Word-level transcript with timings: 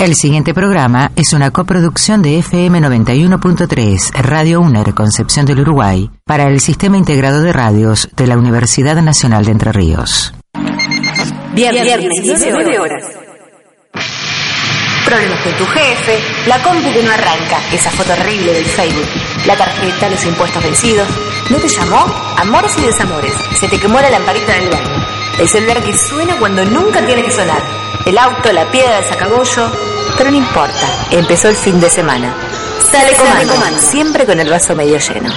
El 0.00 0.14
siguiente 0.14 0.54
programa 0.54 1.10
es 1.16 1.32
una 1.32 1.50
coproducción 1.50 2.22
de 2.22 2.38
FM 2.38 2.80
91.3, 2.82 4.12
Radio 4.22 4.60
UNER 4.60 4.94
Concepción 4.94 5.44
del 5.44 5.58
Uruguay, 5.58 6.08
para 6.24 6.44
el 6.44 6.60
Sistema 6.60 6.96
Integrado 6.96 7.42
de 7.42 7.52
Radios 7.52 8.08
de 8.14 8.28
la 8.28 8.38
Universidad 8.38 9.02
Nacional 9.02 9.44
de 9.44 9.50
Entre 9.50 9.72
Ríos. 9.72 10.32
Viernes, 11.52 11.82
viernes 11.82 12.22
19 12.22 12.78
horas. 12.78 13.02
Problemas 15.04 15.40
con 15.40 15.52
tu 15.54 15.66
jefe, 15.66 16.20
la 16.46 16.62
compu 16.62 16.92
que 16.92 17.02
no 17.02 17.10
arranca, 17.10 17.58
esa 17.72 17.90
foto 17.90 18.12
horrible 18.12 18.52
del 18.52 18.66
Facebook, 18.66 19.08
la 19.48 19.56
tarjeta, 19.56 20.10
los 20.10 20.24
impuestos 20.24 20.62
vencidos. 20.62 21.08
¿No 21.50 21.56
te 21.56 21.66
llamó? 21.66 22.06
Amores 22.36 22.72
y 22.78 22.82
desamores. 22.82 23.32
Se 23.58 23.66
te 23.66 23.80
quemó 23.80 24.00
la 24.00 24.10
lamparita 24.10 24.52
del 24.52 24.70
baño. 24.70 25.06
El 25.40 25.48
celular 25.48 25.82
que 25.82 25.92
suena 25.92 26.36
cuando 26.36 26.64
nunca 26.66 27.04
tiene 27.04 27.24
que 27.24 27.32
sonar. 27.32 27.87
El 28.08 28.16
auto, 28.16 28.50
la 28.52 28.64
piedra, 28.70 29.00
el 29.00 29.04
sacagollo. 29.04 29.70
Pero 30.16 30.30
no 30.30 30.36
importa, 30.38 30.88
empezó 31.10 31.48
el 31.48 31.56
fin 31.56 31.78
de 31.78 31.90
semana. 31.90 32.34
Sale 32.90 33.14
comando, 33.14 33.78
siempre 33.82 34.24
con 34.24 34.40
el 34.40 34.48
vaso 34.48 34.74
medio 34.74 34.98
lleno. 34.98 35.30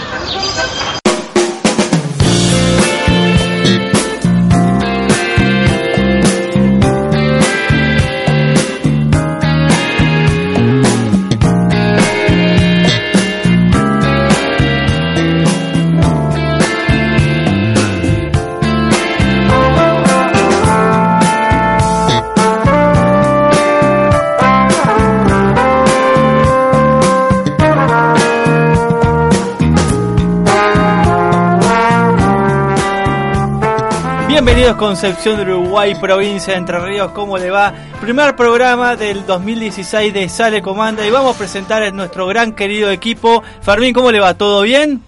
Bienvenidos 34.62 34.78
Concepción 34.90 35.38
de 35.38 35.42
Uruguay, 35.56 35.96
provincia 35.96 36.54
de 36.54 36.60
Entre 36.60 36.78
Ríos, 36.80 37.12
¿cómo 37.14 37.36
le 37.40 37.50
va? 37.50 37.74
Primer 38.00 38.36
programa 38.36 38.96
del 38.96 39.26
2016 39.26 40.14
de 40.14 40.30
Sale 40.30 40.62
Comanda 40.62 41.04
y 41.04 41.10
vamos 41.10 41.36
a 41.36 41.38
presentar 41.40 41.82
a 41.82 41.90
nuestro 41.90 42.28
gran 42.28 42.52
querido 42.54 42.92
equipo. 42.92 43.42
Fermín, 43.64 43.92
¿cómo 43.92 44.12
le 44.12 44.20
va? 44.20 44.36
¿Todo 44.36 44.62
bien? 44.62 45.02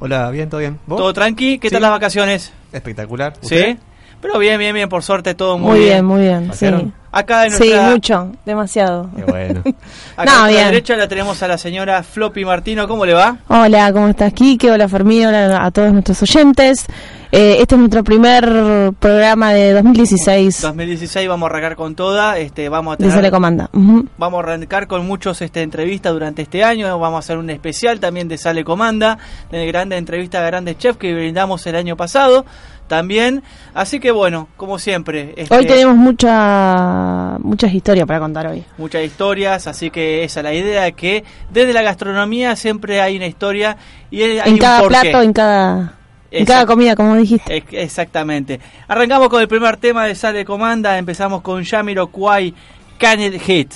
Hola, 0.00 0.28
bien, 0.30 0.50
todo 0.50 0.58
bien. 0.58 0.80
¿Vos? 0.88 0.98
¿Todo 0.98 1.12
tranqui? 1.12 1.60
¿Qué 1.60 1.68
Sí. 1.68 1.72
tal 1.72 1.82
las 1.82 1.92
vacaciones? 1.92 2.52
Espectacular. 2.72 3.34
¿Sí? 3.42 3.54
¿Usted? 3.54 3.76
Pero 4.20 4.38
bien, 4.40 4.58
bien, 4.58 4.74
bien, 4.74 4.88
por 4.88 5.04
suerte 5.04 5.34
todo 5.36 5.56
muy, 5.56 5.70
Muy 5.70 5.80
bien, 5.84 6.04
muy 6.04 6.22
bien, 6.22 6.42
sí. 6.46 6.48
¿Pasearon? 6.48 6.92
Acá 7.12 7.46
en 7.46 7.52
Sí, 7.52 7.68
nuestra, 7.68 7.82
mucho, 7.90 8.32
demasiado. 8.44 9.08
Qué 9.14 9.22
bueno. 9.22 9.62
acá 10.16 10.32
No, 10.34 10.44
a 10.44 10.48
bien. 10.48 10.64
derecha 10.66 10.96
la 10.96 11.06
tenemos 11.06 11.40
a 11.44 11.46
la 11.46 11.58
señora 11.58 12.02
Floppy 12.02 12.44
Martino, 12.44 12.88
¿cómo 12.88 13.06
le 13.06 13.14
va? 13.14 13.36
Hola, 13.46 13.92
¿cómo 13.92 14.08
estás, 14.08 14.32
Kike? 14.32 14.72
Hola, 14.72 14.88
Fermín, 14.88 15.26
hola 15.26 15.64
a 15.64 15.70
todos 15.70 15.92
nuestros 15.92 16.20
oyentes. 16.22 16.86
Eh, 17.32 17.58
este 17.60 17.76
es 17.76 17.78
nuestro 17.78 18.02
primer 18.02 18.92
programa 18.98 19.52
de 19.52 19.72
2016 19.74 20.62
2016 20.62 21.28
vamos 21.28 21.46
a 21.46 21.50
arrancar 21.50 21.76
con 21.76 21.94
toda, 21.94 22.38
este, 22.38 22.68
vamos 22.68 22.94
a 22.94 22.96
de 22.96 23.04
tener 23.04 23.14
Sale 23.14 23.30
Comanda. 23.30 23.70
Vamos 23.72 24.38
a 24.38 24.42
arrancar 24.42 24.88
con 24.88 25.06
muchos 25.06 25.40
este, 25.40 25.62
entrevistas 25.62 26.12
durante 26.12 26.42
este 26.42 26.64
año. 26.64 26.98
Vamos 26.98 27.16
a 27.16 27.18
hacer 27.20 27.38
un 27.38 27.48
especial 27.50 28.00
también 28.00 28.26
de 28.26 28.36
Sale 28.36 28.64
Comanda, 28.64 29.18
de 29.50 29.64
grandes 29.66 29.98
entrevistas 29.98 30.42
a 30.42 30.46
grandes 30.46 30.76
chefs 30.78 30.98
que 30.98 31.14
brindamos 31.14 31.64
el 31.66 31.76
año 31.76 31.96
pasado 31.96 32.44
también. 32.88 33.44
Así 33.72 34.00
que 34.00 34.10
bueno, 34.10 34.48
como 34.56 34.80
siempre, 34.80 35.32
este, 35.36 35.54
Hoy 35.54 35.66
tenemos 35.66 35.96
mucha, 35.96 37.36
muchas 37.38 37.72
historias 37.72 38.06
para 38.08 38.18
contar 38.18 38.48
hoy. 38.48 38.64
muchas 38.76 39.04
historias. 39.04 39.68
Así 39.68 39.90
que 39.90 40.24
esa 40.24 40.40
es 40.40 40.44
la 40.44 40.52
idea, 40.52 40.90
que 40.90 41.22
desde 41.50 41.72
la 41.72 41.82
gastronomía 41.82 42.56
siempre 42.56 43.00
hay 43.00 43.16
una 43.16 43.26
historia 43.26 43.76
y 44.10 44.22
hay 44.22 44.38
en 44.40 44.52
un 44.54 44.58
cada 44.58 44.80
porqué. 44.80 45.00
plato, 45.00 45.22
en 45.22 45.32
cada, 45.32 45.94
en 46.30 46.42
Exacto. 46.42 46.52
cada 46.52 46.66
comida, 46.66 46.96
como 46.96 47.16
dijiste. 47.16 47.56
Ex- 47.56 47.72
Exactamente. 47.72 48.60
Arrancamos 48.88 49.28
con 49.28 49.40
el 49.40 49.48
primer 49.48 49.76
tema 49.78 50.06
de 50.06 50.14
Sale 50.14 50.44
Comanda. 50.44 50.96
Empezamos 50.98 51.42
con 51.42 51.64
Jamiroquai, 51.64 52.54
Can 52.98 53.20
It 53.20 53.40
Hit. 53.42 53.72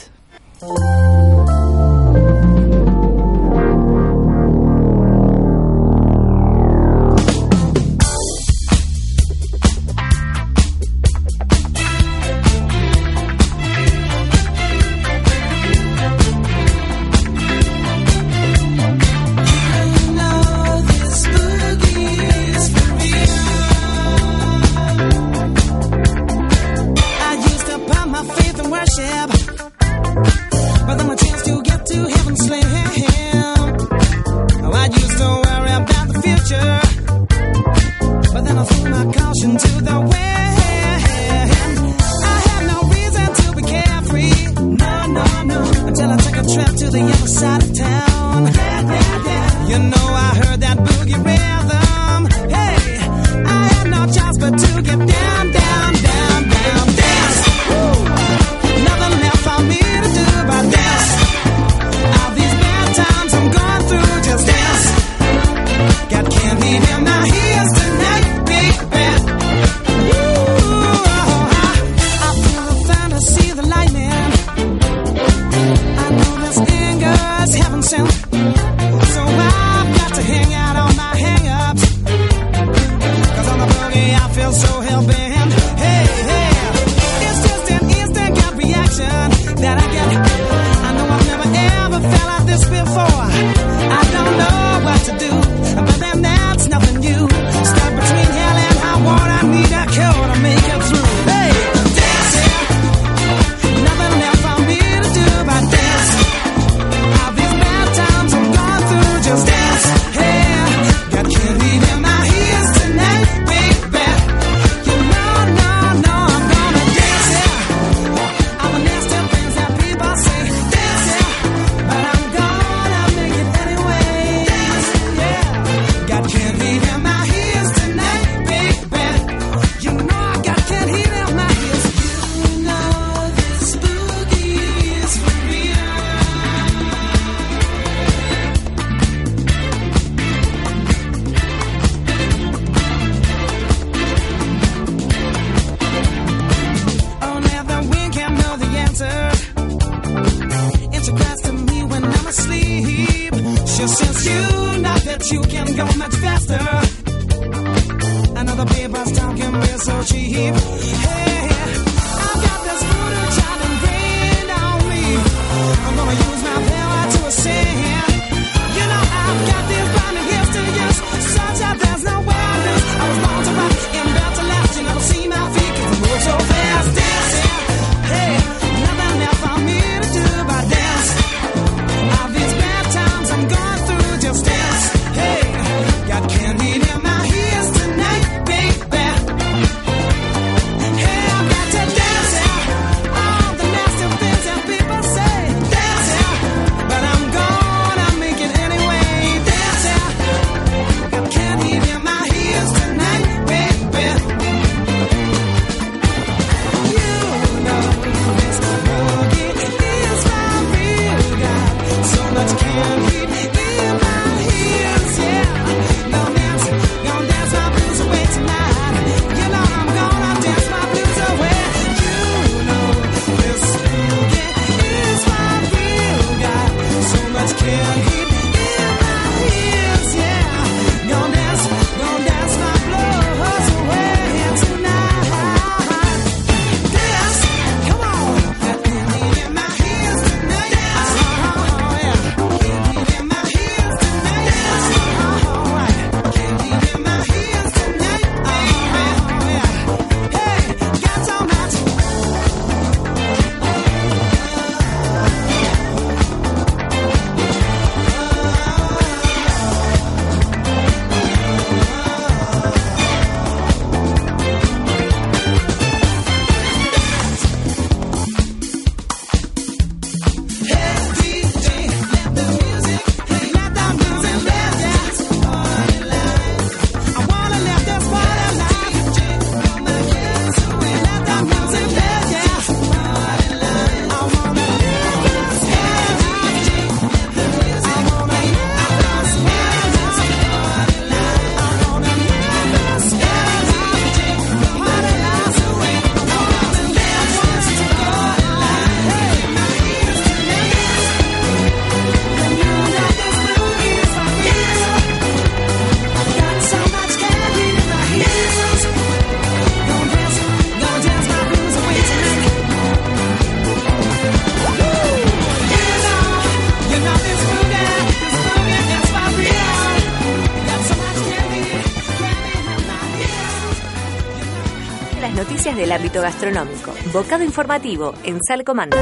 Del 325.84 325.92
ámbito 325.92 326.22
gastronómico. 326.22 326.92
Bocado 327.12 327.44
informativo 327.44 328.14
en 328.24 328.40
Sale 328.42 328.64
Comanda. 328.64 328.96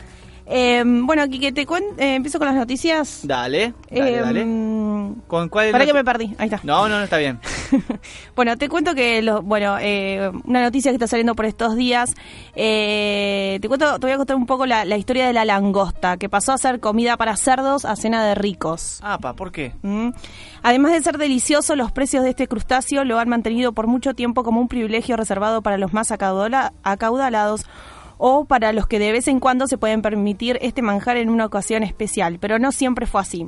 Eh, 0.46 0.84
bueno, 0.86 1.28
Quique, 1.30 1.52
te 1.52 1.66
cuen- 1.66 1.94
eh, 1.98 2.16
empiezo 2.16 2.38
con 2.40 2.48
las 2.48 2.56
noticias. 2.56 3.22
Dale, 3.24 3.74
dale, 3.90 4.18
Eh, 4.18 4.22
dale. 4.22 4.46
mm, 4.46 5.22
¿Con 5.28 5.50
cuál 5.50 5.72
Para 5.72 5.86
que 5.86 5.94
me 5.94 6.04
perdí, 6.04 6.34
ahí 6.38 6.46
está. 6.48 6.60
No, 6.64 6.88
no, 6.90 6.98
no 6.98 7.04
está 7.04 7.18
bien. 7.18 7.40
bueno, 8.36 8.58
te 8.58 8.68
cuento 8.70 8.94
que, 8.96 9.22
lo, 9.22 9.42
bueno, 9.42 9.78
eh, 9.80 10.30
una 10.46 10.62
noticia 10.62 10.92
que 10.92 10.96
está 10.96 11.08
saliendo 11.08 11.36
por 11.36 11.46
estos 11.46 11.76
días. 11.76 12.14
eh, 12.56 13.60
te 13.62 13.68
cuento, 13.68 14.00
te 14.00 14.06
voy 14.08 14.12
a 14.14 14.18
contar 14.18 14.36
un 14.36 14.46
poco 14.46 14.66
la, 14.66 14.84
la 14.86 14.98
historia 14.98 15.26
de 15.28 15.34
la 15.34 15.46
langosta, 15.46 16.18
que 16.18 16.30
pasó 16.30 16.52
a 16.54 16.58
ser 16.58 16.80
comida 16.80 17.18
para 17.18 17.36
cerdos 17.38 17.86
a 17.86 17.96
cena 17.96 18.24
de 18.26 18.36
ricos. 18.36 19.00
Ah, 19.04 19.18
pa, 19.20 19.34
¿por 19.34 19.52
qué? 19.52 19.74
¿Mm? 19.82 20.10
Además 20.64 20.92
de 20.92 21.02
ser 21.02 21.18
delicioso, 21.18 21.76
los 21.76 21.92
precios 21.92 22.24
de 22.24 22.32
este 22.32 22.48
crustáceo 22.48 23.04
lo 23.04 23.20
han 23.20 23.30
mantenido 23.30 23.72
por 23.74 23.88
mucho 23.88 24.14
tiempo 24.14 24.44
como 24.44 24.60
un 24.62 24.68
privilegio 24.68 25.18
reservado 25.18 25.62
para 25.62 25.78
los 25.78 25.94
más 25.94 26.12
acaudala- 26.12 26.74
acaudalados 26.84 27.66
o 28.24 28.46
para 28.46 28.72
los 28.72 28.86
que 28.86 29.00
de 29.00 29.12
vez 29.12 29.28
en 29.28 29.40
cuando 29.40 29.66
se 29.66 29.80
pueden 29.80 30.04
permitir 30.04 30.60
este 30.62 30.84
manjar 30.84 31.18
en 31.18 31.28
una 31.28 31.48
ocasión 31.48 31.82
especial, 31.82 32.38
pero 32.40 32.60
no 32.60 32.72
siempre 32.72 33.08
fue 33.08 33.20
así. 33.20 33.48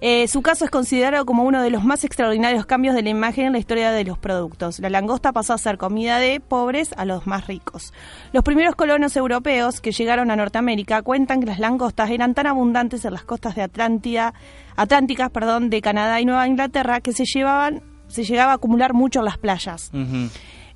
Eh, 0.00 0.26
su 0.28 0.40
caso 0.40 0.64
es 0.64 0.70
considerado 0.70 1.26
como 1.26 1.44
uno 1.44 1.62
de 1.62 1.68
los 1.68 1.84
más 1.84 2.02
extraordinarios 2.02 2.64
cambios 2.64 2.94
de 2.94 3.02
la 3.02 3.10
imagen 3.10 3.48
en 3.48 3.52
la 3.52 3.58
historia 3.58 3.92
de 3.92 4.04
los 4.04 4.16
productos. 4.16 4.78
La 4.78 4.88
langosta 4.88 5.32
pasó 5.32 5.52
a 5.52 5.58
ser 5.58 5.76
comida 5.76 6.18
de 6.18 6.40
pobres 6.40 6.94
a 6.96 7.04
los 7.04 7.26
más 7.26 7.46
ricos. 7.46 7.92
Los 8.32 8.42
primeros 8.42 8.76
colonos 8.76 9.14
europeos 9.14 9.82
que 9.82 9.92
llegaron 9.92 10.30
a 10.30 10.36
Norteamérica 10.36 11.02
cuentan 11.02 11.40
que 11.40 11.46
las 11.46 11.58
langostas 11.58 12.08
eran 12.08 12.32
tan 12.32 12.46
abundantes 12.46 13.04
en 13.04 13.12
las 13.12 13.24
costas 13.24 13.56
de 13.56 13.62
Atlántida, 13.62 14.32
Atlánticas, 14.74 15.28
perdón, 15.30 15.68
de 15.68 15.82
Canadá 15.82 16.18
y 16.18 16.24
Nueva 16.24 16.48
Inglaterra 16.48 17.02
que 17.02 17.12
se 17.12 17.26
llevaban 17.26 17.82
se 18.08 18.24
llegaba 18.24 18.52
a 18.52 18.54
acumular 18.54 18.94
mucho 18.94 19.18
en 19.18 19.26
las 19.26 19.38
playas. 19.38 19.90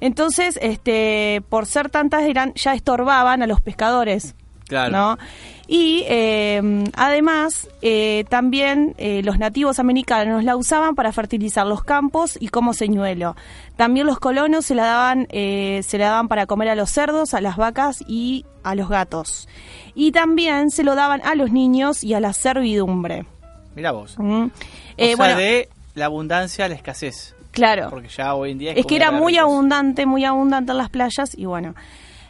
Entonces, 0.00 0.58
este, 0.62 1.42
por 1.48 1.66
ser 1.66 1.90
tantas 1.90 2.24
eran 2.24 2.52
ya 2.54 2.74
estorbaban 2.74 3.42
a 3.42 3.46
los 3.46 3.60
pescadores. 3.60 4.34
Claro. 4.68 4.90
¿no? 4.90 5.18
Y 5.68 6.02
eh, 6.08 6.60
además, 6.94 7.68
eh, 7.82 8.24
también 8.28 8.94
eh, 8.98 9.22
los 9.22 9.38
nativos 9.38 9.78
americanos 9.78 10.42
la 10.42 10.56
usaban 10.56 10.96
para 10.96 11.12
fertilizar 11.12 11.64
los 11.68 11.84
campos 11.84 12.36
y 12.40 12.48
como 12.48 12.72
señuelo. 12.72 13.36
También 13.76 14.06
los 14.08 14.18
colonos 14.18 14.66
se 14.66 14.74
la 14.74 14.84
daban, 14.86 15.28
eh, 15.30 15.82
se 15.86 15.98
la 15.98 16.06
daban 16.06 16.26
para 16.26 16.46
comer 16.46 16.68
a 16.70 16.74
los 16.74 16.90
cerdos, 16.90 17.32
a 17.32 17.40
las 17.40 17.56
vacas 17.56 18.02
y 18.08 18.44
a 18.64 18.74
los 18.74 18.88
gatos. 18.88 19.48
Y 19.94 20.10
también 20.10 20.72
se 20.72 20.82
lo 20.82 20.96
daban 20.96 21.20
a 21.24 21.36
los 21.36 21.52
niños 21.52 22.02
y 22.02 22.14
a 22.14 22.18
la 22.20 22.32
servidumbre. 22.32 23.24
Mira 23.76 23.92
vos. 23.92 24.16
¿Mm? 24.18 24.46
O 24.46 24.50
Eh, 24.96 25.06
sea, 25.08 25.16
bueno, 25.16 25.36
de 25.36 25.68
la 25.94 26.06
abundancia 26.06 26.64
a 26.64 26.68
la 26.68 26.74
escasez. 26.74 27.35
Claro. 27.56 27.88
Porque 27.90 28.08
ya 28.08 28.34
hoy 28.34 28.52
en 28.52 28.58
día 28.58 28.72
es, 28.72 28.78
Es 28.78 28.86
que 28.86 28.96
era 28.96 29.10
muy 29.10 29.36
abundante, 29.36 30.06
muy 30.06 30.24
abundante 30.24 30.72
en 30.72 30.78
las 30.78 30.90
playas 30.90 31.36
y 31.36 31.46
bueno. 31.46 31.74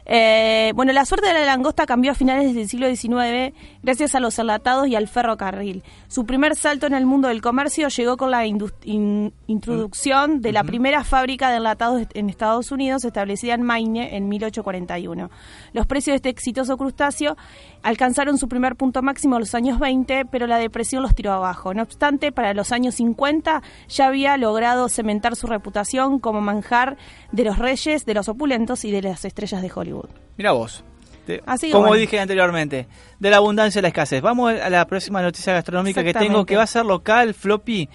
Eh, 0.09 0.73
bueno, 0.77 0.93
la 0.93 1.05
suerte 1.05 1.27
de 1.27 1.35
la 1.35 1.45
langosta 1.45 1.85
cambió 1.85 2.13
a 2.13 2.15
finales 2.15 2.55
del 2.55 2.69
siglo 2.69 2.87
XIX 2.89 3.53
gracias 3.83 4.15
a 4.15 4.21
los 4.21 4.39
enlatados 4.39 4.87
y 4.87 4.95
al 4.95 5.09
ferrocarril. 5.09 5.83
Su 6.07 6.25
primer 6.25 6.55
salto 6.55 6.87
en 6.87 6.95
el 6.95 7.07
mundo 7.07 7.27
del 7.29 7.43
comercio 7.43 7.89
llegó 7.89 8.17
con 8.17 8.31
la 8.31 8.47
in- 8.47 9.33
introducción 9.49 10.41
de 10.41 10.53
la 10.53 10.63
primera 10.65 11.03
fábrica 11.03 11.51
de 11.51 11.57
enlatados 11.57 12.03
en 12.15 12.31
Estados 12.31 12.71
Unidos 12.71 13.05
establecida 13.05 13.55
en 13.55 13.63
Maine 13.63 14.17
en 14.17 14.29
1841. 14.29 15.31
Los 15.73 15.87
precios 15.87 16.13
de 16.13 16.17
este 16.17 16.29
exitoso 16.29 16.77
crustáceo 16.77 17.37
alcanzaron 17.83 18.39
su 18.39 18.49
primer 18.49 18.77
punto 18.77 19.03
máximo 19.03 19.37
en 19.37 19.41
los 19.41 19.55
años 19.55 19.79
20, 19.79 20.27
pero 20.27 20.47
la 20.47 20.59
depresión 20.59 21.03
los 21.03 21.15
tiró 21.15 21.33
abajo. 21.33 21.75
No 21.75 21.83
obstante, 21.83 22.31
para 22.33 22.55
los 22.55 22.71
años 22.73 22.95
50 22.97 23.63
ya 23.89 24.07
había 24.07 24.37
logrado 24.37 24.89
cementar 24.89 25.35
su 25.37 25.47
reputación 25.47 26.19
como 26.21 26.41
manjar 26.41 26.97
de 27.33 27.45
los 27.45 27.59
reyes, 27.59 28.05
de 28.07 28.15
los 28.15 28.29
opulentos 28.29 28.85
y 28.85 28.91
de 28.93 29.03
las 29.03 29.25
estrellas 29.25 29.63
de 29.63 29.73
Hollywood. 29.75 29.96
Mira 30.37 30.53
vos. 30.53 30.83
Te- 31.27 31.43
Así 31.47 31.67
que 31.67 31.73
como 31.73 31.89
bueno. 31.89 32.01
dije 32.01 32.21
anteriormente, 32.21 32.87
de 33.19 33.31
la 33.31 33.39
abundancia 33.39 33.81
a 33.81 33.83
la 33.83 33.89
escasez. 33.89 34.23
Vamos 34.23 34.53
a 34.53 34.71
la 34.71 34.87
próxima 34.87 35.21
noticia 35.23 35.53
gastronómica 35.53 36.03
que 36.05 36.13
tengo, 36.15 36.47
que 36.47 36.57
va 36.57 36.63
a 36.63 36.67
ser 36.69 36.85
local, 36.87 37.35
floppy, 37.35 37.89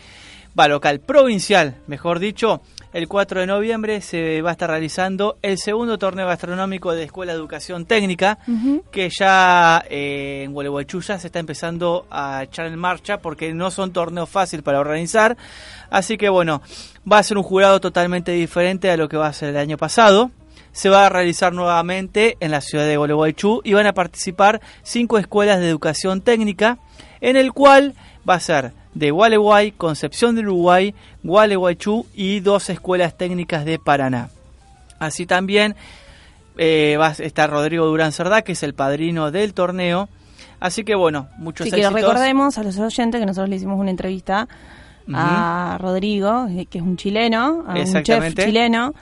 va 0.60 0.68
local, 0.68 1.00
provincial, 1.00 1.76
mejor 1.88 2.20
dicho. 2.20 2.62
El 2.92 3.08
4 3.08 3.40
de 3.40 3.48
noviembre 3.48 4.02
se 4.02 4.42
va 4.42 4.50
a 4.50 4.52
estar 4.52 4.70
realizando 4.70 5.38
el 5.42 5.58
segundo 5.58 5.98
torneo 5.98 6.28
gastronómico 6.28 6.94
de 6.94 7.04
Escuela 7.04 7.32
de 7.32 7.40
Educación 7.40 7.86
Técnica, 7.86 8.38
que 8.92 9.10
ya 9.18 9.82
eh, 9.90 10.42
en 10.44 10.52
Gualeguaychú 10.52 11.02
se 11.02 11.14
está 11.14 11.40
empezando 11.40 12.06
a 12.12 12.44
echar 12.44 12.66
en 12.66 12.78
marcha 12.78 13.20
porque 13.20 13.54
no 13.54 13.72
son 13.72 13.94
torneos 13.94 14.28
fáciles 14.30 14.62
para 14.62 14.82
organizar. 14.82 15.38
Así 15.90 16.18
que 16.18 16.28
bueno, 16.28 16.62
va 17.10 17.20
a 17.20 17.24
ser 17.24 17.38
un 17.38 17.44
jurado 17.44 17.80
totalmente 17.80 18.34
diferente 18.34 18.92
a 18.92 18.98
lo 18.98 19.08
que 19.08 19.16
va 19.16 19.28
a 19.28 19.34
ser 19.34 19.48
el 19.50 19.58
año 19.58 19.78
pasado 19.78 20.30
se 20.72 20.90
va 20.90 21.06
a 21.06 21.10
realizar 21.10 21.54
nuevamente 21.54 22.38
en 22.40 22.52
la 22.52 22.62
ciudad 22.62 22.86
de 22.86 22.98
Gualeguaychú 22.98 23.62
y 23.64 23.74
van 23.74 23.88
a 23.88 23.94
participar 23.94 24.62
cinco 24.84 25.18
escuelas 25.18 25.60
de 25.60 25.70
educación 25.70 26.22
técnica, 26.22 26.78
en 27.20 27.36
el 27.36 27.54
cual 27.54 27.94
va 28.28 28.36
a 28.36 28.40
ser 28.40 28.74
de 28.94 29.12
Gualeguay, 29.12 29.72
Concepción 29.72 30.36
del 30.36 30.48
Uruguay, 30.48 30.94
Gualeguaychú 31.24 32.06
y 32.14 32.40
dos 32.40 32.70
escuelas 32.70 33.18
técnicas 33.18 33.66
de 33.66 33.80
Paraná. 33.80 34.30
Así 35.00 35.26
también 35.26 35.76
eh, 36.58 36.98
va 37.00 37.08
a 37.08 37.12
estar 37.12 37.50
Rodrigo 37.50 37.86
Durán 37.86 38.12
Cerdá, 38.12 38.42
que 38.42 38.52
es 38.54 38.64
el 38.64 38.74
padrino 38.74 39.32
del 39.32 39.54
torneo. 39.54 40.10
Así 40.60 40.84
que 40.84 40.96
bueno, 40.96 41.28
muchos 41.38 41.66
que 41.66 41.70
éxitos. 41.70 41.94
recordemos 41.94 42.58
a 42.58 42.64
los 42.64 42.78
oyentes 42.78 43.20
que 43.20 43.26
nosotros 43.26 43.50
le 43.50 43.56
hicimos 43.56 43.80
una 43.80 43.90
entrevista 43.90 44.48
a 45.14 45.78
Rodrigo, 45.82 46.48
eh, 46.50 46.68
que 46.68 46.78
es 46.78 46.84
un 46.84 46.98
chileno, 46.98 47.66
a 47.68 47.74
un 47.74 48.04
chef 48.04 48.36
chileno. 48.36 48.94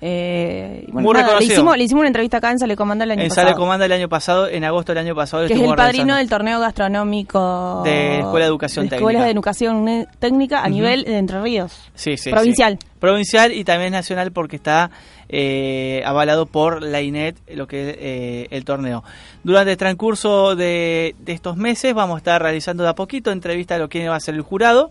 Eh, 0.00 0.84
y 0.86 0.92
bueno, 0.92 1.08
Muy 1.08 1.20
nada, 1.20 1.38
le, 1.38 1.46
hicimos, 1.46 1.76
le 1.76 1.84
hicimos 1.84 2.00
una 2.00 2.08
entrevista 2.08 2.36
acá 2.36 2.50
en 2.50 2.58
Sale 2.58 2.76
Comanda 2.76 3.04
el 3.04 3.12
año 3.12 3.22
en 3.22 3.28
pasado. 3.28 3.48
Sale 3.48 3.56
Comanda 3.56 3.86
el 3.86 3.92
año 3.92 4.08
pasado, 4.08 4.46
en 4.46 4.64
agosto 4.64 4.92
del 4.92 4.98
año 5.04 5.14
pasado. 5.14 5.46
que 5.46 5.54
es 5.54 5.60
el 5.60 5.74
padrino 5.74 6.16
del 6.16 6.28
torneo 6.28 6.60
gastronómico 6.60 7.82
De 7.82 8.18
Escuela 8.18 8.44
de 8.44 8.50
Educación 8.50 8.88
de 8.88 8.96
Técnica. 8.96 9.24
De 9.24 9.30
Educación 9.30 9.88
eh, 9.88 10.06
Técnica 10.18 10.62
a 10.62 10.68
nivel 10.68 11.04
de 11.04 11.16
Entre 11.16 11.40
Ríos. 11.40 11.90
Sí, 11.94 12.16
sí, 12.18 12.30
Provincial. 12.30 12.78
sí. 12.80 12.88
Provincial 12.98 13.52
y 13.52 13.64
también 13.64 13.92
nacional 13.92 14.32
porque 14.32 14.56
está 14.56 14.90
eh, 15.28 16.02
avalado 16.04 16.46
por 16.46 16.82
la 16.82 17.00
INET, 17.00 17.36
lo 17.54 17.66
que 17.66 17.90
es 17.90 17.96
eh, 17.98 18.46
el 18.50 18.64
torneo. 18.64 19.02
Durante 19.44 19.72
el 19.72 19.76
transcurso 19.78 20.56
de, 20.56 21.14
de 21.20 21.32
estos 21.32 21.56
meses 21.56 21.94
vamos 21.94 22.16
a 22.16 22.18
estar 22.18 22.42
realizando 22.42 22.82
de 22.82 22.90
a 22.90 22.94
poquito 22.94 23.30
entrevistas 23.30 23.76
a 23.76 23.78
lo 23.78 23.88
que 23.88 24.08
va 24.08 24.16
a 24.16 24.20
ser 24.20 24.34
el 24.34 24.42
jurado 24.42 24.90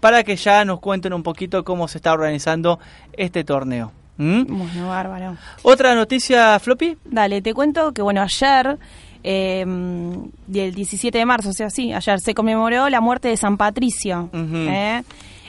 para 0.00 0.22
que 0.24 0.36
ya 0.36 0.64
nos 0.64 0.80
cuenten 0.80 1.12
un 1.12 1.22
poquito 1.22 1.64
cómo 1.64 1.88
se 1.88 1.98
está 1.98 2.12
organizando 2.12 2.78
este 3.12 3.44
torneo. 3.44 3.92
¿Mm? 4.16 4.44
Bueno, 4.48 4.88
bárbaro. 4.88 5.36
Otra 5.62 5.94
noticia, 5.94 6.58
Floppy. 6.58 6.96
Dale, 7.04 7.42
te 7.42 7.52
cuento 7.54 7.92
que, 7.92 8.02
bueno, 8.02 8.22
ayer, 8.22 8.78
eh, 9.22 9.60
el 9.62 10.74
17 10.74 11.18
de 11.18 11.26
marzo, 11.26 11.50
o 11.50 11.52
sea, 11.52 11.70
sí, 11.70 11.92
ayer 11.92 12.20
se 12.20 12.34
conmemoró 12.34 12.88
la 12.88 13.00
muerte 13.00 13.28
de 13.28 13.36
San 13.36 13.56
Patricio. 13.56 14.30
¿eh? 14.32 15.02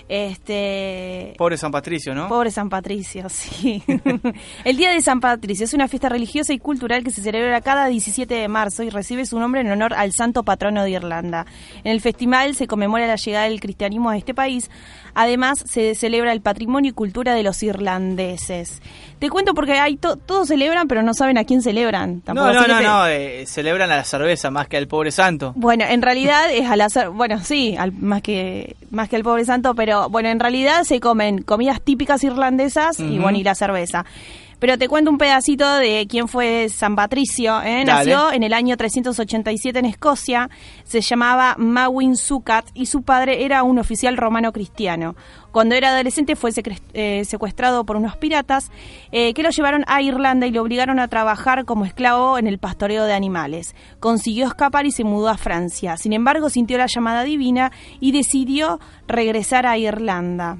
Este. 0.09 1.33
Pobre 1.37 1.57
San 1.57 1.71
Patricio, 1.71 2.13
¿no? 2.15 2.27
Pobre 2.27 2.51
San 2.51 2.69
Patricio, 2.69 3.27
sí. 3.29 3.83
el 4.63 4.77
Día 4.77 4.91
de 4.91 5.01
San 5.01 5.19
Patricio 5.19 5.65
es 5.65 5.73
una 5.73 5.87
fiesta 5.87 6.09
religiosa 6.09 6.53
y 6.53 6.59
cultural 6.59 7.03
que 7.03 7.11
se 7.11 7.21
celebra 7.21 7.61
cada 7.61 7.87
17 7.87 8.33
de 8.33 8.47
marzo 8.47 8.83
y 8.83 8.89
recibe 8.89 9.25
su 9.25 9.39
nombre 9.39 9.61
en 9.61 9.71
honor 9.71 9.93
al 9.93 10.11
santo 10.13 10.43
patrono 10.43 10.83
de 10.83 10.91
Irlanda. 10.91 11.45
En 11.83 11.91
el 11.91 12.01
festival 12.01 12.55
se 12.55 12.67
conmemora 12.67 13.07
la 13.07 13.15
llegada 13.15 13.45
del 13.45 13.59
cristianismo 13.59 14.09
a 14.09 14.17
este 14.17 14.33
país. 14.33 14.69
Además, 15.15 15.63
se 15.67 15.95
celebra 15.95 16.31
el 16.31 16.41
patrimonio 16.41 16.91
y 16.91 16.93
cultura 16.93 17.33
de 17.33 17.41
los 17.41 17.63
irlandeses. 17.63 18.81
Te 19.17 19.29
cuento 19.31 19.55
porque 19.55 19.73
hay 19.73 19.97
to- 19.97 20.15
todos 20.15 20.47
celebran, 20.47 20.87
pero 20.87 21.01
no 21.01 21.13
saben 21.15 21.39
a 21.39 21.43
quién 21.43 21.63
celebran. 21.63 22.21
Tampoco, 22.21 22.53
no, 22.53 22.67
no, 22.67 22.67
no, 22.67 22.81
no, 22.81 23.07
eh, 23.07 23.45
celebran 23.47 23.89
a 23.91 23.95
la 23.95 24.03
cerveza 24.03 24.51
más 24.51 24.67
que 24.67 24.77
al 24.77 24.87
pobre 24.87 25.11
santo. 25.11 25.53
bueno, 25.55 25.85
en 25.89 26.01
realidad 26.03 26.51
es 26.53 26.69
al 26.69 26.81
azar, 26.81 27.09
bueno, 27.09 27.39
sí, 27.43 27.75
al- 27.77 27.93
más 27.93 28.21
que 28.21 28.75
más 28.91 29.09
que 29.09 29.15
el 29.15 29.23
pobre 29.23 29.43
santo, 29.43 29.73
pero 29.73 29.96
bueno, 30.09 30.29
en 30.29 30.39
realidad 30.39 30.83
se 30.83 30.99
comen 30.99 31.41
comidas 31.41 31.81
típicas 31.81 32.23
irlandesas 32.23 32.99
y 32.99 33.19
bueno, 33.19 33.37
y 33.37 33.43
la 33.43 33.55
cerveza. 33.55 34.05
Pero 34.59 34.77
te 34.77 34.87
cuento 34.87 35.11
un 35.11 35.19
pedacito 35.19 35.75
de 35.75 36.07
quién 36.09 36.27
fue 36.27 36.69
San 36.69 36.95
Patricio. 36.95 37.61
¿eh? 37.61 37.85
Nació 37.85 38.31
en 38.31 38.41
el 38.41 38.53
año 38.53 38.75
387 38.75 39.77
en 39.77 39.85
Escocia, 39.85 40.49
se 40.83 41.01
llamaba 41.01 41.55
Mawin 41.57 42.15
Sukat 42.15 42.65
y 42.73 42.87
su 42.87 43.03
padre 43.03 43.45
era 43.45 43.61
un 43.63 43.77
oficial 43.77 44.17
romano 44.17 44.51
cristiano. 44.51 45.15
Cuando 45.51 45.75
era 45.75 45.89
adolescente 45.89 46.35
fue 46.35 46.51
eh, 46.93 47.23
secuestrado 47.25 47.85
por 47.85 47.97
unos 47.97 48.15
piratas 48.15 48.71
eh, 49.11 49.33
que 49.33 49.43
lo 49.43 49.49
llevaron 49.49 49.83
a 49.87 50.01
Irlanda 50.01 50.47
y 50.47 50.51
lo 50.51 50.61
obligaron 50.61 50.99
a 50.99 51.07
trabajar 51.07 51.65
como 51.65 51.85
esclavo 51.85 52.37
en 52.37 52.47
el 52.47 52.57
pastoreo 52.57 53.05
de 53.05 53.13
animales. 53.13 53.75
Consiguió 53.99 54.47
escapar 54.47 54.85
y 54.85 54.91
se 54.91 55.03
mudó 55.03 55.29
a 55.29 55.37
Francia. 55.37 55.97
Sin 55.97 56.13
embargo, 56.13 56.49
sintió 56.49 56.77
la 56.77 56.87
llamada 56.87 57.23
divina 57.23 57.71
y 57.99 58.11
decidió 58.11 58.79
regresar 59.07 59.67
a 59.67 59.77
Irlanda. 59.77 60.57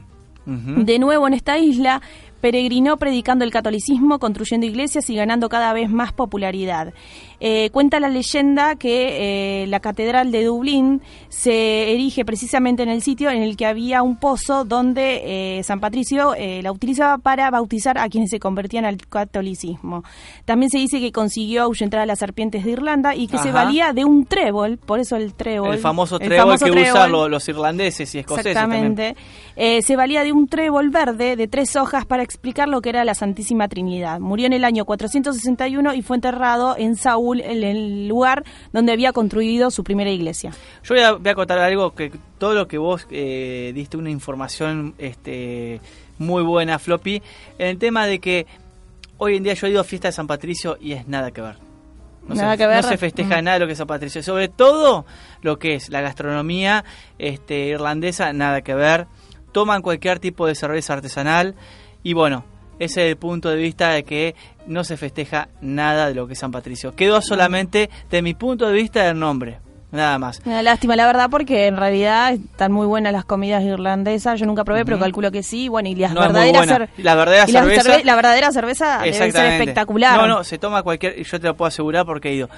De 0.48 0.98
nuevo 0.98 1.28
en 1.28 1.34
esta 1.34 1.58
isla, 1.58 2.02
peregrinó 2.48 2.96
predicando 2.96 3.44
el 3.44 3.52
catolicismo, 3.52 4.20
construyendo 4.20 4.66
iglesias 4.66 5.10
y 5.10 5.16
ganando 5.18 5.50
cada 5.50 5.74
vez 5.74 5.90
más 5.90 6.14
popularidad. 6.14 6.94
Eh, 7.40 7.70
cuenta 7.72 8.00
la 8.00 8.10
leyenda 8.10 8.76
que 8.76 9.64
eh, 9.64 9.68
la 9.68 9.80
catedral 9.80 10.32
de 10.32 10.44
Dublín 10.46 11.02
se 11.30 11.94
erige 11.94 12.26
precisamente 12.26 12.82
en 12.84 12.90
el 12.90 13.02
sitio 13.02 13.30
en 13.30 13.44
el 13.44 13.56
que 13.56 13.66
había 13.66 14.02
un 14.02 14.18
pozo 14.18 14.64
donde 14.66 15.58
eh, 15.60 15.64
San 15.64 15.80
Patricio 15.80 16.34
la 16.64 16.72
utilizaba 16.72 17.18
para 17.20 17.50
bautizar 17.52 17.98
a 17.98 18.10
quienes 18.10 18.30
se 18.32 18.40
convertían 18.40 18.86
al 18.86 18.98
catolicismo. 18.98 20.04
También 20.46 20.70
se 20.72 20.78
dice 20.80 21.00
que 21.00 21.12
consiguió 21.12 21.64
ahuyentar 21.64 22.00
a 22.00 22.06
las 22.06 22.20
serpientes 22.20 22.64
de 22.66 22.72
Irlanda 22.72 23.14
y 23.16 23.28
que 23.28 23.38
se 23.38 23.52
valía 23.52 23.94
de 23.94 24.04
un 24.06 24.26
trébol, 24.26 24.78
por 24.78 25.00
eso 25.00 25.16
el 25.16 25.34
trébol. 25.34 25.74
El 25.76 25.80
famoso 25.80 26.20
el 26.20 26.28
trébol 26.28 26.58
famoso 26.58 26.66
que 26.66 26.72
usan 26.72 26.84
trébol. 26.94 27.12
lo- 27.12 27.30
los 27.30 27.48
irlandeses 27.50 28.14
y 28.16 28.20
escoceses. 28.20 28.52
Exactamente. 28.52 29.16
Se 29.82 29.96
valía 29.96 30.24
de 30.24 30.32
un 30.32 30.48
trébol 30.48 30.90
verde 30.90 31.36
de 31.36 31.48
tres 31.48 31.76
hojas 31.76 32.06
para 32.06 32.24
explicar 32.24 32.68
lo 32.68 32.82
que 32.82 32.90
era 32.90 33.04
la 33.06 33.14
Santísima 33.16 33.68
Trinidad. 33.68 34.20
Murió 34.20 34.46
en 34.48 34.54
el 34.54 34.64
año 34.64 34.86
461 34.86 35.94
y 35.94 36.02
fue 36.02 36.16
enterrado 36.18 36.76
en 36.78 36.96
Saúl, 36.96 37.27
en 37.36 37.64
el 37.64 38.08
lugar 38.08 38.44
donde 38.74 38.92
había 38.92 39.12
construido 39.14 39.72
su 39.72 39.84
primera 39.84 40.10
iglesia. 40.10 40.52
Yo 40.84 40.96
voy 40.96 41.04
a, 41.04 41.12
voy 41.14 41.30
a 41.30 41.36
contar 41.36 41.60
algo 41.60 41.94
que 41.94 42.12
todo 42.38 42.54
lo 42.54 42.68
que 42.68 42.78
vos 42.78 43.08
eh, 43.12 43.72
diste 43.76 43.98
una 43.98 44.10
información 44.10 44.94
este, 44.98 45.82
muy 46.18 46.44
buena, 46.44 46.80
Floppy, 46.80 47.22
en 47.58 47.68
el 47.68 47.78
tema 47.78 48.06
de 48.08 48.20
que 48.20 48.46
hoy 49.18 49.36
en 49.38 49.44
día 49.44 49.54
yo 49.54 49.68
he 49.68 49.72
ido 49.72 49.82
a 49.82 49.84
fiesta 49.84 50.08
de 50.08 50.12
San 50.14 50.28
Patricio 50.28 50.78
y 50.80 50.94
es 50.94 51.08
nada 51.08 51.32
que 51.32 51.42
ver. 51.42 51.56
No 52.28 52.36
Nada 52.36 52.52
se, 52.54 52.58
que 52.58 52.68
ver. 52.68 52.84
No 52.84 52.90
se 52.90 52.98
festeja 52.98 53.42
Mm. 53.42 53.44
nada 53.46 53.54
de 53.54 53.60
lo 53.62 53.66
que 53.68 53.72
es 53.72 53.78
San 53.78 53.88
Patricio. 53.88 54.22
Sobre 54.22 54.50
todo 54.50 55.06
lo 55.42 55.60
que 55.60 55.76
es 55.76 55.90
la 55.90 56.02
gastronomía 56.02 56.84
este, 57.18 57.68
irlandesa, 57.68 58.34
nada 58.34 58.62
que 58.62 58.74
ver. 58.76 59.08
Toman 59.54 59.82
cualquier 59.82 60.20
tipo 60.20 60.46
de 60.46 60.54
cerveza 60.54 60.94
artesanal 60.94 61.56
y 62.04 62.12
bueno, 62.14 62.44
es 62.80 62.98
el 62.98 63.16
punto 63.18 63.50
de 63.50 63.56
vista 63.58 63.90
de 63.92 64.04
que 64.04 64.36
no 64.68 64.84
se 64.84 64.98
festeja 64.98 65.50
nada 65.62 66.08
de 66.08 66.16
lo 66.16 66.28
que 66.28 66.34
es 66.34 66.40
San 66.40 66.52
Patricio. 66.52 66.96
Quedó 66.96 67.22
solamente, 67.22 67.90
de 68.10 68.22
mi 68.22 68.34
punto 68.34 68.68
de 68.68 68.74
vista, 68.74 69.08
el 69.08 69.18
nombre. 69.20 69.60
Nada 69.90 70.20
más. 70.20 70.42
Una 70.46 70.62
lástima, 70.62 70.98
la 70.98 71.06
verdad, 71.06 71.30
porque 71.32 71.68
en 71.68 71.78
realidad 71.78 72.34
están 72.34 72.74
muy 72.74 72.86
buenas 72.86 73.14
las 73.14 73.24
comidas 73.24 73.64
irlandesas. 73.64 74.38
Yo 74.38 74.46
nunca 74.46 74.66
probé, 74.66 74.84
pero 74.84 75.00
calculo 75.00 75.32
que 75.32 75.44
sí. 75.44 75.70
Bueno, 75.70 75.88
y 75.88 75.96
las 75.96 76.14
No, 76.14 76.20
verdaderas 76.20 76.68
cer- 76.68 76.90
La 76.98 77.16
verdadera 77.16 77.46
y 77.48 77.52
la 77.54 77.62
cerveza- 77.64 77.82
cerve- 77.84 78.04
la 78.04 78.16
verdadera 78.16 78.52
cerveza 78.52 79.00
debe 79.00 79.14
ser 79.32 79.46
espectacular. 79.54 80.18
No, 80.20 80.28
no, 80.28 80.44
se 80.44 80.58
toma 80.58 80.84
cualquier, 80.84 81.24
yo 81.24 81.40
te 81.40 81.48
lo 81.48 81.56
puedo 81.56 81.68
asegurar 81.68 82.06
porque 82.06 82.30
he 82.30 82.34
ido. 82.34 82.50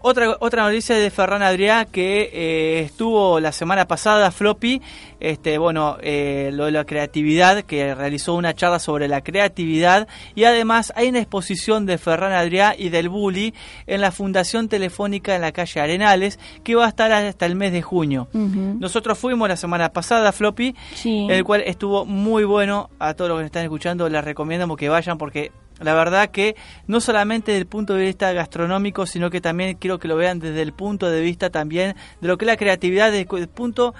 Otra, 0.00 0.36
otra 0.40 0.62
noticia 0.62 0.94
de 0.96 1.10
Ferran 1.10 1.42
Adrià 1.42 1.84
que 1.84 2.30
eh, 2.32 2.80
estuvo 2.82 3.40
la 3.40 3.50
semana 3.50 3.86
pasada, 3.88 4.30
Floppy, 4.30 4.80
este, 5.18 5.58
bueno, 5.58 5.96
eh, 6.00 6.50
lo 6.52 6.66
de 6.66 6.70
la 6.70 6.84
creatividad, 6.84 7.62
que 7.64 7.94
realizó 7.96 8.34
una 8.34 8.54
charla 8.54 8.78
sobre 8.78 9.08
la 9.08 9.22
creatividad 9.22 10.06
y 10.36 10.44
además 10.44 10.92
hay 10.94 11.08
una 11.08 11.18
exposición 11.18 11.84
de 11.84 11.98
Ferran 11.98 12.32
Adrià 12.32 12.76
y 12.78 12.90
del 12.90 13.08
Bully 13.08 13.54
en 13.88 14.00
la 14.00 14.12
Fundación 14.12 14.68
Telefónica 14.68 15.34
en 15.34 15.40
la 15.40 15.50
calle 15.50 15.80
Arenales 15.80 16.38
que 16.62 16.76
va 16.76 16.86
a 16.86 16.88
estar 16.90 17.10
hasta 17.10 17.46
el 17.46 17.56
mes 17.56 17.72
de 17.72 17.82
junio. 17.82 18.28
Nosotros 18.32 19.18
fuimos 19.18 19.48
la 19.48 19.56
semana 19.56 19.88
pasada, 19.88 20.30
Floppy, 20.30 20.76
Sí. 20.94 21.26
el 21.28 21.42
cual 21.42 21.62
estuvo 21.66 22.04
muy 22.04 22.44
bueno. 22.44 22.88
A 23.00 23.14
todos 23.14 23.28
los 23.30 23.38
que 23.38 23.42
nos 23.42 23.46
están 23.46 23.64
escuchando 23.64 24.08
les 24.08 24.24
recomiendo 24.24 24.76
que 24.76 24.88
vayan 24.88 25.18
porque 25.18 25.50
la 25.80 25.94
verdad 25.94 26.30
que 26.30 26.56
no 26.86 27.00
solamente 27.00 27.52
desde 27.52 27.60
el 27.62 27.66
punto 27.66 27.94
de 27.94 28.06
vista 28.06 28.32
gastronómico, 28.32 29.06
sino 29.06 29.30
que 29.30 29.40
también 29.40 29.76
quiero 29.76 29.98
que 29.98 30.08
lo 30.08 30.16
vean 30.16 30.38
desde 30.40 30.62
el 30.62 30.72
punto 30.72 31.10
de 31.10 31.20
vista 31.20 31.50
también 31.50 31.94
de 32.20 32.28
lo 32.28 32.36
que 32.38 32.44
es 32.44 32.48
la 32.48 32.56
creatividad, 32.56 33.12
desde 33.12 33.26
el 33.38 33.48
punto 33.48 33.94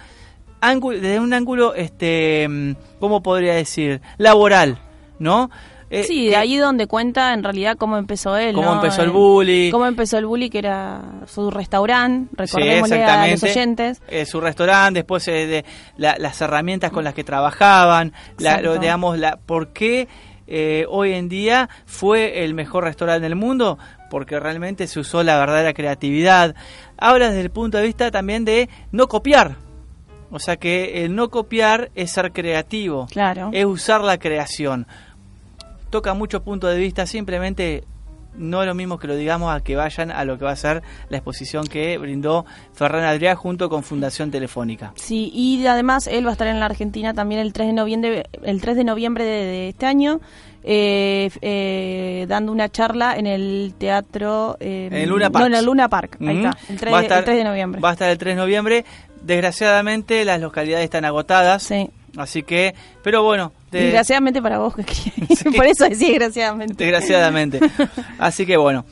desde 0.61 1.21
un 1.21 1.33
ángulo, 1.35 1.75
este, 1.75 2.49
mm, 2.49 2.73
¿cómo 2.99 3.23
podría 3.23 3.55
decir? 3.55 4.01
Laboral, 4.17 4.79
¿no? 5.21 5.51
Eh, 5.91 6.03
Sí, 6.05 6.27
de 6.29 6.37
ahí 6.37 6.57
donde 6.59 6.87
cuenta 6.87 7.33
en 7.33 7.43
realidad 7.43 7.77
cómo 7.79 7.97
empezó 7.97 8.37
él. 8.37 8.55
Cómo 8.55 8.75
¿no? 8.75 8.75
empezó 8.75 9.03
el 9.03 9.11
bully. 9.11 9.71
Cómo 9.71 9.87
empezó 9.87 10.19
el 10.19 10.27
bully, 10.27 10.51
que 10.51 10.59
era 10.59 11.01
su 11.27 11.51
restaurante, 11.51 12.29
Sí, 12.31 12.37
recordémosle 12.57 13.05
a 13.05 13.27
los 13.29 13.43
oyentes. 13.43 14.03
Eh, 14.09 14.27
su 14.27 14.39
restaurante, 14.41 14.99
después 14.99 15.27
eh, 15.29 15.47
de 15.47 15.65
la- 15.97 16.17
las 16.19 16.39
herramientas 16.43 16.91
con 16.91 17.05
las 17.05 17.15
que 17.15 17.25
trabajaban, 17.25 18.13
la, 18.39 18.61
lo- 18.61 18.77
digamos, 18.79 19.17
la, 19.19 19.37
¿por 19.39 19.69
qué 19.73 20.09
eh, 20.49 20.87
hoy 20.89 21.13
en 21.13 21.29
día 21.29 21.69
fue 21.87 22.45
el 22.45 22.55
mejor 22.55 22.85
restaurante 22.85 23.23
del 23.23 23.37
mundo? 23.37 23.79
Porque 24.11 24.41
realmente 24.41 24.87
se 24.87 24.99
usó 25.01 25.23
la 25.23 25.39
verdadera 25.39 25.75
creatividad. 25.75 26.55
Habla 26.97 27.29
desde 27.29 27.43
el 27.43 27.51
punto 27.51 27.79
de 27.79 27.85
vista 27.85 28.11
también 28.11 28.45
de 28.45 28.69
no 28.91 29.07
copiar. 29.09 29.57
O 30.31 30.39
sea 30.39 30.57
que 30.57 31.05
el 31.05 31.15
no 31.15 31.31
copiar 31.31 31.91
es 31.95 32.11
ser 32.11 32.33
creativo, 32.33 33.07
Claro. 33.11 33.51
es 33.53 33.65
usar 33.65 34.03
la 34.03 34.19
creación. 34.19 34.87
Toca 35.91 36.13
muchos 36.15 36.43
puntos 36.43 36.71
de 36.71 36.79
vista, 36.79 37.07
simplemente 37.07 37.85
no 38.39 38.63
es 38.63 38.67
lo 38.69 38.75
mismo 38.75 38.99
que 38.99 39.07
lo 39.07 39.17
digamos 39.17 39.55
a 39.55 39.61
que 39.61 39.77
vayan 39.77 40.11
a 40.11 40.25
lo 40.25 40.39
que 40.39 40.45
va 40.45 40.53
a 40.53 40.57
ser 40.57 40.83
la 41.11 41.17
exposición 41.19 41.67
que 41.67 41.99
brindó 41.99 42.47
Ferran 42.73 43.05
Adrià 43.05 43.35
junto 43.35 43.69
con 43.69 43.83
Fundación 43.83 44.31
Telefónica. 44.31 44.93
Sí, 44.97 45.31
y 45.35 45.67
además 45.67 46.07
él 46.07 46.25
va 46.25 46.31
a 46.31 46.33
estar 46.33 46.47
en 46.49 46.61
la 46.61 46.67
Argentina 46.67 47.13
también 47.15 47.41
el 47.41 47.53
3 47.53 47.69
de 47.69 47.73
noviembre, 47.75 48.25
el 48.43 48.61
3 48.61 48.77
de, 48.77 48.85
noviembre 48.85 49.25
de, 49.25 49.45
de 49.45 49.69
este 49.71 49.87
año, 49.87 50.21
eh, 50.65 51.31
eh, 51.41 52.27
dando 52.29 52.53
una 52.53 52.69
charla 52.69 53.17
en 53.17 53.27
el 53.27 53.75
teatro... 53.79 54.57
eh, 54.61 54.89
En 54.91 54.95
el 54.97 55.09
Luna 55.09 55.27
No, 55.27 55.33
Park. 55.33 55.47
en 55.47 55.55
el 55.55 55.65
Luna 55.65 55.89
Park, 55.89 56.17
ahí 56.21 56.27
Mm. 56.37 56.47
está, 56.47 56.59
el 56.69 56.77
3, 56.79 56.93
Va 56.95 56.99
a 56.99 57.01
de- 57.01 57.07
estar- 57.07 57.19
el 57.19 57.25
3 57.25 57.37
de 57.39 57.45
noviembre. 57.45 57.81
Va 57.81 57.89
a 57.91 57.93
estar 57.93 58.11
el 58.11 58.19
3 58.19 58.37
de 58.37 58.41
noviembre. 58.43 58.85
Desgraciadamente 59.23 60.25
las 60.25 60.41
localidades 60.41 60.85
están 60.85 61.05
agotadas. 61.05 61.63
Sí. 61.63 61.91
Así 62.19 62.43
que, 62.43 62.75
pero 63.03 63.23
bueno, 63.23 63.53
de- 63.71 63.83
Desgraciadamente 63.85 64.43
para 64.43 64.59
vos, 64.59 64.75
que 64.77 64.85
quería- 64.85 65.57
por 65.57 65.67
eso 65.67 65.89
decía 65.89 66.09
desgraciadamente. 66.11 66.75
desgraciadamente. 66.85 67.61
Así 68.19 68.45
que 68.45 68.57
bueno. 68.57 68.85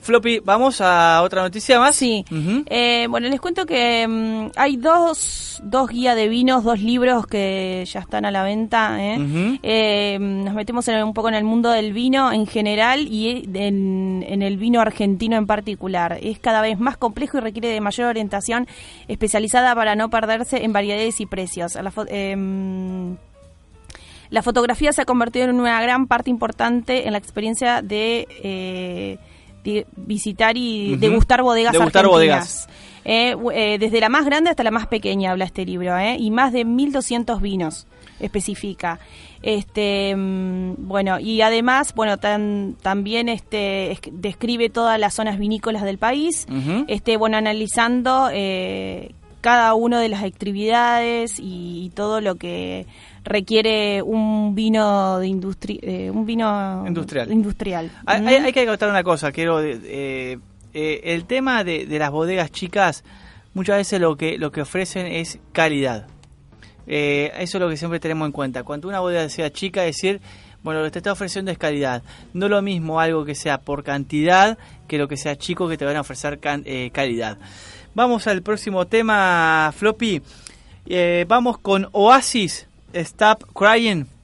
Floppy, 0.00 0.40
vamos 0.40 0.80
a 0.80 1.20
otra 1.22 1.42
noticia 1.42 1.78
más. 1.78 1.94
Sí. 1.96 2.24
Eh, 2.66 3.06
bueno, 3.10 3.28
les 3.28 3.40
cuento 3.40 3.66
que 3.66 4.06
mm, 4.08 4.50
hay 4.56 4.76
dos, 4.76 5.60
dos 5.64 5.88
guías 5.90 6.16
de 6.16 6.28
vinos, 6.28 6.64
dos 6.64 6.80
libros 6.80 7.26
que 7.26 7.84
ya 7.86 8.00
están 8.00 8.24
a 8.24 8.30
la 8.30 8.42
venta. 8.42 8.96
¿eh? 9.00 9.58
Eh, 9.62 10.18
nos 10.20 10.54
metemos 10.54 10.86
en- 10.88 11.02
un 11.04 11.14
poco 11.14 11.28
en 11.28 11.34
el 11.34 11.44
mundo 11.44 11.70
del 11.70 11.92
vino 11.92 12.32
en 12.32 12.46
general 12.46 13.06
y 13.08 13.44
en, 13.54 14.24
en 14.26 14.42
el 14.42 14.56
vino 14.56 14.80
argentino 14.80 15.36
en 15.36 15.46
particular. 15.46 16.18
Es 16.22 16.38
cada 16.38 16.60
vez 16.62 16.78
más 16.78 16.96
complejo 16.96 17.38
y 17.38 17.40
requiere 17.40 17.68
de 17.68 17.80
mayor 17.80 18.06
orientación 18.08 18.66
especializada 19.08 19.74
para 19.74 19.94
no 19.96 20.10
perderse 20.10 20.64
en 20.64 20.72
variedades 20.72 21.20
y 21.20 21.26
precios. 21.26 21.74
La 21.74 21.90
fo- 21.92 22.06
em, 22.08 23.16
la 24.30 24.42
fotografía 24.42 24.92
se 24.92 25.00
ha 25.02 25.04
convertido 25.06 25.46
en 25.46 25.58
una 25.58 25.80
gran 25.80 26.06
parte 26.06 26.28
importante 26.28 27.06
en 27.06 27.12
la 27.12 27.18
experiencia 27.18 27.80
de, 27.80 28.28
eh, 28.42 29.16
de 29.16 29.18
visitar 29.96 30.56
y 30.56 30.96
degustar 30.96 31.42
bodegas 31.42 31.72
Degustar 31.72 32.04
argentinas. 32.06 32.68
Eh, 33.04 33.34
eh, 33.54 33.78
desde 33.78 34.00
la 34.00 34.08
más 34.08 34.24
grande 34.26 34.50
hasta 34.50 34.62
la 34.62 34.70
más 34.70 34.86
pequeña 34.86 35.30
habla 35.30 35.44
este 35.46 35.64
libro, 35.64 35.96
eh, 35.98 36.16
y 36.18 36.30
más 36.30 36.52
de 36.52 36.64
1.200 36.66 37.40
vinos 37.40 37.86
especifica. 38.20 38.98
Este, 39.42 40.14
mm, 40.16 40.74
bueno, 40.88 41.20
y 41.20 41.40
además, 41.42 41.94
bueno, 41.94 42.18
tan- 42.18 42.74
también 42.82 43.28
este, 43.28 43.92
es- 43.92 44.00
describe 44.10 44.68
todas 44.68 44.98
las 44.98 45.14
zonas 45.14 45.38
vinícolas 45.38 45.84
del 45.84 45.96
país, 45.98 46.46
este, 46.88 47.16
bueno, 47.16 47.36
analizando 47.36 48.28
cada 49.40 49.74
una 49.74 50.00
de 50.00 50.08
las 50.08 50.24
actividades 50.24 51.38
y, 51.38 51.84
y 51.86 51.90
todo 51.94 52.20
lo 52.20 52.34
que 52.34 52.86
requiere 53.28 54.02
un 54.02 54.54
vino 54.54 55.18
de 55.18 55.26
industria, 55.28 55.78
eh, 55.82 56.10
un 56.10 56.24
vino 56.26 56.84
Industrial. 56.86 57.30
industrial. 57.30 57.90
Hay, 58.06 58.22
¿Mm? 58.22 58.26
hay- 58.28 58.34
hay 58.36 58.52
que 58.52 58.60
acotar 58.62 58.88
una 58.90 59.02
cosa, 59.02 59.30
quiero 59.32 59.60
eh, 59.62 60.38
eh, 60.74 61.00
el 61.04 61.24
tema 61.24 61.64
de, 61.64 61.86
de 61.86 61.98
las 61.98 62.10
bodegas 62.10 62.50
chicas 62.50 63.04
muchas 63.54 63.76
veces 63.78 64.00
lo 64.00 64.16
que 64.16 64.38
lo 64.38 64.52
que 64.52 64.60
ofrecen 64.62 65.06
es 65.06 65.38
calidad. 65.52 66.06
Eh, 66.86 67.32
eso 67.38 67.58
es 67.58 67.62
lo 67.62 67.68
que 67.68 67.76
siempre 67.76 68.00
tenemos 68.00 68.26
en 68.26 68.32
cuenta. 68.32 68.62
Cuando 68.62 68.88
una 68.88 69.00
bodega 69.00 69.28
sea 69.28 69.50
chica, 69.52 69.82
decir, 69.82 70.20
bueno, 70.62 70.80
lo 70.80 70.86
que 70.86 70.92
te 70.92 70.98
está 71.00 71.12
ofreciendo 71.12 71.50
es 71.50 71.58
calidad. 71.58 72.02
No 72.32 72.48
lo 72.48 72.62
mismo 72.62 73.00
algo 73.00 73.24
que 73.24 73.34
sea 73.34 73.58
por 73.60 73.84
cantidad 73.84 74.56
que 74.86 74.96
lo 74.98 75.06
que 75.08 75.16
sea 75.16 75.36
chico 75.36 75.68
que 75.68 75.76
te 75.76 75.84
van 75.84 75.96
a 75.96 76.00
ofrecer 76.00 76.38
can- 76.38 76.64
calidad. 76.92 77.36
Vamos 77.94 78.26
al 78.26 78.42
próximo 78.42 78.86
tema, 78.86 79.72
Floppy. 79.76 80.22
Eh, 80.86 81.26
vamos 81.28 81.58
con 81.58 81.88
Oasis, 81.92 82.67
Stop 83.04 83.54
Crying. 83.54 84.17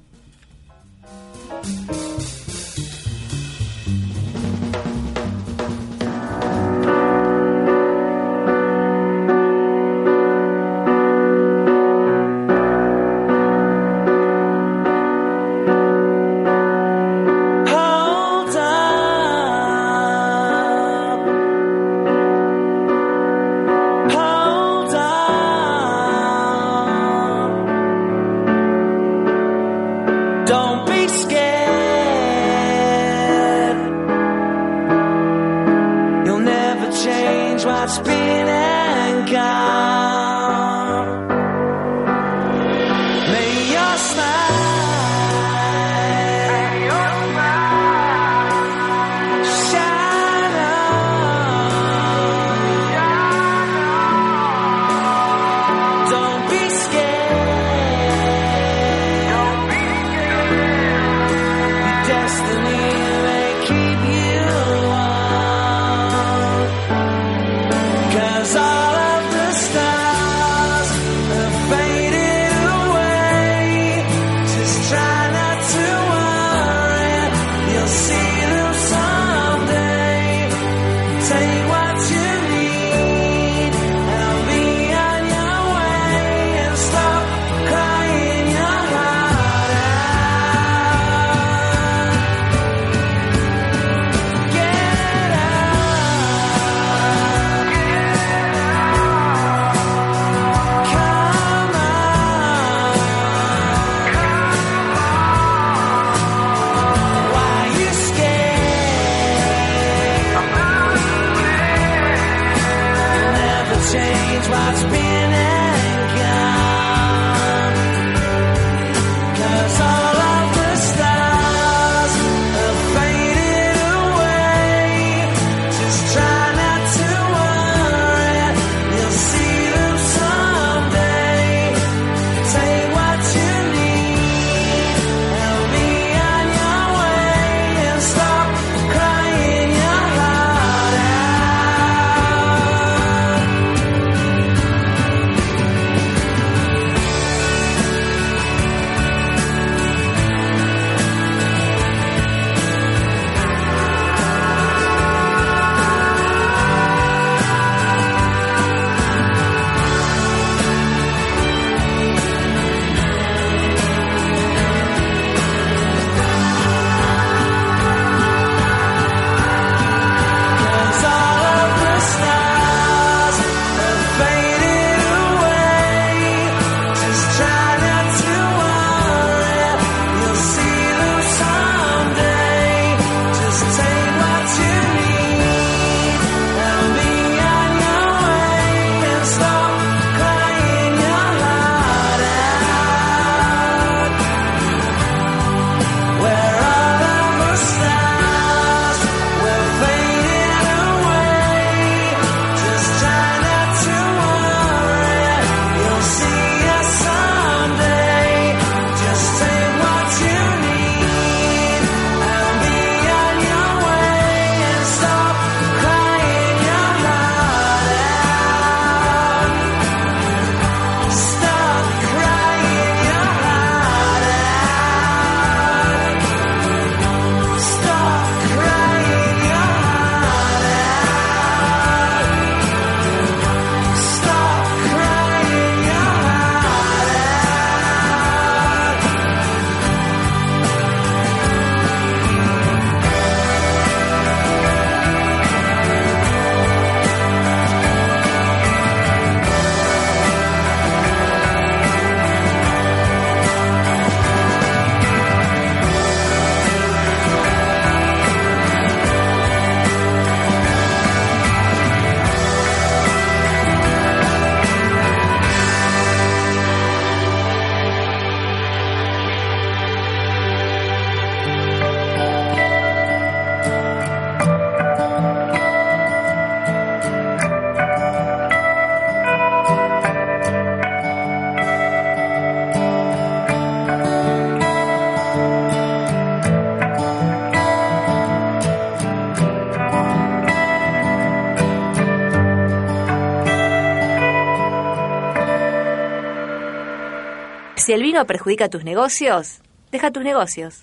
El 297.94 298.02
vino 298.02 298.26
perjudica 298.26 298.68
tus 298.68 298.84
negocios, 298.84 299.60
deja 299.92 300.10
tus 300.10 300.24
negocios. 300.24 300.82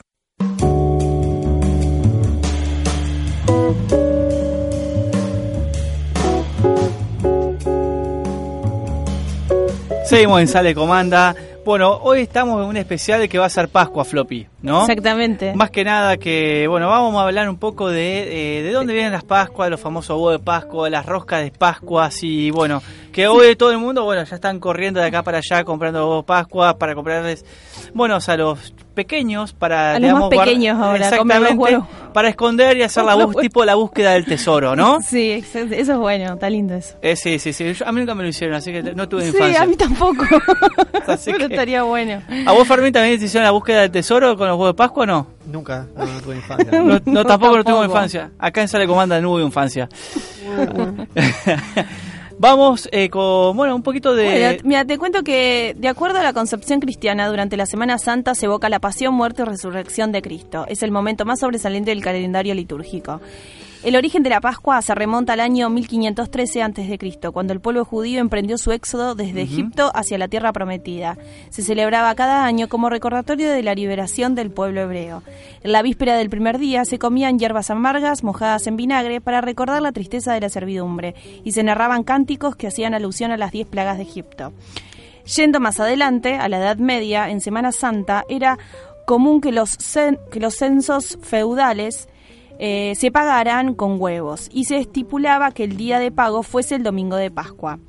Seguimos 10.06 10.42
en 10.42 10.48
Sale 10.48 10.74
Comanda. 10.74 11.36
Bueno, 11.64 12.00
hoy 12.02 12.22
estamos 12.22 12.60
en 12.64 12.70
un 12.70 12.78
especial 12.78 13.30
que 13.30 13.38
va 13.38 13.46
a 13.46 13.50
ser 13.50 13.70
Pascua, 13.70 14.04
Floppy, 14.04 14.48
¿no? 14.64 14.82
Exactamente. 14.82 15.54
Más 15.54 15.70
que 15.70 15.84
nada 15.84 16.18
que, 16.18 16.66
bueno, 16.68 16.90
vamos 16.90 17.16
a 17.16 17.24
hablar 17.26 17.48
un 17.48 17.58
poco 17.58 17.90
de, 17.90 18.60
eh, 18.60 18.64
de 18.64 18.72
dónde 18.72 18.94
vienen 18.94 19.12
las 19.12 19.24
Pascuas, 19.24 19.70
los 19.70 19.80
famosos 19.80 20.18
huevos 20.18 20.34
de 20.34 20.40
Pascua, 20.40 20.90
las 20.90 21.06
roscas 21.06 21.44
de 21.44 21.52
Pascua, 21.52 22.10
y 22.24 22.50
bueno, 22.50 22.82
que 23.12 23.28
hoy 23.28 23.56
todo 23.56 23.72
el 23.72 23.78
mundo, 23.78 24.04
bueno, 24.04 24.24
ya 24.24 24.36
están 24.36 24.60
corriendo 24.60 25.00
de 25.00 25.06
acá 25.06 25.22
para 25.22 25.38
allá 25.38 25.64
comprando 25.64 26.00
huevos 26.00 26.24
de 26.24 26.28
Pascua 26.28 26.80
para 26.80 26.96
comprarles, 26.96 27.46
bueno, 27.94 28.16
o 28.16 28.22
sea, 28.22 28.38
los 28.38 28.74
pequeños 28.94 29.54
para, 29.54 29.92
A 29.92 29.94
los 29.94 30.02
digamos, 30.02 30.30
más 30.30 30.40
pequeños 30.40 30.78
ahora, 30.80 31.06
exactamente, 31.08 31.54
huevos. 31.56 31.88
para 32.14 32.30
esconder 32.30 32.78
y 32.78 32.84
hacer 32.84 33.04
la 33.06 33.16
bus- 33.26 33.38
tipo 33.38 33.64
la 33.66 33.76
búsqueda 33.76 34.12
del 34.12 34.26
tesoro, 34.26 34.76
¿no? 34.76 35.00
Sí, 35.06 35.32
eso 35.32 35.60
es 35.60 35.98
bueno, 35.98 36.34
está 36.34 36.50
lindo 36.50 36.76
eso. 36.76 36.96
Eh, 37.02 37.16
sí, 37.16 37.40
sí, 37.40 37.54
sí, 37.54 37.74
Yo- 37.74 37.88
a 37.88 37.92
mí 37.92 38.02
nunca 38.02 38.16
me 38.16 38.24
lo 38.24 38.30
hicieron, 38.30 38.56
así 38.56 38.72
que 38.72 38.84
no 38.84 39.08
tuve 39.10 39.24
Sí, 39.24 39.28
infancia. 39.30 39.62
a 39.62 39.66
mí 39.66 39.76
tampoco. 39.76 40.26
Así 41.08 41.32
Pero 41.32 41.48
que- 41.48 41.54
estaría 41.56 41.84
bueno. 41.84 42.22
¿A 42.46 42.52
vos, 42.52 42.68
Fermín, 42.68 42.94
también 42.94 43.18
te 43.20 43.26
hicieron 43.26 43.44
la 43.46 43.52
búsqueda 43.52 43.82
del 43.82 43.92
tesoro 43.92 44.38
con 44.38 44.48
los 44.48 44.56
huevos 44.58 44.74
de 44.74 44.78
Pascua 44.78 45.04
o 45.04 45.06
no? 45.08 45.28
Nunca, 45.46 45.88
no, 45.98 46.06
no 46.06 46.22
tuve 46.22 46.36
infancia. 46.36 46.72
No, 46.72 47.00
no, 47.04 47.26
tampoco 47.26 47.58
no 47.58 47.64
tuve 47.64 47.74
tampoco. 47.74 47.86
infancia. 47.86 48.32
Acá 48.38 48.62
en 48.62 48.68
Sale 48.68 48.88
Comanda 48.88 49.20
no 49.20 49.32
hubo 49.32 49.40
infancia. 49.42 49.90
Vamos 52.42 52.90
eh, 52.92 53.12
con, 53.12 53.56
bueno, 53.56 53.76
un 53.76 53.84
poquito 53.84 54.16
de... 54.16 54.60
Mira, 54.64 54.84
te 54.84 54.98
cuento 54.98 55.22
que 55.22 55.76
de 55.78 55.88
acuerdo 55.88 56.18
a 56.18 56.24
la 56.24 56.34
concepción 56.34 56.80
cristiana, 56.80 57.28
durante 57.28 57.56
la 57.56 57.68
Semana 57.68 58.00
Santa 58.00 58.34
se 58.34 58.48
evoca 58.48 58.68
la 58.68 58.80
pasión, 58.80 59.14
muerte 59.14 59.44
y 59.44 59.46
resurrección 59.46 60.12
de 60.12 60.24
Cristo. 60.24 60.66
Es 60.68 60.82
el 60.82 60.90
momento 60.90 61.24
más 61.24 61.42
sobresaliente 61.42 61.92
del 61.92 62.02
calendario 62.02 62.56
litúrgico. 62.56 63.22
El 63.84 63.96
origen 63.96 64.22
de 64.22 64.30
la 64.30 64.42
Pascua 64.42 64.80
se 64.84 64.94
remonta 64.94 65.34
al 65.34 65.40
año 65.40 65.68
1513 65.72 66.62
a.C., 66.62 67.00
cuando 67.34 67.52
el 67.52 67.62
pueblo 67.62 67.84
judío 67.84 68.20
emprendió 68.22 68.60
su 68.60 68.72
éxodo 68.72 69.16
desde 69.16 69.42
Egipto 69.42 69.92
hacia 69.96 70.20
la 70.20 70.28
tierra 70.28 70.54
prometida. 70.54 71.18
Se 71.50 71.64
celebraba 71.64 72.14
cada 72.14 72.46
año 72.46 72.70
como 72.70 72.92
recordatorio 72.92 73.50
de 73.50 73.64
la 73.64 73.74
liberación 73.74 74.36
del 74.36 74.52
pueblo 74.52 74.82
hebreo. 74.82 75.24
En 75.64 75.72
la 75.72 75.82
víspera 75.82 76.16
del 76.16 76.30
primer 76.30 76.60
día 76.60 76.86
se 76.86 77.00
comían 77.00 77.40
hierbas 77.40 77.72
amargas 77.72 78.24
mojadas 78.24 78.68
en 78.68 78.78
vinagre 78.78 79.20
para 79.20 79.42
recordar 79.42 79.82
la 79.82 79.92
tristeza 79.92 80.34
de 80.34 80.42
la 80.42 80.50
servidumbre 80.50 81.16
y 81.44 81.54
se 81.54 81.64
narraban 81.64 82.04
cánticos 82.04 82.56
que 82.56 82.68
hacían 82.68 82.94
alusión 82.94 83.32
a 83.32 83.38
las 83.38 83.52
diez 83.52 83.68
plagas 83.68 83.98
de 83.98 84.04
Egipto. 84.04 84.54
Yendo 85.36 85.60
más 85.60 85.80
adelante, 85.80 86.36
a 86.36 86.50
la 86.50 86.60
Edad 86.60 86.78
Media, 86.78 87.32
en 87.32 87.42
Semana 87.42 87.72
Santa, 87.72 88.26
era 88.30 88.60
común 89.08 89.42
que 89.42 89.52
los, 89.52 89.76
que 90.32 90.40
los 90.40 90.54
censos 90.54 91.18
feudales 91.24 92.08
eh, 92.64 92.94
se 92.96 93.10
pagaran 93.10 93.74
con 93.74 94.00
huevos 94.00 94.48
y 94.54 94.66
se 94.66 94.78
estipulaba 94.78 95.50
que 95.52 95.64
el 95.64 95.78
día 95.78 95.98
de 95.98 96.12
pago 96.12 96.44
fuese 96.44 96.76
el 96.76 96.84
domingo 96.84 97.16
de 97.16 97.32
Pascua. 97.32 97.80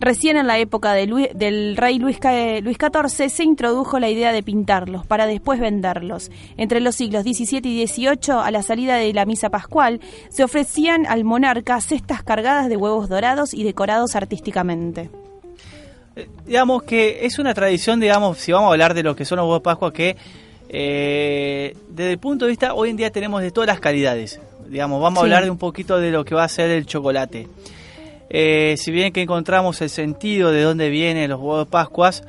Recién 0.00 0.36
en 0.36 0.48
la 0.48 0.58
época 0.58 0.92
de 0.92 1.06
Luis- 1.06 1.28
del 1.36 1.76
rey 1.76 2.00
Luis, 2.00 2.18
Luis 2.64 2.76
XIV 2.78 3.30
se 3.30 3.44
introdujo 3.44 4.00
la 4.00 4.10
idea 4.10 4.32
de 4.32 4.42
pintarlos 4.42 5.06
para 5.06 5.26
después 5.26 5.60
venderlos. 5.60 6.32
Entre 6.56 6.80
los 6.80 6.96
siglos 6.96 7.22
XVII 7.22 7.60
y 7.64 7.86
XVIII, 7.86 8.34
a 8.42 8.50
la 8.50 8.62
salida 8.64 8.96
de 8.96 9.12
la 9.14 9.24
misa 9.24 9.50
pascual, 9.50 10.00
se 10.30 10.42
ofrecían 10.42 11.06
al 11.06 11.22
monarca 11.22 11.80
cestas 11.80 12.24
cargadas 12.24 12.68
de 12.68 12.76
huevos 12.76 13.08
dorados 13.08 13.54
y 13.54 13.62
decorados 13.62 14.16
artísticamente. 14.16 15.10
Eh, 16.16 16.28
digamos 16.44 16.82
que 16.82 17.24
es 17.24 17.38
una 17.38 17.54
tradición, 17.54 18.00
digamos, 18.00 18.38
si 18.38 18.50
vamos 18.50 18.68
a 18.68 18.72
hablar 18.72 18.94
de 18.94 19.02
lo 19.04 19.14
que 19.14 19.24
son 19.24 19.36
los 19.36 19.44
huevos 19.44 19.60
de 19.60 19.64
Pascua, 19.64 19.92
que 19.92 20.16
eh, 20.72 21.76
desde 21.88 22.12
el 22.12 22.18
punto 22.18 22.46
de 22.46 22.50
vista, 22.50 22.72
hoy 22.74 22.90
en 22.90 22.96
día 22.96 23.10
tenemos 23.12 23.42
de 23.42 23.50
todas 23.50 23.68
las 23.68 23.78
calidades. 23.80 24.40
Digamos, 24.68 25.02
vamos 25.02 25.18
a 25.18 25.22
hablar 25.22 25.44
de 25.44 25.50
un 25.50 25.58
poquito 25.58 25.98
de 25.98 26.10
lo 26.10 26.24
que 26.24 26.34
va 26.34 26.44
a 26.44 26.48
ser 26.48 26.70
el 26.70 26.86
chocolate. 26.86 27.46
Eh, 28.30 28.76
si 28.78 28.90
bien 28.90 29.12
que 29.12 29.20
encontramos 29.20 29.80
el 29.82 29.90
sentido 29.90 30.50
de 30.50 30.62
dónde 30.62 30.88
vienen 30.88 31.28
los 31.28 31.38
huevos 31.38 31.66
de 31.66 31.70
Pascuas, 31.70 32.24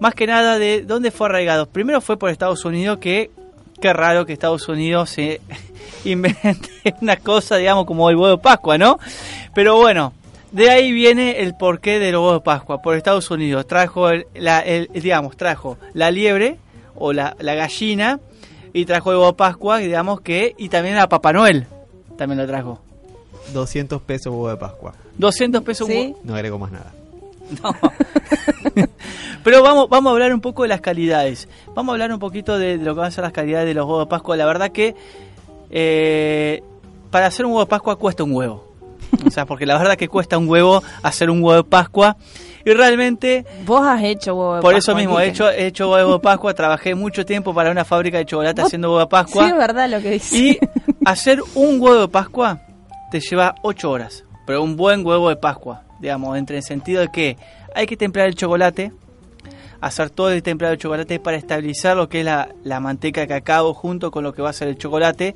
más 0.00 0.14
que 0.14 0.26
nada 0.26 0.58
de 0.58 0.82
dónde 0.82 1.10
fue 1.10 1.26
arraigado. 1.28 1.66
Primero 1.66 2.00
fue 2.00 2.18
por 2.18 2.30
Estados 2.30 2.64
Unidos, 2.64 2.98
que 2.98 3.30
qué 3.80 3.92
raro 3.92 4.24
que 4.24 4.32
Estados 4.32 4.66
Unidos 4.68 5.10
se 5.10 5.42
invente 6.06 6.70
una 7.02 7.16
cosa, 7.18 7.56
digamos, 7.56 7.84
como 7.84 8.08
el 8.08 8.16
huevo 8.16 8.36
de 8.36 8.42
Pascua, 8.42 8.78
¿no? 8.78 8.98
Pero 9.54 9.76
bueno, 9.76 10.14
de 10.50 10.70
ahí 10.70 10.92
viene 10.92 11.40
el 11.40 11.54
porqué 11.54 11.98
de 11.98 12.10
los 12.12 12.20
huevos 12.22 12.36
de 12.40 12.44
Pascua. 12.44 12.80
Por 12.80 12.96
Estados 12.96 13.30
Unidos 13.30 13.66
trajo, 13.66 14.08
el, 14.08 14.26
la, 14.34 14.60
el- 14.60 14.88
digamos, 14.94 15.36
trajo 15.36 15.76
la 15.92 16.10
liebre 16.10 16.56
o 16.96 17.12
la, 17.12 17.36
la 17.40 17.54
gallina 17.54 18.20
y 18.72 18.84
trajo 18.86 19.10
el 19.10 19.16
huevo 19.18 19.30
de 19.32 19.36
Pascua, 19.36 19.78
digamos 19.78 20.20
que, 20.20 20.54
y 20.58 20.68
también 20.68 20.96
a 20.98 21.08
Papá 21.08 21.32
Noel 21.32 21.66
también 22.16 22.38
lo 22.38 22.46
trajo. 22.46 22.80
200 23.52 24.00
pesos 24.02 24.26
huevo 24.32 24.48
de 24.48 24.56
Pascua. 24.56 24.94
200 25.18 25.62
pesos 25.62 25.86
¿Sí? 25.88 25.94
huevo- 26.14 26.18
No 26.24 26.34
agrego 26.34 26.58
más 26.58 26.72
nada. 26.72 26.92
Pero 29.44 29.62
vamos, 29.62 29.88
vamos 29.88 30.10
a 30.10 30.12
hablar 30.14 30.32
un 30.32 30.40
poco 30.40 30.62
de 30.62 30.68
las 30.68 30.80
calidades. 30.80 31.48
Vamos 31.74 31.90
a 31.90 31.94
hablar 31.94 32.12
un 32.12 32.18
poquito 32.18 32.58
de, 32.58 32.78
de 32.78 32.84
lo 32.84 32.94
que 32.94 33.00
van 33.00 33.08
a 33.08 33.10
ser 33.10 33.24
las 33.24 33.32
calidades 33.32 33.66
de 33.66 33.74
los 33.74 33.84
huevos 33.84 34.06
de 34.06 34.10
Pascua. 34.10 34.36
La 34.36 34.46
verdad 34.46 34.70
que 34.70 34.94
eh, 35.70 36.62
para 37.10 37.26
hacer 37.26 37.44
un 37.44 37.52
huevo 37.52 37.64
de 37.64 37.68
Pascua 37.70 37.96
cuesta 37.96 38.24
un 38.24 38.32
huevo. 38.34 38.71
O 39.26 39.30
sea, 39.30 39.46
porque 39.46 39.66
la 39.66 39.78
verdad 39.78 39.96
que 39.96 40.08
cuesta 40.08 40.38
un 40.38 40.48
huevo 40.48 40.82
hacer 41.02 41.30
un 41.30 41.42
huevo 41.42 41.62
de 41.62 41.64
Pascua. 41.68 42.16
Y 42.64 42.70
realmente, 42.72 43.44
Vos 43.66 43.82
has 43.84 44.02
hecho 44.04 44.34
huevo 44.34 44.54
de 44.56 44.60
por 44.62 44.72
Pascua, 44.72 44.78
eso 44.78 44.94
mismo, 44.94 45.18
he 45.20 45.28
hecho, 45.28 45.50
he 45.50 45.66
hecho 45.66 45.90
huevo 45.90 46.14
de 46.14 46.18
Pascua. 46.20 46.54
Trabajé 46.54 46.94
mucho 46.94 47.24
tiempo 47.26 47.52
para 47.54 47.70
una 47.70 47.84
fábrica 47.84 48.18
de 48.18 48.24
chocolate 48.26 48.60
Vos- 48.62 48.68
haciendo 48.68 48.88
huevo 48.88 49.00
de 49.00 49.04
Sí, 49.06 49.10
Pascua. 49.10 49.48
es 49.48 49.56
verdad 49.56 49.88
lo 49.88 50.00
que 50.00 50.10
dices. 50.12 50.32
Y 50.32 50.58
hacer 51.04 51.40
un 51.54 51.80
huevo 51.80 52.00
de 52.02 52.08
Pascua 52.08 52.60
te 53.10 53.20
lleva 53.20 53.54
8 53.62 53.90
horas. 53.90 54.24
Pero 54.46 54.62
un 54.62 54.76
buen 54.76 55.04
huevo 55.06 55.28
de 55.28 55.36
Pascua, 55.36 55.82
digamos, 56.00 56.36
entre 56.38 56.56
el 56.58 56.62
sentido 56.62 57.00
de 57.00 57.08
que 57.12 57.36
hay 57.74 57.86
que 57.86 57.96
templar 57.96 58.26
el 58.28 58.34
chocolate, 58.34 58.92
hacer 59.80 60.10
todo 60.10 60.30
el 60.30 60.42
templado 60.42 60.72
de 60.72 60.78
chocolate 60.78 61.18
para 61.18 61.36
estabilizar 61.36 61.96
lo 61.96 62.08
que 62.08 62.20
es 62.20 62.24
la, 62.24 62.48
la 62.64 62.78
manteca 62.80 63.20
de 63.22 63.26
cacao 63.28 63.74
junto 63.74 64.10
con 64.10 64.22
lo 64.24 64.32
que 64.32 64.40
va 64.42 64.50
a 64.50 64.52
ser 64.52 64.68
el 64.68 64.78
chocolate. 64.78 65.34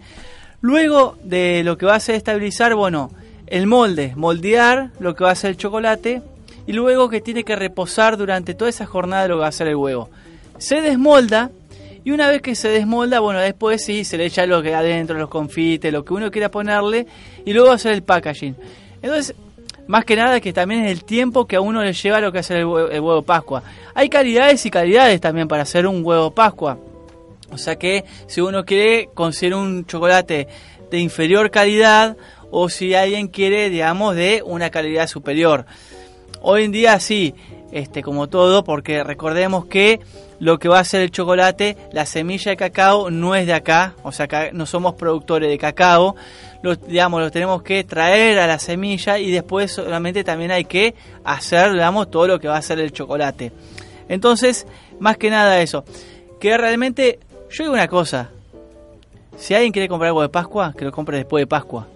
Luego 0.60 1.16
de 1.22 1.62
lo 1.64 1.76
que 1.76 1.86
va 1.86 1.96
a 1.96 2.00
ser 2.00 2.14
estabilizar, 2.14 2.74
bueno, 2.74 3.10
el 3.46 3.66
molde, 3.66 4.12
moldear 4.16 4.90
lo 4.98 5.14
que 5.14 5.24
va 5.24 5.30
a 5.30 5.34
ser 5.34 5.50
el 5.50 5.56
chocolate 5.56 6.22
y 6.66 6.72
luego 6.72 7.08
que 7.08 7.20
tiene 7.20 7.44
que 7.44 7.56
reposar 7.56 8.16
durante 8.16 8.54
toda 8.54 8.70
esa 8.70 8.86
jornada 8.86 9.28
lo 9.28 9.36
que 9.36 9.42
va 9.42 9.46
a 9.48 9.52
ser 9.52 9.68
el 9.68 9.76
huevo. 9.76 10.10
Se 10.58 10.80
desmolda 10.80 11.50
y 12.04 12.10
una 12.10 12.28
vez 12.28 12.42
que 12.42 12.54
se 12.54 12.68
desmolda, 12.68 13.20
bueno, 13.20 13.40
después 13.40 13.84
sí, 13.84 14.04
se 14.04 14.16
le 14.16 14.26
echa 14.26 14.46
lo 14.46 14.62
que 14.62 14.74
adentro, 14.74 15.18
los 15.18 15.28
confites, 15.28 15.92
lo 15.92 16.04
que 16.04 16.14
uno 16.14 16.30
quiera 16.30 16.50
ponerle 16.50 17.06
y 17.44 17.52
luego 17.52 17.70
hacer 17.70 17.92
el 17.92 18.02
packaging. 18.02 18.56
Entonces, 19.02 19.34
más 19.86 20.04
que 20.04 20.16
nada 20.16 20.40
que 20.40 20.52
también 20.52 20.84
es 20.84 20.92
el 20.92 21.04
tiempo 21.04 21.46
que 21.46 21.56
a 21.56 21.60
uno 21.60 21.82
le 21.82 21.92
lleva 21.92 22.20
lo 22.20 22.32
que 22.32 22.40
hacer 22.40 22.58
el 22.58 22.66
huevo, 22.66 22.88
el 22.88 23.00
huevo 23.00 23.22
Pascua. 23.22 23.62
Hay 23.94 24.08
calidades 24.08 24.64
y 24.66 24.70
calidades 24.70 25.20
también 25.20 25.46
para 25.46 25.62
hacer 25.62 25.86
un 25.86 26.04
huevo 26.04 26.32
Pascua. 26.32 26.78
O 27.50 27.58
sea 27.58 27.76
que 27.76 28.04
si 28.26 28.40
uno 28.40 28.64
quiere 28.64 29.08
conseguir 29.14 29.54
un 29.54 29.86
chocolate 29.86 30.48
de 30.90 30.98
inferior 30.98 31.50
calidad 31.50 32.16
o 32.50 32.68
si 32.68 32.94
alguien 32.94 33.28
quiere, 33.28 33.70
digamos, 33.70 34.14
de 34.14 34.42
una 34.44 34.70
calidad 34.70 35.06
superior. 35.06 35.66
Hoy 36.40 36.64
en 36.64 36.72
día 36.72 37.00
sí, 37.00 37.34
este, 37.72 38.02
como 38.02 38.28
todo, 38.28 38.64
porque 38.64 39.02
recordemos 39.02 39.66
que 39.66 40.00
lo 40.38 40.58
que 40.58 40.68
va 40.68 40.80
a 40.80 40.84
ser 40.84 41.02
el 41.02 41.10
chocolate, 41.10 41.76
la 41.92 42.06
semilla 42.06 42.50
de 42.50 42.56
cacao 42.56 43.10
no 43.10 43.34
es 43.34 43.46
de 43.46 43.54
acá, 43.54 43.94
o 44.02 44.12
sea, 44.12 44.28
no 44.52 44.66
somos 44.66 44.94
productores 44.94 45.48
de 45.48 45.58
cacao, 45.58 46.14
lo, 46.62 46.76
digamos, 46.76 47.20
lo 47.20 47.30
tenemos 47.30 47.62
que 47.62 47.84
traer 47.84 48.38
a 48.38 48.46
la 48.46 48.58
semilla 48.58 49.18
y 49.18 49.30
después 49.30 49.72
solamente 49.72 50.24
también 50.24 50.50
hay 50.50 50.64
que 50.64 50.94
hacer, 51.24 51.72
digamos, 51.72 52.10
todo 52.10 52.26
lo 52.26 52.38
que 52.38 52.48
va 52.48 52.56
a 52.56 52.62
ser 52.62 52.78
el 52.78 52.92
chocolate. 52.92 53.52
Entonces, 54.08 54.66
más 55.00 55.16
que 55.16 55.30
nada 55.30 55.60
eso, 55.60 55.84
que 56.40 56.56
realmente, 56.56 57.18
yo 57.50 57.64
digo 57.64 57.74
una 57.74 57.88
cosa, 57.88 58.30
si 59.36 59.54
alguien 59.54 59.72
quiere 59.72 59.88
comprar 59.88 60.08
algo 60.08 60.22
de 60.22 60.28
Pascua, 60.28 60.74
que 60.76 60.84
lo 60.84 60.92
compre 60.92 61.18
después 61.18 61.42
de 61.42 61.46
Pascua, 61.46 61.88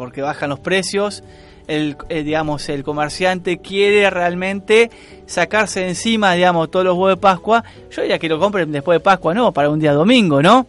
porque 0.00 0.22
bajan 0.22 0.48
los 0.48 0.58
precios, 0.60 1.22
el, 1.68 1.94
eh, 2.08 2.22
digamos, 2.22 2.66
el 2.70 2.82
comerciante 2.82 3.58
quiere 3.58 4.08
realmente 4.08 4.90
sacarse 5.26 5.80
de 5.80 5.88
encima, 5.90 6.32
digamos, 6.32 6.70
todos 6.70 6.86
los 6.86 6.94
huevos 6.94 7.10
de 7.10 7.16
Pascua, 7.18 7.62
yo 7.90 8.00
diría 8.00 8.18
que 8.18 8.26
lo 8.30 8.40
compren 8.40 8.72
después 8.72 8.96
de 8.96 9.00
Pascua, 9.00 9.34
no, 9.34 9.52
para 9.52 9.68
un 9.68 9.78
día 9.78 9.92
domingo, 9.92 10.40
¿no? 10.42 10.66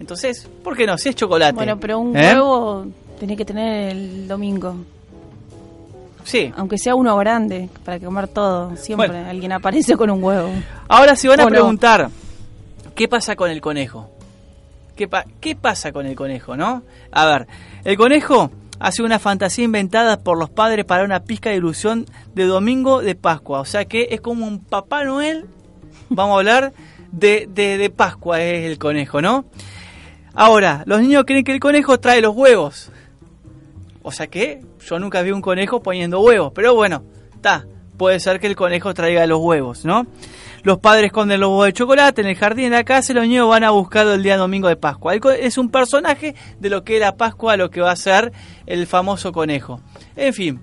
Entonces, 0.00 0.48
¿por 0.64 0.74
qué 0.78 0.86
no? 0.86 0.96
Si 0.96 1.10
es 1.10 1.14
chocolate. 1.14 1.52
Bueno, 1.54 1.78
pero 1.78 1.98
un 1.98 2.16
¿eh? 2.16 2.32
huevo 2.32 2.86
tenés 3.18 3.36
que 3.36 3.44
tener 3.44 3.90
el 3.90 4.26
domingo. 4.26 4.76
Sí. 6.24 6.50
Aunque 6.56 6.78
sea 6.78 6.94
uno 6.94 7.14
grande, 7.18 7.68
para 7.84 7.98
comer 8.00 8.28
todo. 8.28 8.74
Siempre 8.76 9.08
Bueno. 9.08 9.28
alguien 9.28 9.52
aparece 9.52 9.94
con 9.96 10.08
un 10.08 10.24
huevo. 10.24 10.48
Ahora 10.88 11.16
si 11.16 11.28
van 11.28 11.40
a 11.40 11.46
preguntar, 11.46 12.08
¿qué 12.94 13.08
pasa 13.08 13.36
con 13.36 13.50
el 13.50 13.60
conejo? 13.60 14.08
¿Qué, 14.96 15.06
pa- 15.06 15.26
¿Qué 15.38 15.54
pasa 15.54 15.92
con 15.92 16.06
el 16.06 16.14
conejo, 16.16 16.56
no? 16.56 16.82
A 17.12 17.26
ver, 17.26 17.46
el 17.84 17.96
conejo 17.98 18.50
ha 18.80 18.90
sido 18.92 19.04
una 19.04 19.18
fantasía 19.18 19.64
inventada 19.64 20.18
por 20.18 20.38
los 20.38 20.48
padres 20.48 20.86
para 20.86 21.04
una 21.04 21.22
pizca 21.22 21.50
de 21.50 21.56
ilusión 21.56 22.06
de 22.34 22.44
domingo 22.44 23.02
de 23.02 23.14
Pascua. 23.14 23.60
O 23.60 23.64
sea 23.66 23.84
que 23.84 24.08
es 24.10 24.22
como 24.22 24.46
un 24.46 24.58
Papá 24.58 25.04
Noel, 25.04 25.44
vamos 26.08 26.34
a 26.34 26.38
hablar 26.38 26.72
de, 27.12 27.46
de, 27.48 27.76
de 27.76 27.90
Pascua, 27.90 28.40
es 28.40 28.64
el 28.64 28.78
conejo, 28.78 29.20
¿no? 29.20 29.44
Ahora, 30.32 30.82
los 30.86 31.02
niños 31.02 31.24
creen 31.26 31.44
que 31.44 31.52
el 31.52 31.60
conejo 31.60 32.00
trae 32.00 32.22
los 32.22 32.34
huevos. 32.34 32.90
O 34.02 34.12
sea 34.12 34.28
que 34.28 34.62
yo 34.86 34.98
nunca 34.98 35.20
vi 35.20 35.30
un 35.30 35.42
conejo 35.42 35.82
poniendo 35.82 36.20
huevos, 36.20 36.52
pero 36.54 36.74
bueno, 36.74 37.02
está, 37.34 37.66
puede 37.98 38.18
ser 38.18 38.40
que 38.40 38.46
el 38.46 38.56
conejo 38.56 38.94
traiga 38.94 39.26
los 39.26 39.40
huevos, 39.40 39.84
¿no? 39.84 40.06
Los 40.62 40.78
padres 40.78 41.06
esconden 41.06 41.40
los 41.40 41.48
huevos 41.48 41.66
de 41.66 41.72
chocolate 41.72 42.20
en 42.20 42.28
el 42.28 42.36
jardín 42.36 42.70
de 42.70 42.76
la 42.76 42.84
casa 42.84 43.12
y 43.12 43.14
los 43.14 43.24
niños 43.24 43.48
van 43.48 43.64
a 43.64 43.70
buscarlo 43.70 44.12
el 44.12 44.22
día 44.22 44.36
domingo 44.36 44.68
de 44.68 44.76
Pascua. 44.76 45.14
Es 45.14 45.56
un 45.56 45.70
personaje 45.70 46.34
de 46.58 46.70
lo 46.70 46.84
que 46.84 46.96
era 46.96 47.16
Pascua, 47.16 47.56
lo 47.56 47.70
que 47.70 47.80
va 47.80 47.92
a 47.92 47.96
ser 47.96 48.32
el 48.66 48.86
famoso 48.86 49.32
conejo. 49.32 49.80
En 50.16 50.34
fin, 50.34 50.60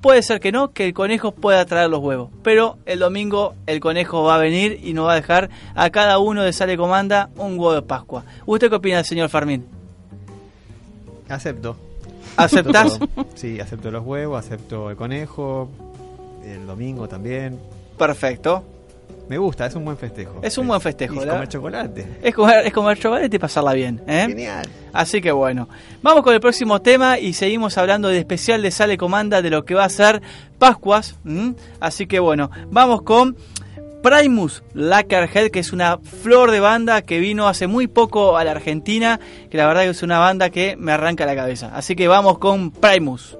puede 0.00 0.22
ser 0.22 0.38
que 0.38 0.52
no, 0.52 0.72
que 0.72 0.86
el 0.86 0.94
conejo 0.94 1.32
pueda 1.32 1.64
traer 1.64 1.90
los 1.90 2.00
huevos, 2.00 2.30
pero 2.42 2.78
el 2.86 3.00
domingo 3.00 3.54
el 3.66 3.80
conejo 3.80 4.22
va 4.22 4.36
a 4.36 4.38
venir 4.38 4.78
y 4.82 4.92
nos 4.92 5.08
va 5.08 5.12
a 5.12 5.16
dejar 5.16 5.50
a 5.74 5.90
cada 5.90 6.18
uno 6.18 6.42
de 6.42 6.52
Sale 6.52 6.76
Comanda 6.76 7.30
un 7.36 7.58
huevo 7.58 7.74
de 7.74 7.82
Pascua. 7.82 8.24
¿Usted 8.46 8.68
qué 8.68 8.76
opina, 8.76 9.02
señor 9.02 9.28
Fermín? 9.28 9.66
Acepto. 11.28 11.76
¿Aceptás? 12.36 12.98
Todo. 12.98 13.26
Sí, 13.34 13.58
acepto 13.58 13.90
los 13.90 14.04
huevos, 14.04 14.38
acepto 14.38 14.90
el 14.90 14.96
conejo, 14.96 15.68
el 16.44 16.66
domingo 16.66 17.08
también. 17.08 17.58
Perfecto. 17.98 18.64
Me 19.30 19.38
gusta, 19.38 19.66
es 19.66 19.76
un 19.76 19.84
buen 19.84 19.96
festejo. 19.96 20.40
Es 20.42 20.58
un 20.58 20.66
buen 20.66 20.80
festejo, 20.80 21.24
la- 21.24 21.34
comer 21.34 21.48
chocolate. 21.48 22.06
Es 22.20 22.34
comer, 22.34 22.66
es 22.66 22.72
comer 22.72 22.98
chocolate 22.98 23.36
y 23.36 23.38
pasarla 23.38 23.74
bien, 23.74 24.02
¿eh? 24.08 24.24
Genial. 24.26 24.66
Así 24.92 25.20
que 25.20 25.30
bueno, 25.30 25.68
vamos 26.02 26.24
con 26.24 26.34
el 26.34 26.40
próximo 26.40 26.82
tema 26.82 27.16
y 27.16 27.32
seguimos 27.32 27.78
hablando 27.78 28.08
de 28.08 28.18
especial 28.18 28.60
de 28.60 28.72
Sale 28.72 28.98
Comanda 28.98 29.40
de 29.40 29.50
lo 29.50 29.64
que 29.64 29.74
va 29.74 29.84
a 29.84 29.88
ser 29.88 30.20
Pascuas. 30.58 31.14
Así 31.78 32.08
que 32.08 32.18
bueno, 32.18 32.50
vamos 32.72 33.02
con 33.02 33.36
Primus 34.02 34.64
Lackerhead, 34.74 35.50
que 35.52 35.60
es 35.60 35.72
una 35.72 35.98
flor 35.98 36.50
de 36.50 36.58
banda 36.58 37.02
que 37.02 37.20
vino 37.20 37.46
hace 37.46 37.68
muy 37.68 37.86
poco 37.86 38.36
a 38.36 38.42
la 38.42 38.50
Argentina, 38.50 39.20
que 39.48 39.56
la 39.58 39.68
verdad 39.68 39.82
que 39.82 39.90
es 39.90 40.02
una 40.02 40.18
banda 40.18 40.50
que 40.50 40.74
me 40.76 40.90
arranca 40.90 41.24
la 41.24 41.36
cabeza. 41.36 41.70
Así 41.72 41.94
que 41.94 42.08
vamos 42.08 42.38
con 42.38 42.72
Primus. 42.72 43.36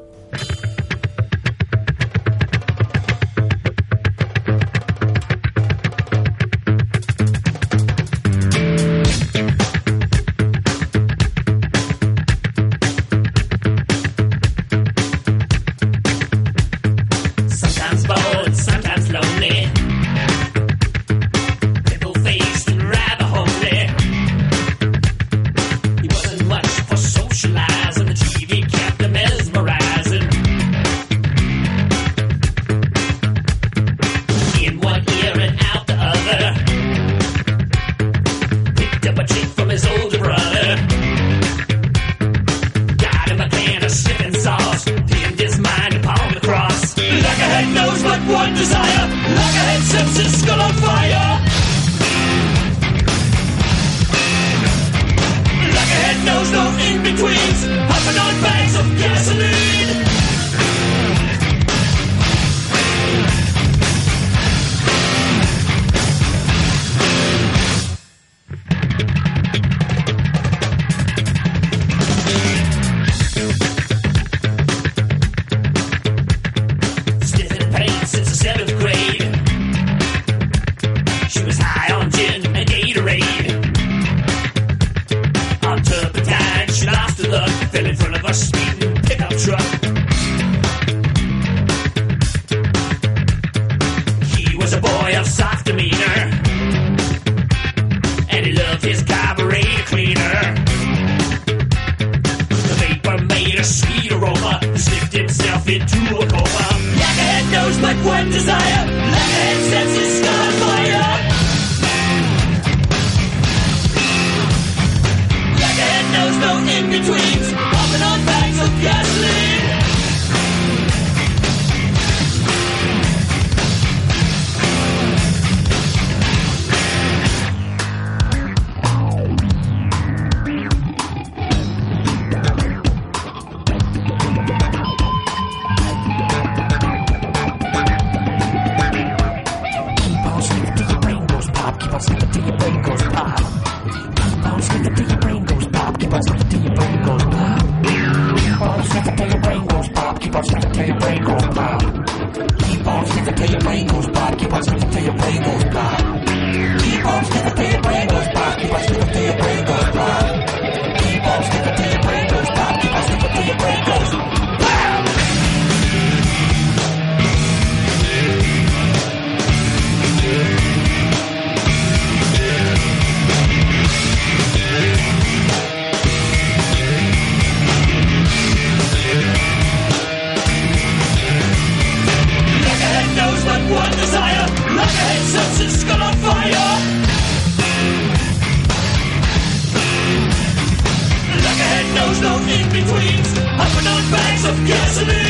listening. 195.06 195.29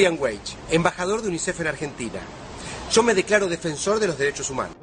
Julian 0.00 0.16
Wage, 0.18 0.56
embajador 0.70 1.20
de 1.20 1.28
UNICEF 1.28 1.60
en 1.60 1.66
Argentina. 1.66 2.20
Yo 2.90 3.02
me 3.02 3.12
declaro 3.12 3.48
defensor 3.48 4.00
de 4.00 4.06
los 4.06 4.16
derechos 4.16 4.48
humanos. 4.48 4.74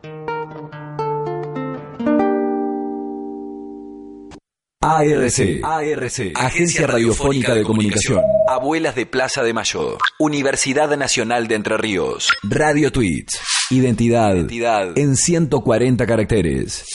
ARC, 4.80 5.64
ARC, 5.64 6.32
Agencia 6.36 6.86
Radiofónica 6.86 7.56
de 7.56 7.64
Comunicación. 7.64 8.22
Abuelas 8.48 8.94
de 8.94 9.08
Plaza 9.08 9.42
de 9.42 9.54
Mayo. 9.54 9.98
Universidad 10.20 10.96
Nacional 10.96 11.48
de 11.48 11.56
Entre 11.56 11.78
Ríos. 11.78 12.30
Radio 12.44 12.92
Tweets. 12.92 13.40
Identidad, 13.72 14.36
Identidad 14.36 14.96
en 15.00 15.16
140 15.16 16.06
caracteres. 16.06 16.86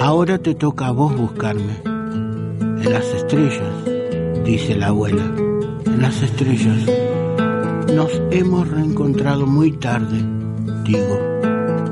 Ahora 0.00 0.38
te 0.38 0.54
toca 0.54 0.86
a 0.86 0.92
vos 0.92 1.14
buscarme. 1.14 1.82
En 1.84 2.92
las 2.92 3.04
estrellas, 3.06 3.87
dice 4.48 4.74
la 4.76 4.86
abuela. 4.86 5.24
En 5.84 6.00
las 6.00 6.22
estrellas. 6.22 6.78
Nos 7.94 8.10
hemos 8.30 8.66
reencontrado 8.68 9.44
muy 9.46 9.72
tarde, 9.72 10.24
digo. 10.84 11.18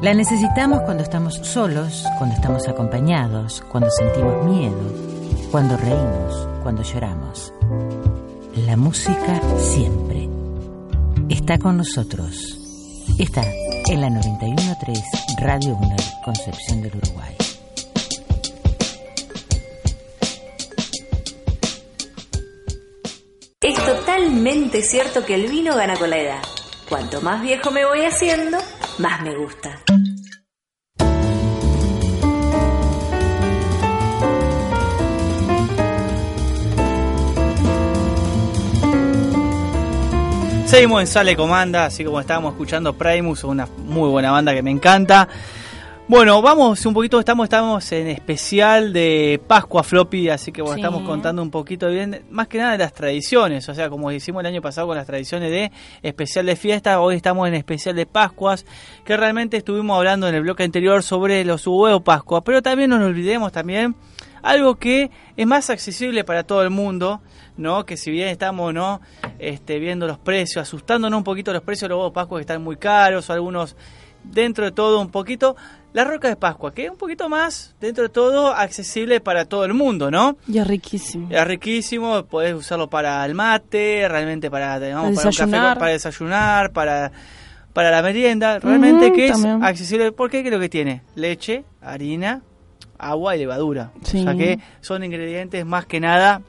La 0.03 0.15
necesitamos 0.15 0.81
cuando 0.81 1.05
estamos 1.05 1.37
solos, 1.45 2.05
cuando 2.19 2.35
estamos 2.35 2.67
acompañados, 2.67 3.63
cuando 3.71 3.89
sentimos 3.89 4.45
miedo, 4.47 4.77
cuando 5.53 5.77
reímos, 5.77 6.49
cuando 6.65 6.83
lloramos. 6.83 7.53
La 8.67 8.77
música 8.77 9.41
siempre 9.59 10.29
está 11.29 11.57
con 11.57 11.77
nosotros. 11.77 12.59
Está 13.17 13.45
en 13.89 14.01
la 14.01 14.11
913 14.11 15.05
Radio 15.39 15.79
1 15.81 15.97
Concepción 16.25 16.83
del 16.83 16.97
Uruguay. 16.97 17.37
Es 23.61 23.87
totalmente 23.87 24.83
cierto 24.83 25.25
que 25.25 25.37
el 25.37 25.47
vino 25.47 25.77
gana 25.77 25.97
con 25.97 26.11
la 26.11 26.19
edad. 26.19 26.43
Cuanto 26.89 27.21
más 27.21 27.41
viejo 27.41 27.71
me 27.71 27.85
voy 27.85 28.01
haciendo, 28.01 28.59
más 28.99 29.23
me 29.23 29.35
gusta. 29.35 29.79
Seguimos 40.67 41.03
en 41.03 41.07
Sale 41.07 41.37
Comanda, 41.37 41.85
así 41.85 42.03
como 42.03 42.19
estábamos 42.19 42.53
escuchando 42.53 42.95
Primus, 42.95 43.45
una 43.45 43.67
muy 43.77 44.09
buena 44.09 44.31
banda 44.31 44.55
que 44.55 44.63
me 44.63 44.71
encanta. 44.71 45.29
Bueno, 46.09 46.43
vamos 46.43 46.85
un 46.85 46.93
poquito, 46.93 47.19
estamos, 47.21 47.45
estamos 47.45 47.91
en 47.93 48.09
especial 48.09 48.93
de 48.93 49.41
Pascua 49.47 49.83
Floppy, 49.83 50.29
así 50.29 50.53
que 50.53 50.61
bueno, 50.61 50.75
Sí. 50.75 50.81
estamos 50.83 51.03
contando 51.09 51.41
un 51.41 51.51
poquito 51.51 51.89
bien, 51.89 52.25
más 52.29 52.49
que 52.49 52.59
nada 52.59 52.73
de 52.73 52.79
las 52.79 52.93
tradiciones, 52.93 53.67
o 53.69 53.75
sea, 53.75 53.89
como 53.89 54.11
hicimos 54.13 54.41
el 54.41 54.47
año 54.47 54.61
pasado 54.61 54.89
con 54.89 54.97
las 54.97 55.07
tradiciones 55.07 55.51
de 55.51 55.71
especial 56.03 56.45
de 56.45 56.57
fiesta, 56.57 57.01
hoy 57.01 57.15
estamos 57.15 57.49
en 57.49 57.55
especial 57.55 57.95
de 57.97 58.05
Pascuas, 58.05 58.67
que 59.05 59.17
realmente 59.17 59.57
estuvimos 59.57 59.97
hablando 59.97 60.29
en 60.29 60.35
el 60.35 60.43
bloque 60.43 60.65
anterior 60.65 61.03
sobre 61.03 61.45
los 61.47 61.67
huevos 61.67 62.03
Pascua, 62.03 62.43
pero 62.43 62.61
también 62.61 62.91
no 62.91 62.99
nos 62.99 63.09
olvidemos 63.09 63.51
también 63.53 63.95
algo 64.43 64.75
que 64.75 65.11
es 65.37 65.47
más 65.47 65.71
accesible 65.71 66.25
para 66.25 66.43
todo 66.43 66.63
el 66.63 66.71
mundo, 66.71 67.23
¿no? 67.57 67.87
Que 67.87 67.97
si 67.97 68.11
bien 68.11 68.29
estamos, 68.29 68.75
¿no? 68.75 69.01
Este, 69.39 69.79
viendo 69.79 70.07
los 70.07 70.19
precios, 70.19 70.63
asustándonos 70.63 71.17
un 71.17 71.25
poquito 71.25 71.53
los 71.55 71.63
precios 71.63 71.83
de 71.89 71.91
los 71.91 71.99
huevos 71.99 72.13
Pascua 72.13 72.39
que 72.39 72.43
están 72.43 72.63
muy 72.63 72.77
caros, 72.77 73.31
algunos 73.31 73.77
dentro 74.25 74.65
de 74.65 74.71
todo 74.73 75.01
un 75.01 75.11
poquito, 75.11 75.57
la 75.93 76.05
roca 76.05 76.29
de 76.29 76.37
Pascua, 76.37 76.73
que 76.73 76.85
es 76.87 76.91
un 76.91 76.97
poquito 76.97 77.29
más, 77.29 77.75
dentro 77.81 78.05
de 78.05 78.09
todo, 78.09 78.53
accesible 78.55 79.21
para 79.21 79.45
todo 79.45 79.65
el 79.67 79.75
mundo, 79.75 80.11
¿no? 80.11 80.37
Y 80.49 80.59
es 80.59 80.67
riquísimo. 80.67 81.29
Es 81.31 81.47
riquísimo, 81.47 82.25
podés 82.25 82.55
usarlo 82.55 82.89
para 82.89 83.25
el 83.27 83.35
mate, 83.35 84.07
realmente 84.09 84.51
para, 84.51 84.81
digamos, 84.81 85.15
para 85.15 85.29
un 85.29 85.35
café, 85.35 85.45
Desayunar. 85.47 85.79
para 85.79 85.93
desayunar, 85.93 86.73
para, 86.73 87.13
para 87.75 87.91
la 87.91 88.01
merienda, 88.03 88.59
realmente 88.59 89.13
que 89.13 89.27
es 89.27 89.33
también. 89.33 89.63
accesible, 89.63 90.13
porque 90.13 90.43
¿qué 90.43 90.49
es 90.49 90.55
lo 90.55 90.61
que 90.61 90.69
tiene? 90.71 91.03
Leche, 91.15 91.65
harina, 91.83 92.41
agua 92.99 93.37
y 93.37 93.41
levadura. 93.41 93.91
Sí. 94.03 94.21
O 94.21 94.23
sea 94.25 94.35
que 94.35 94.59
son 94.81 95.05
ingredientes 95.05 95.67
más 95.67 95.85
que 95.87 96.01
nada 96.01 96.41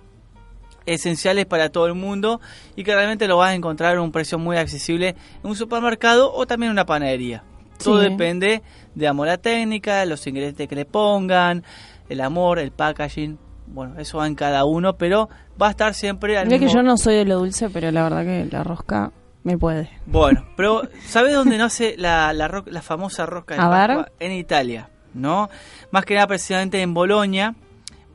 esenciales 0.86 1.46
para 1.46 1.70
todo 1.70 1.88
el 1.88 1.94
mundo 1.94 2.42
y 2.76 2.84
que 2.84 2.94
realmente 2.94 3.28
lo 3.28 3.38
vas 3.38 3.52
a 3.52 3.56
encontrar 3.56 3.96
a 3.98 4.02
un 4.02 4.12
precio 4.12 4.38
muy 4.38 4.58
accesible 4.58 5.16
en 5.44 5.50
un 5.50 5.56
supermercado 5.56 6.34
o 6.34 6.46
también 6.46 6.70
en 6.70 6.74
una 6.74 6.86
panadería. 6.86 7.44
Todo 7.82 8.02
Sí. 8.02 8.10
depende 8.10 8.62
de 8.96 9.08
amor 9.08 9.30
a 9.30 9.38
técnica, 9.38 10.06
los 10.06 10.26
ingredientes 10.28 10.68
que 10.68 10.76
le 10.76 10.86
pongan, 10.86 11.64
el 12.10 12.22
amor, 12.22 12.60
el 12.60 12.72
packaging. 12.72 13.38
Bueno, 13.68 14.00
eso 14.00 14.18
va 14.20 14.28
en 14.28 14.36
cada 14.36 14.66
uno, 14.66 14.98
pero 14.98 15.30
va 15.62 15.68
a 15.68 15.72
estar 15.72 15.94
siempre 15.94 16.38
al 16.38 16.48
que 16.50 16.60
mismo- 16.60 16.74
yo 16.74 16.84
no 16.84 16.98
soy 16.98 17.16
de 17.16 17.26
lo 17.26 17.38
dulce, 17.40 17.70
pero 17.70 17.92
la 17.92 18.04
verdad 18.04 18.24
que 18.24 18.46
la 18.52 18.64
rosca 18.64 19.12
me 19.44 19.58
puede. 19.58 19.90
Bueno, 20.06 20.46
pero 20.58 20.82
¿sabes 21.06 21.34
dónde 21.34 21.58
nace 21.58 21.96
la, 21.98 22.34
la, 22.34 22.48
ro- 22.48 22.66
la 22.68 22.82
famosa 22.82 23.26
rosca 23.26 23.56
de 23.56 23.62
A 23.62 23.70
ver. 23.70 24.12
En 24.20 24.32
Italia, 24.34 24.90
¿no? 25.14 25.50
Más 25.92 26.06
que 26.06 26.16
nada 26.16 26.28
precisamente 26.28 26.82
en 26.82 26.94
Bolonia, 26.94 27.56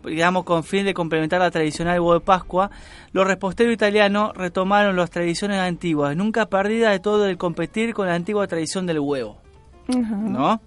digamos 0.04 0.44
con 0.44 0.64
fin 0.64 0.84
de 0.84 0.94
complementar 0.94 1.40
la 1.40 1.50
tradicional 1.50 1.98
huevo 1.98 2.14
de 2.14 2.20
Pascua, 2.20 2.70
los 3.12 3.26
reposteros 3.26 3.72
italianos 3.72 4.32
retomaron 4.36 4.96
las 4.96 5.10
tradiciones 5.10 5.58
antiguas, 5.58 6.14
nunca 6.14 6.46
perdida 6.46 6.90
de 6.90 7.00
todo 7.00 7.26
el 7.26 7.36
competir 7.36 7.94
con 7.94 8.06
la 8.06 8.14
antigua 8.14 8.46
tradición 8.46 8.86
del 8.86 9.00
huevo, 9.00 9.38
¿no? 9.88 10.60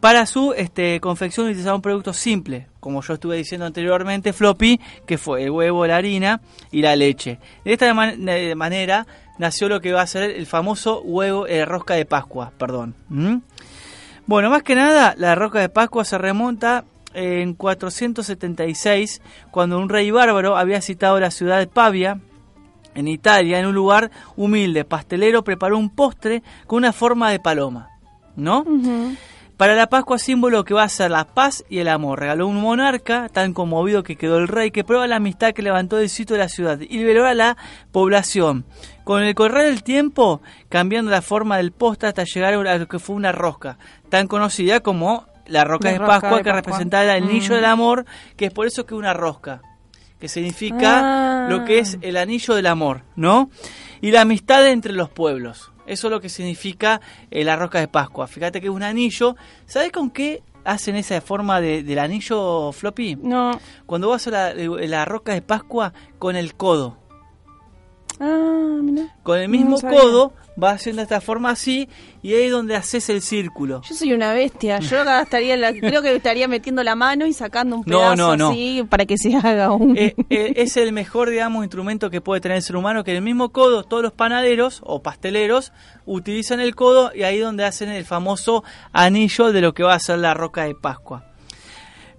Para 0.00 0.26
su 0.26 0.52
este, 0.52 0.98
confección 0.98 1.46
utilizaron 1.46 1.76
un 1.76 1.82
producto 1.82 2.12
simple, 2.12 2.66
como 2.80 3.02
yo 3.02 3.14
estuve 3.14 3.36
diciendo 3.36 3.66
anteriormente, 3.66 4.32
floppy, 4.32 4.80
que 5.06 5.16
fue 5.16 5.44
el 5.44 5.50
huevo, 5.50 5.86
la 5.86 5.96
harina 5.96 6.40
y 6.72 6.82
la 6.82 6.96
leche. 6.96 7.38
De 7.64 7.72
esta 7.72 7.86
de 7.86 8.54
manera 8.56 9.06
nació 9.38 9.68
lo 9.68 9.80
que 9.80 9.92
va 9.92 10.02
a 10.02 10.06
ser 10.08 10.24
el 10.24 10.46
famoso 10.46 11.00
huevo, 11.02 11.46
eh, 11.46 11.64
rosca 11.64 11.94
de 11.94 12.04
Pascua, 12.04 12.52
perdón. 12.58 12.96
Bueno, 14.26 14.50
más 14.50 14.64
que 14.64 14.74
nada, 14.74 15.14
la 15.16 15.36
rosca 15.36 15.60
de 15.60 15.68
Pascua 15.68 16.04
se 16.04 16.18
remonta 16.18 16.84
en 17.14 17.54
476, 17.54 19.22
cuando 19.52 19.78
un 19.78 19.88
rey 19.88 20.10
bárbaro 20.10 20.56
había 20.56 20.80
citado 20.80 21.20
la 21.20 21.30
ciudad 21.30 21.60
de 21.60 21.68
Pavia, 21.68 22.18
en 22.94 23.08
Italia, 23.08 23.58
en 23.58 23.66
un 23.66 23.74
lugar 23.74 24.10
humilde. 24.36 24.84
Pastelero 24.84 25.44
preparó 25.44 25.78
un 25.78 25.90
postre 25.90 26.42
con 26.66 26.78
una 26.78 26.92
forma 26.92 27.30
de 27.30 27.40
paloma, 27.40 27.91
¿no? 28.36 28.64
Para 29.56 29.74
la 29.76 29.86
Pascua, 29.86 30.18
símbolo 30.18 30.64
que 30.64 30.74
va 30.74 30.82
a 30.82 30.88
ser 30.88 31.10
la 31.12 31.24
paz 31.24 31.62
y 31.68 31.78
el 31.78 31.88
amor. 31.88 32.18
Regaló 32.18 32.48
un 32.48 32.60
monarca, 32.60 33.28
tan 33.28 33.52
conmovido 33.52 34.02
que 34.02 34.16
quedó 34.16 34.38
el 34.38 34.48
rey, 34.48 34.70
que 34.72 34.82
prueba 34.82 35.06
la 35.06 35.16
amistad 35.16 35.52
que 35.52 35.62
levantó 35.62 35.96
del 35.96 36.08
sitio 36.08 36.34
de 36.34 36.42
la 36.42 36.48
ciudad 36.48 36.80
y 36.80 36.98
liberó 36.98 37.26
a 37.26 37.34
la 37.34 37.56
población. 37.92 38.64
Con 39.04 39.22
el 39.22 39.34
correr 39.36 39.66
del 39.66 39.82
tiempo, 39.84 40.40
cambiando 40.68 41.10
la 41.10 41.22
forma 41.22 41.58
del 41.58 41.70
postre 41.70 42.08
hasta 42.08 42.24
llegar 42.24 42.54
a 42.54 42.78
lo 42.78 42.88
que 42.88 42.98
fue 42.98 43.14
una 43.14 43.30
rosca, 43.30 43.78
tan 44.08 44.26
conocida 44.26 44.80
como 44.80 45.26
la 45.46 45.64
roca 45.64 45.88
La 45.88 45.92
de 45.92 45.98
Pascua, 46.00 46.30
de 46.30 46.36
que 46.38 46.50
Pascua. 46.50 46.52
representa 46.52 47.04
el 47.04 47.10
anillo 47.10 47.52
Mm. 47.52 47.56
del 47.56 47.64
amor, 47.66 48.04
que 48.36 48.46
es 48.46 48.52
por 48.52 48.66
eso 48.66 48.84
que 48.86 48.94
es 48.94 48.98
una 48.98 49.12
rosca, 49.12 49.60
que 50.18 50.28
significa 50.28 51.44
Ah. 51.44 51.48
lo 51.48 51.64
que 51.64 51.78
es 51.80 51.98
el 52.00 52.16
anillo 52.16 52.54
del 52.54 52.66
amor, 52.66 53.02
¿no? 53.16 53.50
Y 54.00 54.10
la 54.12 54.22
amistad 54.22 54.66
entre 54.68 54.92
los 54.92 55.08
pueblos. 55.08 55.71
Eso 55.86 56.06
es 56.06 56.10
lo 56.10 56.20
que 56.20 56.28
significa 56.28 57.00
eh, 57.30 57.44
la 57.44 57.56
rosca 57.56 57.80
de 57.80 57.88
Pascua. 57.88 58.26
Fíjate 58.26 58.60
que 58.60 58.68
es 58.68 58.72
un 58.72 58.82
anillo. 58.82 59.36
¿Sabes 59.66 59.90
con 59.92 60.10
qué 60.10 60.42
hacen 60.64 60.94
esa 60.96 61.20
forma 61.20 61.60
de- 61.60 61.82
del 61.82 61.98
anillo 61.98 62.70
floppy? 62.72 63.16
No. 63.16 63.58
Cuando 63.86 64.08
vas 64.08 64.26
a 64.28 64.30
la, 64.30 64.54
la 64.54 65.04
rosca 65.04 65.32
de 65.34 65.42
Pascua 65.42 65.92
con 66.18 66.36
el 66.36 66.54
codo. 66.54 66.98
Ah, 68.20 68.78
mira. 68.82 69.16
Con 69.22 69.38
el 69.38 69.48
mismo 69.48 69.76
No 69.82 69.88
codo 69.90 70.32
va 70.62 70.70
haciendo 70.72 71.02
esta 71.02 71.20
forma 71.20 71.50
así 71.50 71.88
y 72.22 72.34
ahí 72.34 72.42
es 72.44 72.50
donde 72.52 72.76
haces 72.76 73.08
el 73.08 73.22
círculo. 73.22 73.82
Yo 73.88 73.94
soy 73.94 74.12
una 74.12 74.32
bestia. 74.34 74.78
Yo 74.80 75.00
acá 75.00 75.22
estaría 75.22 75.56
la- 75.56 75.72
creo 75.72 76.02
que 76.02 76.14
estaría 76.14 76.48
metiendo 76.48 76.82
la 76.82 76.94
mano 76.94 77.26
y 77.26 77.32
sacando 77.32 77.76
un 77.76 77.84
pedazo 77.84 78.16
no, 78.16 78.36
no. 78.36 78.48
así 78.50 78.84
para 78.88 79.06
que 79.06 79.16
se 79.16 79.34
haga 79.36 79.72
un. 79.72 79.96
Eh, 79.96 80.14
eh, 80.30 80.52
es 80.56 80.76
el 80.76 80.92
mejor, 80.92 81.30
digamos, 81.30 81.64
instrumento 81.64 82.10
que 82.10 82.20
puede 82.20 82.40
tener 82.40 82.56
el 82.56 82.62
ser 82.62 82.76
humano, 82.76 83.04
que 83.04 83.12
en 83.12 83.18
el 83.18 83.22
mismo 83.22 83.50
codo 83.50 83.82
todos 83.84 84.02
los 84.02 84.12
panaderos 84.12 84.80
o 84.84 85.02
pasteleros 85.02 85.72
utilizan 86.06 86.60
el 86.60 86.74
codo 86.74 87.12
y 87.14 87.22
ahí 87.22 87.38
donde 87.38 87.64
hacen 87.64 87.88
el 87.88 88.04
famoso 88.04 88.64
anillo 88.92 89.52
de 89.52 89.60
lo 89.60 89.72
que 89.74 89.82
va 89.82 89.94
a 89.94 89.98
ser 90.00 90.18
la 90.18 90.34
roca 90.34 90.64
de 90.64 90.74
Pascua. 90.74 91.24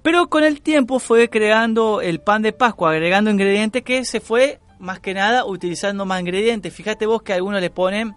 Pero 0.02 0.28
con 0.28 0.44
el 0.44 0.62
tiempo 0.62 1.00
fue 1.00 1.30
creando 1.30 2.02
el 2.02 2.20
pan 2.20 2.42
de 2.42 2.52
Pascua, 2.52 2.92
agregando 2.92 3.30
ingredientes 3.30 3.84
que 3.84 4.04
se 4.04 4.20
fue 4.20 4.60
más 4.80 5.00
que 5.00 5.14
nada 5.14 5.46
utilizando 5.46 6.06
más 6.06 6.20
ingredientes. 6.20 6.74
Fíjate 6.74 7.06
vos 7.06 7.22
que 7.22 7.32
algunos 7.32 7.62
le 7.62 7.70
ponen 7.70 8.14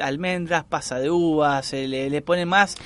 almendras, 0.00 0.64
pasa 0.64 0.98
de 0.98 1.10
uvas, 1.10 1.66
se 1.66 1.86
le, 1.88 2.08
le 2.10 2.22
ponen 2.22 2.48
más 2.48 2.76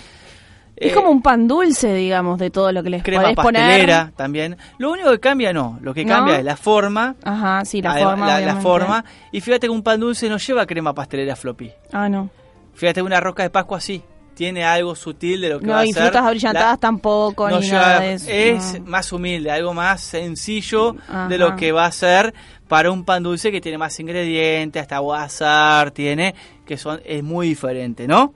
es 0.77 0.93
eh, 0.93 0.95
como 0.95 1.11
un 1.11 1.21
pan 1.21 1.47
dulce, 1.47 1.93
digamos, 1.93 2.39
de 2.39 2.49
todo 2.49 2.73
lo 2.73 2.83
que 2.83 2.89
les 2.89 3.03
crema 3.03 3.23
podés 3.23 3.37
pastelera 3.37 3.99
poner. 3.99 4.13
también. 4.17 4.57
Lo 4.79 4.91
único 4.93 5.11
que 5.11 5.21
cambia 5.21 5.53
no, 5.53 5.79
lo 5.83 5.93
que 5.93 6.07
¿No? 6.07 6.15
cambia 6.15 6.39
es 6.39 6.45
la 6.45 6.57
forma. 6.57 7.17
Ajá, 7.23 7.67
sí, 7.67 7.83
la 7.83 7.93
Ah, 7.93 7.99
forma. 7.99 8.27
la, 8.27 8.37
obviamente. 8.37 8.63
forma. 8.63 9.05
Y 9.31 9.43
fíjate 9.43 9.67
que 9.67 9.71
un 9.71 9.83
pan 9.83 10.01
dulce 10.01 10.27
no 10.31 10.39
lleva 10.39 10.65
crema 10.65 10.95
pastelera 10.95 11.37
floppy. 11.37 11.71
Ah, 11.93 12.09
no. 12.09 12.31
Fíjate 12.73 13.01
que 13.01 13.03
una 13.03 13.21
roca 13.21 13.43
de 13.43 13.51
Pascua 13.51 13.79
sí. 13.79 14.03
Tiene 14.35 14.65
algo 14.65 14.95
sutil 14.95 15.41
de 15.43 15.49
lo 15.51 15.61
que 15.61 15.67
va 15.67 15.73
No, 15.75 15.79
a 15.81 15.87
y 15.87 15.93
ser. 15.93 16.05
frutas 16.05 16.25
abrillantadas 16.25 16.73
la- 16.73 16.77
tampoco, 16.79 17.51
no 17.51 17.61
ni 17.61 17.67
lleva- 17.67 17.81
nada 17.81 18.01
de 18.01 18.13
eso. 18.15 18.27
es 18.31 18.81
no. 18.81 18.87
más 18.87 19.13
humilde, 19.13 19.51
algo 19.51 19.75
más 19.75 20.01
sencillo 20.01 20.97
Ajá. 21.09 21.29
de 21.29 21.37
lo 21.39 21.57
que 21.57 21.73
va 21.73 21.85
a 21.87 21.93
ser 21.93 22.33
para 22.69 22.91
un 22.91 23.05
pan 23.05 23.23
dulce 23.23 23.53
que 23.53 23.61
tiene 23.61 23.77
más 23.77 23.99
ingredientes, 24.01 24.81
hasta 24.81 24.99
guasar, 24.99 25.91
tiene, 25.91 26.35
que 26.65 26.77
son, 26.79 27.01
es 27.05 27.23
muy 27.23 27.49
diferente, 27.49 28.07
¿no? 28.09 28.33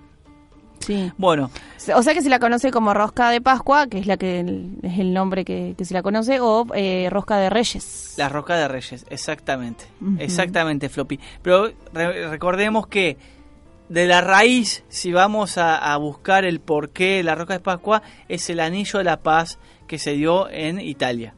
Sí. 0.80 1.10
Bueno, 1.16 1.50
O 1.96 2.02
sea 2.02 2.12
que 2.12 2.20
se 2.20 2.28
la 2.28 2.38
conoce 2.38 2.70
como 2.70 2.92
rosca 2.92 3.30
de 3.30 3.40
Pascua, 3.40 3.86
que 3.86 3.98
es 3.98 4.06
la 4.06 4.18
que 4.18 4.40
es 4.82 4.98
el 4.98 5.14
nombre 5.14 5.44
que, 5.46 5.74
que 5.78 5.84
se 5.86 5.94
la 5.94 6.02
conoce, 6.02 6.40
o 6.40 6.66
eh, 6.74 7.08
rosca 7.10 7.38
de 7.38 7.48
Reyes. 7.48 8.14
La 8.18 8.28
roca 8.28 8.54
de 8.56 8.68
Reyes, 8.68 9.06
exactamente. 9.08 9.86
Exactamente, 10.18 10.90
Floppy. 10.90 11.18
Pero 11.40 11.70
re- 11.94 12.28
recordemos 12.28 12.86
que 12.88 13.16
de 13.88 14.06
la 14.06 14.20
raíz, 14.20 14.84
si 14.88 15.12
vamos 15.12 15.58
a, 15.58 15.76
a 15.76 15.96
buscar 15.96 16.44
el 16.44 16.60
porqué 16.60 17.16
de 17.16 17.22
la 17.22 17.34
roca 17.34 17.54
de 17.54 17.60
Pascua, 17.60 18.02
es 18.28 18.48
el 18.50 18.60
anillo 18.60 18.98
de 18.98 19.04
la 19.04 19.20
paz 19.20 19.58
que 19.86 19.98
se 19.98 20.12
dio 20.12 20.48
en 20.50 20.80
Italia. 20.80 21.34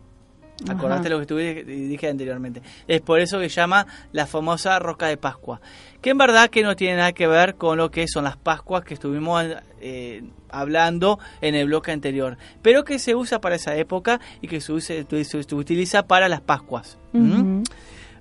Acordate 0.69 1.11
lo 1.11 1.21
que 1.21 1.27
tuve, 1.27 1.65
dije 1.65 2.09
anteriormente. 2.09 2.63
Es 2.89 3.03
por 3.03 3.21
eso 3.21 3.39
que 3.39 3.51
se 3.51 3.57
llama 3.57 3.87
la 4.13 4.27
famosa 4.27 4.79
roca 4.79 5.07
de 5.07 5.19
Pascua. 5.19 5.61
Que 6.01 6.11
en 6.11 6.19
verdad 6.19 6.49
que 6.49 6.63
no 6.63 6.75
tiene 6.75 6.97
nada 6.97 7.13
que 7.13 7.27
ver 7.27 7.57
con 7.57 7.77
lo 7.77 7.91
que 7.91 8.09
son 8.09 8.25
las 8.25 8.39
Pascuas 8.39 8.83
que 8.83 8.95
estuvimos 8.95 9.45
eh, 9.81 10.23
hablando 10.49 11.19
en 11.43 11.55
el 11.55 11.67
bloque 11.67 11.93
anterior. 11.93 12.39
Pero 12.63 12.85
que 12.85 12.99
se 12.99 13.15
usa 13.15 13.41
para 13.41 13.57
esa 13.57 13.77
época 13.77 14.19
y 14.41 14.49
que 14.49 14.63
se, 14.63 14.81
se 14.81 15.55
utiliza 15.55 16.07
para 16.07 16.27
las 16.29 16.41
Pascuas. 16.41 16.99
¿Mm? 17.13 17.63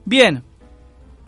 Bien, 0.03 0.43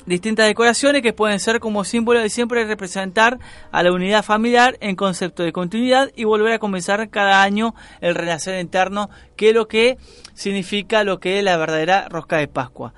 distintas 0.07 0.47
decoraciones 0.47 1.01
que 1.03 1.13
pueden 1.13 1.39
ser 1.39 1.59
como 1.59 1.83
símbolo 1.83 2.19
de 2.19 2.29
siempre 2.29 2.65
representar 2.65 3.37
a 3.71 3.83
la 3.83 3.91
unidad 3.91 4.23
familiar 4.23 4.77
en 4.81 4.95
concepto 4.95 5.43
de 5.43 5.51
continuidad 5.51 6.09
y 6.15 6.23
volver 6.23 6.53
a 6.53 6.59
comenzar 6.59 7.09
cada 7.09 7.43
año 7.43 7.75
el 8.01 8.15
renacer 8.15 8.59
interno, 8.59 9.09
que 9.35 9.49
es 9.49 9.53
lo 9.55 9.67
que 9.67 9.97
significa 10.33 11.03
lo 11.03 11.19
que 11.19 11.37
es 11.37 11.43
la 11.43 11.57
verdadera 11.57 12.07
rosca 12.09 12.37
de 12.37 12.47
Pascua. 12.47 12.93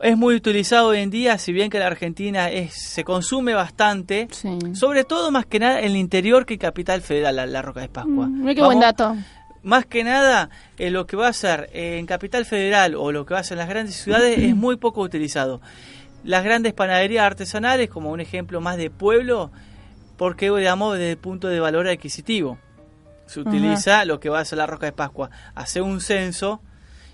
Es 0.00 0.16
muy 0.16 0.36
utilizado 0.36 0.88
hoy 0.88 0.98
en 0.98 1.10
día, 1.10 1.38
si 1.38 1.52
bien 1.52 1.70
que 1.70 1.80
la 1.80 1.88
Argentina 1.88 2.50
es, 2.50 2.72
se 2.74 3.02
consume 3.02 3.54
bastante, 3.54 4.28
Sí. 4.30 4.48
sobre 4.74 5.02
todo 5.02 5.32
más 5.32 5.44
que 5.46 5.58
nada 5.58 5.80
en 5.80 5.86
el 5.86 5.96
interior 5.96 6.46
que 6.46 6.56
Capital 6.56 7.00
Federal, 7.02 7.34
la, 7.34 7.46
la 7.46 7.62
roca 7.62 7.80
de 7.80 7.88
Pascua. 7.88 8.26
Mm, 8.28 8.54
buen 8.58 8.78
dato. 8.80 9.16
más 9.64 9.86
que 9.86 10.04
nada, 10.04 10.50
eh, 10.78 10.90
lo 10.90 11.06
que 11.08 11.16
va 11.16 11.26
a 11.26 11.32
ser 11.32 11.68
eh, 11.72 11.98
en 11.98 12.06
Capital 12.06 12.44
Federal 12.44 12.94
o 12.94 13.10
lo 13.10 13.26
que 13.26 13.34
va 13.34 13.40
a 13.40 13.42
ser 13.42 13.56
en 13.56 13.58
las 13.58 13.68
grandes 13.68 13.96
ciudades 13.96 14.38
es 14.42 14.54
muy 14.54 14.76
poco 14.76 15.00
utilizado. 15.00 15.60
Las 16.24 16.44
grandes 16.44 16.72
panaderías 16.72 17.24
artesanales, 17.24 17.88
como 17.88 18.10
un 18.10 18.20
ejemplo 18.20 18.60
más 18.60 18.76
de 18.76 18.90
pueblo, 18.90 19.50
porque 20.16 20.50
digamos 20.50 20.94
desde 20.94 21.12
el 21.12 21.18
punto 21.18 21.48
de 21.48 21.60
valor 21.60 21.88
adquisitivo. 21.88 22.58
Se 23.26 23.40
utiliza 23.40 24.04
lo 24.04 24.20
que 24.20 24.30
va 24.30 24.40
a 24.40 24.44
ser 24.44 24.58
la 24.58 24.66
roca 24.66 24.86
de 24.86 24.92
Pascua. 24.92 25.30
Hace 25.54 25.82
un 25.82 26.00
censo 26.00 26.62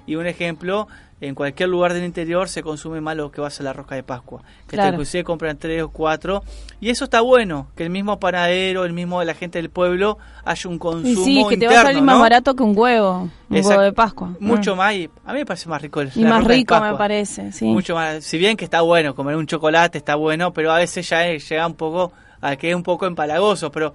y 0.06 0.16
un 0.16 0.26
ejemplo, 0.26 0.86
en 1.20 1.34
cualquier 1.34 1.70
lugar 1.70 1.94
del 1.94 2.04
interior 2.04 2.48
se 2.50 2.62
consume 2.62 3.00
más 3.00 3.16
lo 3.16 3.30
que 3.30 3.40
va 3.40 3.46
a 3.46 3.50
ser 3.50 3.64
la 3.64 3.72
roca 3.72 3.94
de 3.94 4.02
Pascua. 4.02 4.42
Que 4.66 4.76
Claro. 4.76 4.82
hasta 4.82 4.94
inclusive 4.96 5.24
compran 5.24 5.56
tres 5.56 5.82
o 5.82 5.88
cuatro. 5.88 6.42
Y 6.80 6.90
eso 6.90 7.04
está 7.04 7.22
bueno, 7.22 7.68
que 7.76 7.82
el 7.84 7.88
mismo 7.90 8.18
panadero, 8.20 8.84
el 8.84 8.92
mismo 8.92 9.22
la 9.24 9.32
gente 9.34 9.58
del 9.60 9.70
pueblo, 9.70 10.18
haya 10.44 10.68
un 10.68 10.78
consumo 10.78 11.08
Y 11.08 11.24
sí, 11.24 11.44
que 11.48 11.56
te 11.56 11.66
va 11.66 11.80
a 11.80 11.82
salir 11.84 12.02
más 12.02 12.18
barato 12.20 12.54
que 12.54 12.62
un 12.62 12.76
huevo, 12.76 13.30
un 13.48 13.56
Exacto. 13.56 13.68
huevo 13.70 13.82
de 13.82 13.92
Pascua. 13.92 14.34
Mucho 14.40 14.74
Mm. 14.74 14.78
más, 14.78 14.94
y 14.94 15.08
a 15.24 15.32
mí 15.32 15.38
me 15.38 15.46
parece 15.46 15.68
más 15.68 15.80
rico 15.80 16.00
el 16.02 16.10
Y 16.14 16.22
la 16.24 16.30
más 16.30 16.46
de 16.46 16.54
rico 16.54 16.78
me 16.80 16.94
parece, 16.94 17.52
sí. 17.52 17.64
Mucho 17.64 17.94
más, 17.94 18.22
si 18.24 18.36
bien 18.36 18.56
que 18.58 18.64
está 18.64 18.82
bueno, 18.82 19.14
comer 19.14 19.36
un 19.36 19.46
chocolate 19.46 19.96
está 19.96 20.16
bueno, 20.16 20.52
pero 20.52 20.72
a 20.72 20.76
veces 20.78 21.08
ya 21.08 21.24
llega 21.24 21.66
un 21.66 21.74
poco 21.74 22.12
a 22.42 22.56
que 22.56 22.68
es 22.68 22.74
un 22.76 22.82
poco 22.82 23.06
empalagoso, 23.06 23.70
pero 23.72 23.94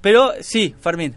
pero 0.00 0.32
sí, 0.40 0.74
Fermín. 0.80 1.14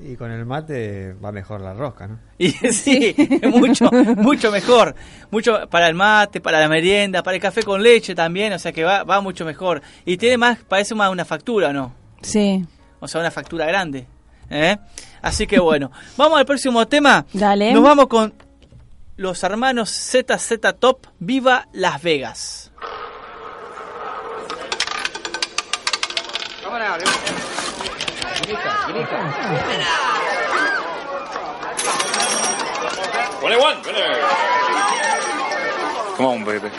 Y 0.00 0.16
con 0.16 0.30
el 0.30 0.44
mate 0.44 1.14
va 1.14 1.30
mejor 1.30 1.60
la 1.60 1.72
rosca, 1.72 2.08
¿no? 2.08 2.18
Y 2.38 2.50
sí, 2.50 3.14
mucho 3.48 3.90
mucho 4.16 4.50
mejor, 4.50 4.94
mucho 5.30 5.68
para 5.70 5.88
el 5.88 5.94
mate, 5.94 6.40
para 6.40 6.58
la 6.58 6.68
merienda, 6.68 7.22
para 7.22 7.36
el 7.36 7.40
café 7.40 7.62
con 7.62 7.82
leche 7.82 8.14
también, 8.14 8.52
o 8.52 8.58
sea 8.58 8.72
que 8.72 8.82
va 8.82 9.04
va 9.04 9.20
mucho 9.20 9.44
mejor 9.44 9.82
y 10.04 10.16
tiene 10.16 10.36
más 10.36 10.58
parece 10.58 10.94
más 10.94 11.10
una 11.10 11.24
factura, 11.24 11.72
¿no? 11.72 11.94
Sí. 12.22 12.66
O 12.98 13.06
sea, 13.06 13.20
una 13.20 13.30
factura 13.30 13.66
grande. 13.66 14.06
¿eh? 14.50 14.76
Así 15.22 15.46
que 15.46 15.58
bueno, 15.58 15.90
vamos 16.16 16.38
al 16.38 16.46
próximo 16.46 16.86
tema. 16.88 17.24
Dale. 17.32 17.72
Nos 17.72 17.82
vamos 17.82 18.08
con 18.08 18.34
los 19.16 19.42
hermanos 19.44 19.90
ZZ 19.90 20.58
Top, 20.78 21.06
Viva 21.20 21.68
Las 21.72 22.02
Vegas. 22.02 22.72
Twenty-one, 33.40 33.82
winner. 33.82 34.14
Come 36.16 36.26
on, 36.26 36.44
baby. 36.44 36.70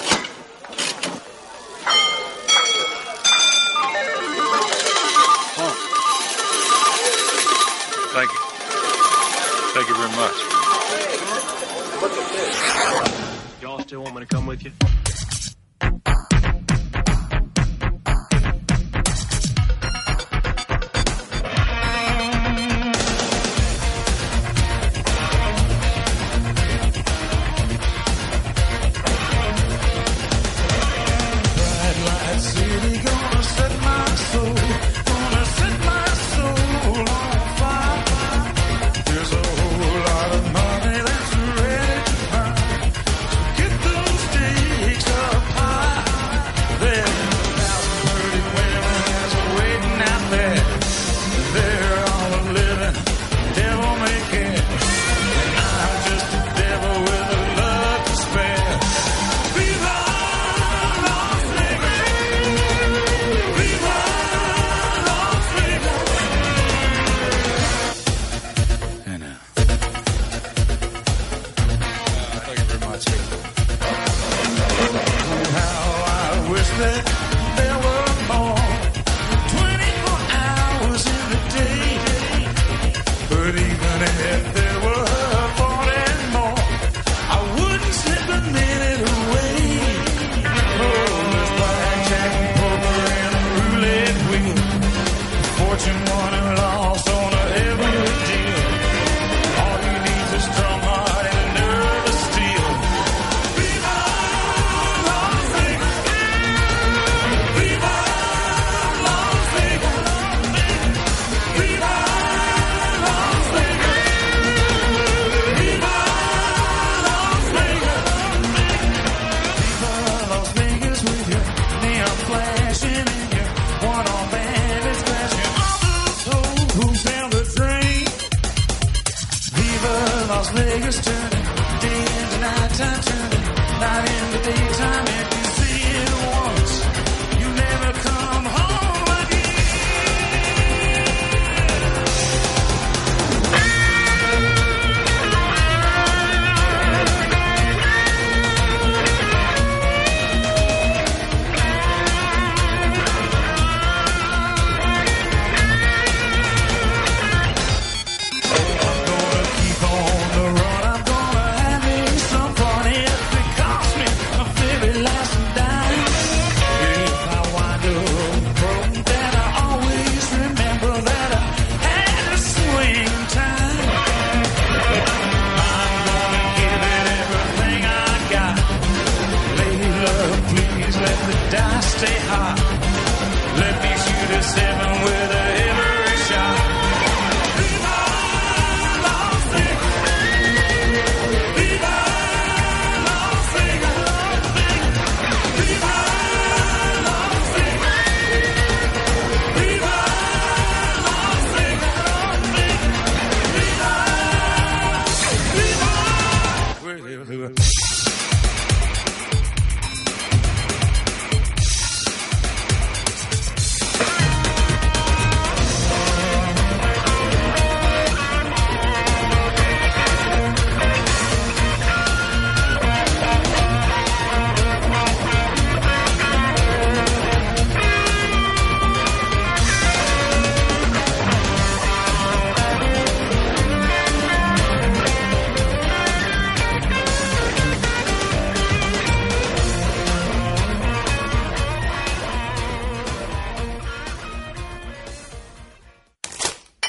Thank 8.13 8.29
you. 8.31 8.39
Thank 9.73 9.87
you 9.89 9.95
very 9.95 10.13
much. 10.15 10.37
Y'all 13.61 13.79
still 13.79 14.01
want 14.01 14.15
me 14.15 14.21
to 14.21 14.27
come 14.27 14.45
with 14.45 14.63
you? 14.63 14.71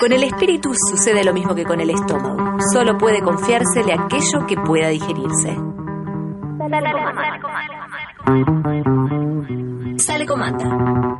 Con 0.07 0.13
el 0.13 0.23
espíritu 0.23 0.71
sucede 0.73 1.25
lo 1.25 1.35
mismo 1.35 1.53
que 1.53 1.65
con 1.65 1.81
el 1.81 1.91
estómago. 1.91 2.59
Solo 2.73 2.97
puede 2.97 3.21
confiársele 3.23 3.93
aquello 3.93 4.47
que 4.47 4.57
pueda 4.57 4.87
digerirse. 4.87 5.57
Sale 9.97 10.25
comanda. 10.25 11.17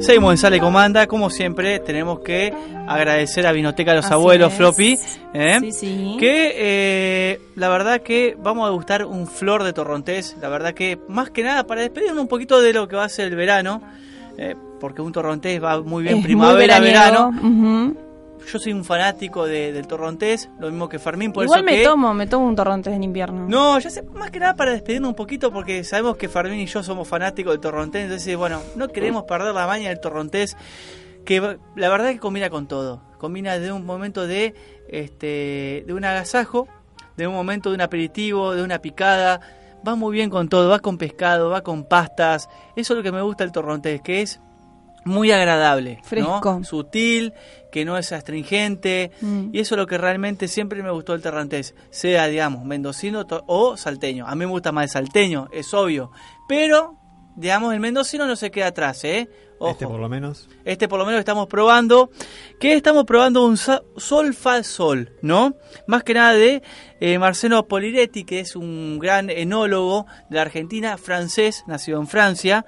Seguimos 0.00 0.32
en 0.32 0.38
Sale 0.38 0.58
Comanda, 0.58 1.06
como 1.06 1.30
siempre 1.30 1.78
tenemos 1.78 2.20
que 2.20 2.52
agradecer 2.88 3.46
a 3.46 3.52
Vinoteca 3.52 3.94
Los 3.94 4.06
Así 4.06 4.14
Abuelos, 4.14 4.52
es. 4.52 4.58
Floppy, 4.58 4.98
¿eh? 5.34 5.58
Sí, 5.60 5.72
sí. 5.72 6.16
que 6.18 6.52
eh, 6.56 7.40
la 7.56 7.68
verdad 7.68 8.00
que 8.02 8.36
vamos 8.38 8.64
a 8.64 8.70
degustar 8.70 9.04
un 9.06 9.26
flor 9.26 9.62
de 9.64 9.72
torrontés, 9.72 10.36
la 10.40 10.48
verdad 10.48 10.74
que 10.74 10.98
más 11.08 11.30
que 11.30 11.42
nada 11.42 11.66
para 11.66 11.80
despedirnos 11.82 12.18
un 12.20 12.28
poquito 12.28 12.60
de 12.60 12.72
lo 12.72 12.88
que 12.88 12.96
va 12.96 13.04
a 13.04 13.08
ser 13.08 13.26
el 13.28 13.36
verano, 13.36 13.82
eh, 14.38 14.54
porque 14.80 15.02
un 15.02 15.12
torrontés 15.12 15.62
va 15.62 15.80
muy 15.80 16.02
bien 16.02 16.14
Es 16.14 16.20
muy 16.20 16.24
primavera, 16.24 16.80
veraniego. 16.80 17.30
verano. 17.32 17.94
Yo 18.52 18.58
soy 18.58 18.72
un 18.72 18.84
fanático 18.84 19.46
de- 19.46 19.72
del 19.72 19.86
torrontés, 19.86 20.50
lo 20.58 20.68
mismo 20.68 20.88
que 20.88 20.98
Fermín, 20.98 21.32
por 21.32 21.44
Igual 21.44 21.60
eso 21.60 21.64
me 21.64 21.76
que... 21.76 21.84
tomo, 21.84 22.12
me 22.12 22.26
tomo 22.26 22.48
un 22.48 22.56
torrontés 22.56 22.92
en 22.92 23.04
invierno. 23.04 23.46
No, 23.48 23.78
ya 23.78 23.88
sé, 23.88 24.02
más 24.14 24.32
que 24.32 24.40
nada 24.40 24.56
para 24.56 24.72
despedirnos 24.72 25.10
un 25.10 25.14
poquito 25.14 25.52
porque 25.52 25.84
sabemos 25.84 26.16
que 26.16 26.28
Fermín 26.28 26.58
y 26.58 26.66
yo 26.66 26.82
somos 26.82 27.06
fanáticos 27.06 27.52
del 27.52 27.60
torrontés, 27.60 28.02
entonces 28.02 28.36
bueno, 28.36 28.60
no 28.74 28.88
queremos 28.88 29.22
perder 29.24 29.54
la 29.54 29.68
maña 29.68 29.90
del 29.90 30.00
torrontés, 30.00 30.56
que 31.24 31.40
va- 31.40 31.56
la 31.76 31.88
verdad 31.88 32.10
que 32.10 32.18
combina 32.18 32.50
con 32.50 32.66
todo, 32.68 33.02
combina 33.18 33.58
de 33.58 33.72
un 33.72 33.84
momento 33.86 34.26
de 34.26 34.54
este 34.88 35.84
de 35.86 35.92
un 35.94 36.04
agasajo, 36.04 36.68
de 37.16 37.26
un 37.26 37.34
momento 37.34 37.70
de 37.70 37.76
un 37.76 37.80
aperitivo, 37.80 38.54
de 38.54 38.62
una 38.62 38.78
picada, 38.80 39.40
va 39.86 39.94
muy 39.96 40.12
bien 40.14 40.30
con 40.30 40.48
todo, 40.48 40.68
va 40.68 40.78
con 40.80 40.98
pescado, 40.98 41.50
va 41.50 41.62
con 41.62 41.84
pastas, 41.84 42.48
eso 42.76 42.92
es 42.94 42.96
lo 42.96 43.02
que 43.02 43.12
me 43.12 43.22
gusta 43.22 43.44
del 43.44 43.52
torrontés, 43.52 44.00
que 44.00 44.22
es 44.22 44.40
muy 45.04 45.32
agradable, 45.32 45.96
¿no? 45.96 46.04
Fresco. 46.04 46.60
sutil, 46.62 47.32
que 47.72 47.84
no 47.84 47.98
es 47.98 48.12
astringente, 48.12 49.10
Mm. 49.20 49.48
y 49.52 49.58
eso 49.58 49.74
es 49.74 49.78
lo 49.80 49.86
que 49.88 49.98
realmente 49.98 50.46
siempre 50.46 50.80
me 50.82 50.90
gustó 50.92 51.12
del 51.12 51.22
torrontés, 51.22 51.74
sea, 51.90 52.28
digamos, 52.28 52.64
mendocino 52.64 53.26
o 53.46 53.76
salteño. 53.76 54.26
A 54.28 54.34
mí 54.36 54.40
me 54.46 54.52
gusta 54.52 54.70
más 54.70 54.84
el 54.84 54.90
salteño, 54.90 55.48
es 55.52 55.74
obvio, 55.74 56.12
pero, 56.48 56.94
digamos, 57.36 57.72
el 57.74 57.80
mendocino 57.80 58.26
no 58.26 58.36
se 58.36 58.50
queda 58.50 58.68
atrás, 58.68 59.04
¿eh? 59.04 59.28
Ojo. 59.58 59.70
Este 59.70 59.86
por 59.86 60.00
lo 60.00 60.08
menos. 60.08 60.48
Este 60.64 60.88
por 60.88 60.98
lo 60.98 61.06
menos 61.06 61.20
estamos 61.20 61.46
probando. 61.46 62.10
que 62.58 62.74
estamos 62.74 63.04
probando? 63.04 63.44
Un 63.46 63.56
sol 63.56 64.34
fa 64.34 64.62
sol, 64.64 65.12
¿no? 65.22 65.54
Más 65.86 66.02
que 66.02 66.14
nada 66.14 66.32
de 66.32 66.62
eh, 67.00 67.18
Marcelo 67.18 67.68
Poliretti, 67.68 68.24
que 68.24 68.40
es 68.40 68.56
un 68.56 68.98
gran 68.98 69.30
enólogo 69.30 70.06
de 70.30 70.36
la 70.36 70.42
Argentina, 70.42 70.98
francés, 70.98 71.62
nacido 71.68 72.00
en 72.00 72.08
Francia, 72.08 72.66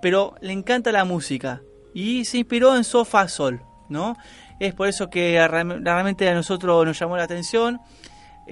pero 0.00 0.34
le 0.40 0.52
encanta 0.52 0.90
la 0.90 1.04
música 1.04 1.62
y 1.94 2.24
se 2.24 2.38
inspiró 2.38 2.74
en 2.76 2.82
sol 2.84 3.06
fa 3.06 3.28
sol, 3.28 3.62
¿no? 3.88 4.16
Es 4.58 4.74
por 4.74 4.88
eso 4.88 5.10
que 5.10 5.38
realme- 5.48 5.80
realmente 5.84 6.28
a 6.28 6.34
nosotros 6.34 6.84
nos 6.84 6.98
llamó 6.98 7.16
la 7.16 7.24
atención. 7.24 7.78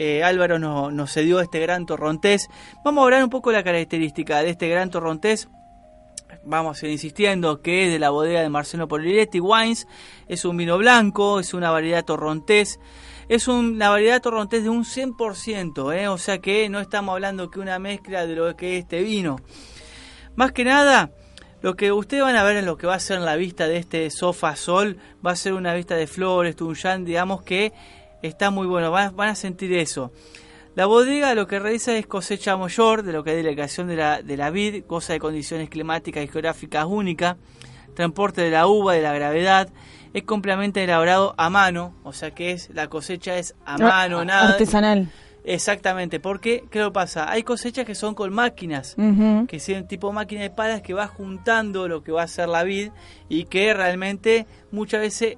Eh, 0.02 0.24
Álvaro 0.24 0.58
nos, 0.58 0.90
nos 0.94 1.12
cedió 1.12 1.40
este 1.40 1.60
gran 1.60 1.84
torrontés. 1.84 2.48
Vamos 2.82 3.02
a 3.02 3.04
hablar 3.04 3.22
un 3.22 3.28
poco 3.28 3.50
de 3.50 3.58
la 3.58 3.62
característica 3.62 4.40
de 4.42 4.48
este 4.48 4.66
gran 4.66 4.88
torrontés 4.88 5.50
vamos 6.42 6.82
a 6.82 6.86
ir 6.86 6.92
insistiendo 6.92 7.60
que 7.60 7.84
es 7.84 7.92
de 7.92 7.98
la 7.98 8.08
bodega 8.08 8.40
de 8.40 8.48
Marcelo 8.48 8.88
Poliretti 8.88 9.40
Wines, 9.40 9.86
es 10.26 10.46
un 10.46 10.56
vino 10.56 10.78
blanco, 10.78 11.38
es 11.38 11.52
una 11.52 11.70
variedad 11.70 12.02
torrontés, 12.02 12.80
es 13.28 13.46
una 13.46 13.90
variedad 13.90 14.22
torrontés 14.22 14.62
de 14.62 14.70
un 14.70 14.84
100%, 14.84 15.94
¿eh? 15.94 16.08
o 16.08 16.16
sea 16.16 16.38
que 16.38 16.70
no 16.70 16.80
estamos 16.80 17.12
hablando 17.12 17.50
que 17.50 17.60
una 17.60 17.78
mezcla 17.78 18.26
de 18.26 18.36
lo 18.36 18.56
que 18.56 18.78
es 18.78 18.84
este 18.84 19.02
vino. 19.02 19.36
Más 20.34 20.52
que 20.52 20.64
nada, 20.64 21.10
lo 21.60 21.74
que 21.74 21.92
ustedes 21.92 22.22
van 22.22 22.36
a 22.36 22.44
ver 22.44 22.56
en 22.56 22.64
lo 22.64 22.78
que 22.78 22.86
va 22.86 22.94
a 22.94 23.00
ser 23.00 23.20
la 23.20 23.36
vista 23.36 23.68
de 23.68 23.76
este 23.76 24.10
sofá 24.10 24.56
sol, 24.56 24.96
va 25.24 25.32
a 25.32 25.36
ser 25.36 25.52
una 25.52 25.74
vista 25.74 25.94
de 25.94 26.06
flores, 26.06 26.56
tunyan, 26.56 27.04
digamos 27.04 27.42
que 27.42 27.74
está 28.22 28.50
muy 28.50 28.66
bueno, 28.66 28.90
van, 28.90 29.14
van 29.16 29.28
a 29.30 29.34
sentir 29.34 29.72
eso. 29.72 30.12
La 30.76 30.86
bodega 30.86 31.34
lo 31.34 31.46
que 31.46 31.58
realiza 31.58 31.96
es 31.96 32.06
cosecha 32.06 32.56
mayor 32.56 33.02
de 33.02 33.12
lo 33.12 33.24
que 33.24 33.30
es 33.30 33.36
delegación 33.36 33.88
de 33.88 33.96
la, 33.96 34.22
de 34.22 34.36
la 34.36 34.50
vid, 34.50 34.84
goza 34.86 35.12
de 35.12 35.18
condiciones 35.18 35.68
climáticas 35.68 36.22
y 36.24 36.28
geográficas 36.28 36.84
únicas. 36.86 37.36
transporte 37.94 38.40
de 38.42 38.50
la 38.50 38.66
uva, 38.68 38.94
de 38.94 39.02
la 39.02 39.12
gravedad. 39.12 39.68
Es 40.14 40.22
completamente 40.22 40.82
elaborado 40.82 41.34
a 41.36 41.50
mano, 41.50 41.94
o 42.04 42.12
sea 42.12 42.30
que 42.32 42.52
es 42.52 42.70
la 42.70 42.88
cosecha 42.88 43.36
es 43.36 43.54
a 43.66 43.78
mano, 43.78 44.20
Ah, 44.20 44.24
nada. 44.24 44.48
Artesanal. 44.50 45.08
Exactamente, 45.44 46.20
porque 46.20 46.64
¿qué 46.70 46.80
lo 46.80 46.92
pasa? 46.92 47.30
Hay 47.30 47.42
cosechas 47.42 47.84
que 47.86 47.94
son 47.94 48.14
con 48.14 48.32
máquinas, 48.32 48.94
que 49.48 49.58
son 49.58 49.88
tipo 49.88 50.12
máquina 50.12 50.42
de 50.42 50.50
palas 50.50 50.82
que 50.82 50.94
va 50.94 51.06
juntando 51.08 51.88
lo 51.88 52.02
que 52.02 52.12
va 52.12 52.22
a 52.24 52.28
ser 52.28 52.48
la 52.48 52.62
vid 52.62 52.90
y 53.28 53.44
que 53.44 53.72
realmente 53.72 54.46
muchas 54.70 55.00
veces 55.00 55.36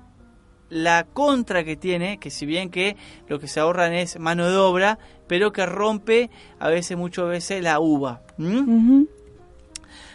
la 0.73 1.05
contra 1.05 1.65
que 1.65 1.77
tiene, 1.77 2.19
que 2.19 2.31
si 2.31 2.47
bien 2.47 2.71
que 2.71 2.97
lo 3.29 3.39
que 3.39 3.47
se 3.47 3.61
ahorran 3.61 3.93
es 3.93 4.19
mano 4.19 4.49
de 4.49 4.57
obra, 4.57 4.99
pero 5.27 5.53
que 5.53 5.67
rompe 5.67 6.31
a 6.59 6.69
veces, 6.69 6.97
muchas 6.97 7.29
veces 7.29 7.63
la 7.63 7.79
uva. 7.79 8.23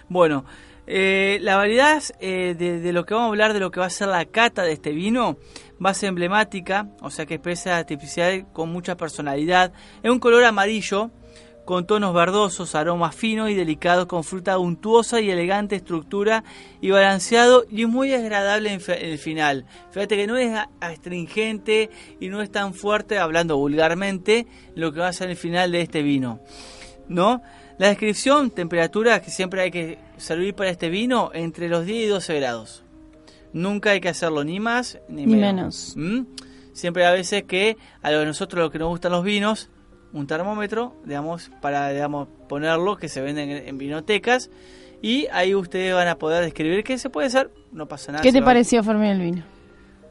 Bueno, 0.10 0.45
eh, 0.88 1.38
la 1.41 1.58
variedad 1.58 2.01
eh, 2.20 2.55
de, 2.58 2.80
de 2.80 2.93
lo 2.93 3.05
que 3.05 3.14
vamos 3.14 3.28
a 3.28 3.30
hablar, 3.30 3.53
de 3.53 3.60
lo 3.60 3.72
que 3.72 3.80
va 3.80 3.86
a 3.86 3.91
ser 3.91 4.08
la 4.08 4.26
cata 4.26 4.64
de 4.64 4.72
este 4.72 4.91
vino, 4.91 5.38
va 5.84 5.91
a 5.91 5.93
ser 5.93 6.10
emblemática, 6.10 6.89
o 7.01 7.12
sea 7.12 7.26
que 7.26 7.36
expresa 7.36 7.72
la 7.72 7.78
artificialidad 7.78 8.47
con 8.51 8.70
mucha 8.70 8.97
personalidad. 8.97 9.74
Es 10.01 10.10
un 10.10 10.20
color 10.20 10.43
amarillo, 10.43 11.12
con 11.68 11.86
tonos 11.86 12.13
verdosos, 12.13 12.76
aromas 12.76 13.13
finos 13.13 13.49
y 13.49 13.53
delicados, 13.53 14.05
con 14.05 14.24
fruta 14.24 14.57
untuosa 14.57 15.20
y 15.20 15.30
elegante 15.30 15.76
estructura 15.76 16.45
y 16.80 16.91
balanceado 16.91 17.65
y 17.70 17.86
muy 17.86 18.13
agradable 18.13 18.72
en, 18.72 18.82
el 18.88 19.18
final. 19.18 19.65
Fíjate 19.91 20.15
que 20.15 20.28
no 20.28 20.38
es 20.38 20.57
astringente 20.80 21.89
y 22.22 22.30
no 22.30 22.41
es 22.41 22.49
tan 22.51 22.74
fuerte, 22.74 23.20
hablando 23.20 23.57
vulgarmente, 23.57 24.47
lo 24.76 24.93
que 24.93 25.01
va 25.01 25.09
a 25.09 25.13
ser 25.13 25.30
el 25.30 25.36
final 25.36 25.74
de 25.74 25.82
este 25.82 26.03
vino. 26.03 26.39
¿no? 27.09 27.41
La 27.78 27.89
descripción, 27.89 28.49
temperatura 28.49 29.22
que 29.22 29.30
siempre 29.30 29.61
hay 29.61 29.72
que 29.72 29.99
servir 30.15 30.53
para 30.55 30.70
este 30.70 30.88
vino, 30.88 31.32
entre 31.34 31.68
los 31.68 31.86
10 31.86 32.05
y 32.05 32.07
12 32.07 32.36
grados. 32.39 32.84
Nunca 33.51 33.89
hay 33.91 33.99
que 33.99 34.07
hacerlo 34.09 34.45
ni 34.45 34.61
más 34.61 34.99
ni, 35.09 35.26
Ni 35.26 35.36
menos. 35.36 35.95
¿Mm? 35.97 36.22
Siempre 36.72 37.05
a 37.05 37.11
veces 37.11 37.43
que 37.43 37.76
a 38.01 38.11
lo- 38.11 38.26
nosotros 38.26 38.63
lo 38.63 38.72
que 38.72 38.80
nos 38.80 38.88
gustan 38.88 39.11
los 39.11 39.26
vinos, 39.26 39.70
un 40.14 40.28
termómetro, 40.28 40.95
digamos, 41.05 41.51
para 41.62 41.89
digamos, 41.89 42.28
ponerlo, 42.47 42.97
que 42.97 43.10
se 43.10 43.22
venden 43.22 43.49
en, 43.49 43.68
en 43.68 43.78
vinotecas, 43.78 44.49
y 45.01 45.28
ahí 45.32 45.53
ustedes 45.53 45.93
van 45.93 46.08
a 46.08 46.18
poder 46.18 46.43
describir 46.43 46.84
qué 46.84 46.97
se 46.97 47.10
puede 47.10 47.28
hacer, 47.28 47.51
no 47.72 47.88
pasa 47.88 48.12
nada. 48.12 48.24
¿Qué 48.24 48.32
te 48.32 48.41
pareció, 48.41 48.84
Fermín, 48.84 49.10
el 49.10 49.22
vino? 49.22 49.43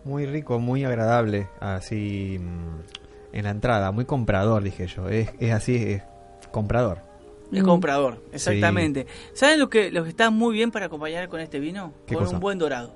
Muy 0.05 0.27
rico, 0.27 0.61
muy 0.61 0.85
agradable, 0.85 1.49
así 1.61 2.39
mm, 2.41 3.37
en 3.37 3.45
la 3.45 3.51
entrada, 3.51 3.91
muy 3.91 4.05
comprador, 4.05 4.63
dije 4.63 4.87
yo. 4.87 5.09
Es, 5.09 5.31
es 5.41 5.53
así, 5.53 5.75
es 5.77 6.03
comprador. 6.53 6.99
Es 7.53 7.63
comprador, 7.63 8.23
exactamente. 8.33 9.07
¿Saben 9.33 9.59
lo 9.59 9.69
que, 9.69 9.91
lo 9.91 10.03
que 10.03 10.11
está 10.11 10.31
muy 10.31 10.55
bien 10.55 10.71
para 10.71 10.87
acompañar 10.87 11.29
con 11.29 11.41
este 11.41 11.61
vino? 11.61 11.93
¿Qué 12.07 12.15
con 12.15 12.25
cosa? 12.25 12.37
un 12.37 12.41
buen 12.41 12.59
dorado. 12.59 12.93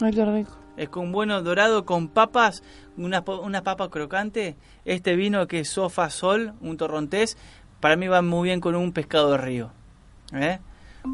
Ay, 0.00 0.12
qué 0.12 0.24
rico. 0.24 0.63
Es 0.76 0.88
con 0.88 1.04
un 1.04 1.12
buen 1.12 1.28
dorado 1.28 1.84
con 1.84 2.08
papas, 2.08 2.62
una, 2.96 3.24
po- 3.24 3.40
una 3.40 3.62
papa 3.62 3.90
crocante. 3.90 4.56
Este 4.84 5.14
vino 5.16 5.46
que 5.46 5.60
es 5.60 5.68
Sofa 5.68 6.10
Sol, 6.10 6.52
un 6.60 6.76
torrontés, 6.76 7.36
para 7.80 7.96
mí 7.96 8.08
va 8.08 8.22
muy 8.22 8.48
bien 8.48 8.60
con 8.60 8.74
un 8.74 8.92
pescado 8.92 9.30
de 9.32 9.38
río. 9.38 9.70
¿eh? 10.34 10.58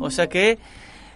O 0.00 0.10
sea 0.10 0.28
que 0.28 0.58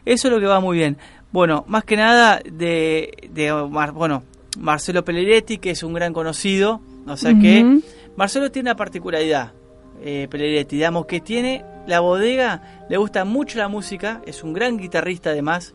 eso 0.05 0.28
es 0.28 0.34
lo 0.34 0.40
que 0.40 0.47
va 0.47 0.61
muy 0.61 0.76
bien. 0.76 0.99
Bueno, 1.32 1.64
más 1.68 1.84
que 1.84 1.97
nada 1.97 2.40
de, 2.45 3.28
de 3.30 3.53
bueno, 3.53 4.22
Marcelo 4.59 5.05
Pelleretti, 5.05 5.59
que 5.59 5.70
es 5.70 5.82
un 5.82 5.95
gran 5.95 6.12
conocido. 6.12 6.80
O 7.07 7.16
sea 7.16 7.34
que. 7.34 7.80
Marcelo 8.16 8.53
tiene 8.53 8.68
una 8.70 8.76
particularidad, 8.76 9.55
eh, 10.01 10.28
Pelleretti, 10.30 10.76
digamos 10.76 11.07
que 11.07 11.20
tiene 11.20 11.64
la 11.88 11.99
bodega, 11.99 12.86
le 12.88 12.97
gusta 12.97 13.24
mucho 13.24 13.59
la 13.59 13.66
música, 13.66 14.22
es 14.24 14.45
un 14.45 14.53
gran 14.53 14.76
guitarrista 14.76 15.30
además, 15.30 15.74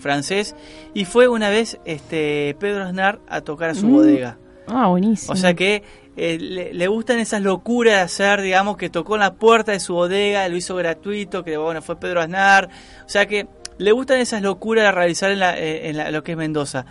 francés, 0.00 0.54
y 0.94 1.04
fue 1.04 1.28
una 1.28 1.48
vez 1.50 1.78
este 1.84 2.56
Pedro 2.58 2.84
Aznar 2.84 3.20
a 3.28 3.40
tocar 3.42 3.70
a 3.70 3.74
su 3.74 3.86
Mm. 3.86 3.92
bodega. 3.92 4.38
Ah, 4.66 4.86
buenísimo. 4.88 5.32
O 5.32 5.36
sea 5.36 5.54
que 5.54 5.82
eh, 6.16 6.38
le, 6.38 6.74
le 6.74 6.86
gustan 6.88 7.18
esas 7.18 7.40
locuras 7.40 7.94
de 7.94 8.00
hacer, 8.00 8.42
digamos, 8.42 8.76
que 8.76 8.90
tocó 8.90 9.14
en 9.14 9.20
la 9.20 9.34
puerta 9.34 9.72
de 9.72 9.80
su 9.80 9.94
bodega, 9.94 10.46
lo 10.48 10.56
hizo 10.56 10.74
gratuito, 10.76 11.44
que 11.44 11.56
bueno, 11.56 11.80
fue 11.82 11.98
Pedro 11.98 12.20
Aznar. 12.20 12.68
O 13.06 13.08
sea 13.08 13.26
que 13.26 13.46
le 13.78 13.92
gustan 13.92 14.18
esas 14.20 14.42
locuras 14.42 14.84
de 14.84 14.92
realizar 14.92 15.30
en, 15.30 15.38
la- 15.38 15.58
eh, 15.58 15.88
en 15.88 15.96
la- 15.96 16.10
lo 16.10 16.22
que 16.22 16.32
es 16.32 16.38
Mendoza. 16.38 16.84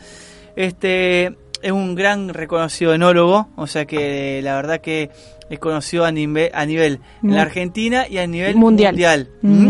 Este 0.55 1.37
es 1.61 1.71
un 1.71 1.93
gran 1.95 2.29
reconocido 2.33 2.93
enólogo, 2.93 3.49
o 3.55 3.67
sea 3.67 3.85
que 3.85 4.41
la 4.43 4.55
verdad 4.55 4.81
que 4.81 5.09
es 5.49 5.59
conocido 5.59 6.05
a, 6.05 6.11
nive- 6.11 6.51
a 6.53 6.65
nivel 6.65 6.99
en 7.23 7.35
la 7.35 7.41
Argentina 7.43 8.05
y 8.09 8.17
a 8.17 8.27
nivel 8.27 8.55
Mundial. 8.55 8.93
mundial. 8.93 9.29
Mm. 9.41 9.68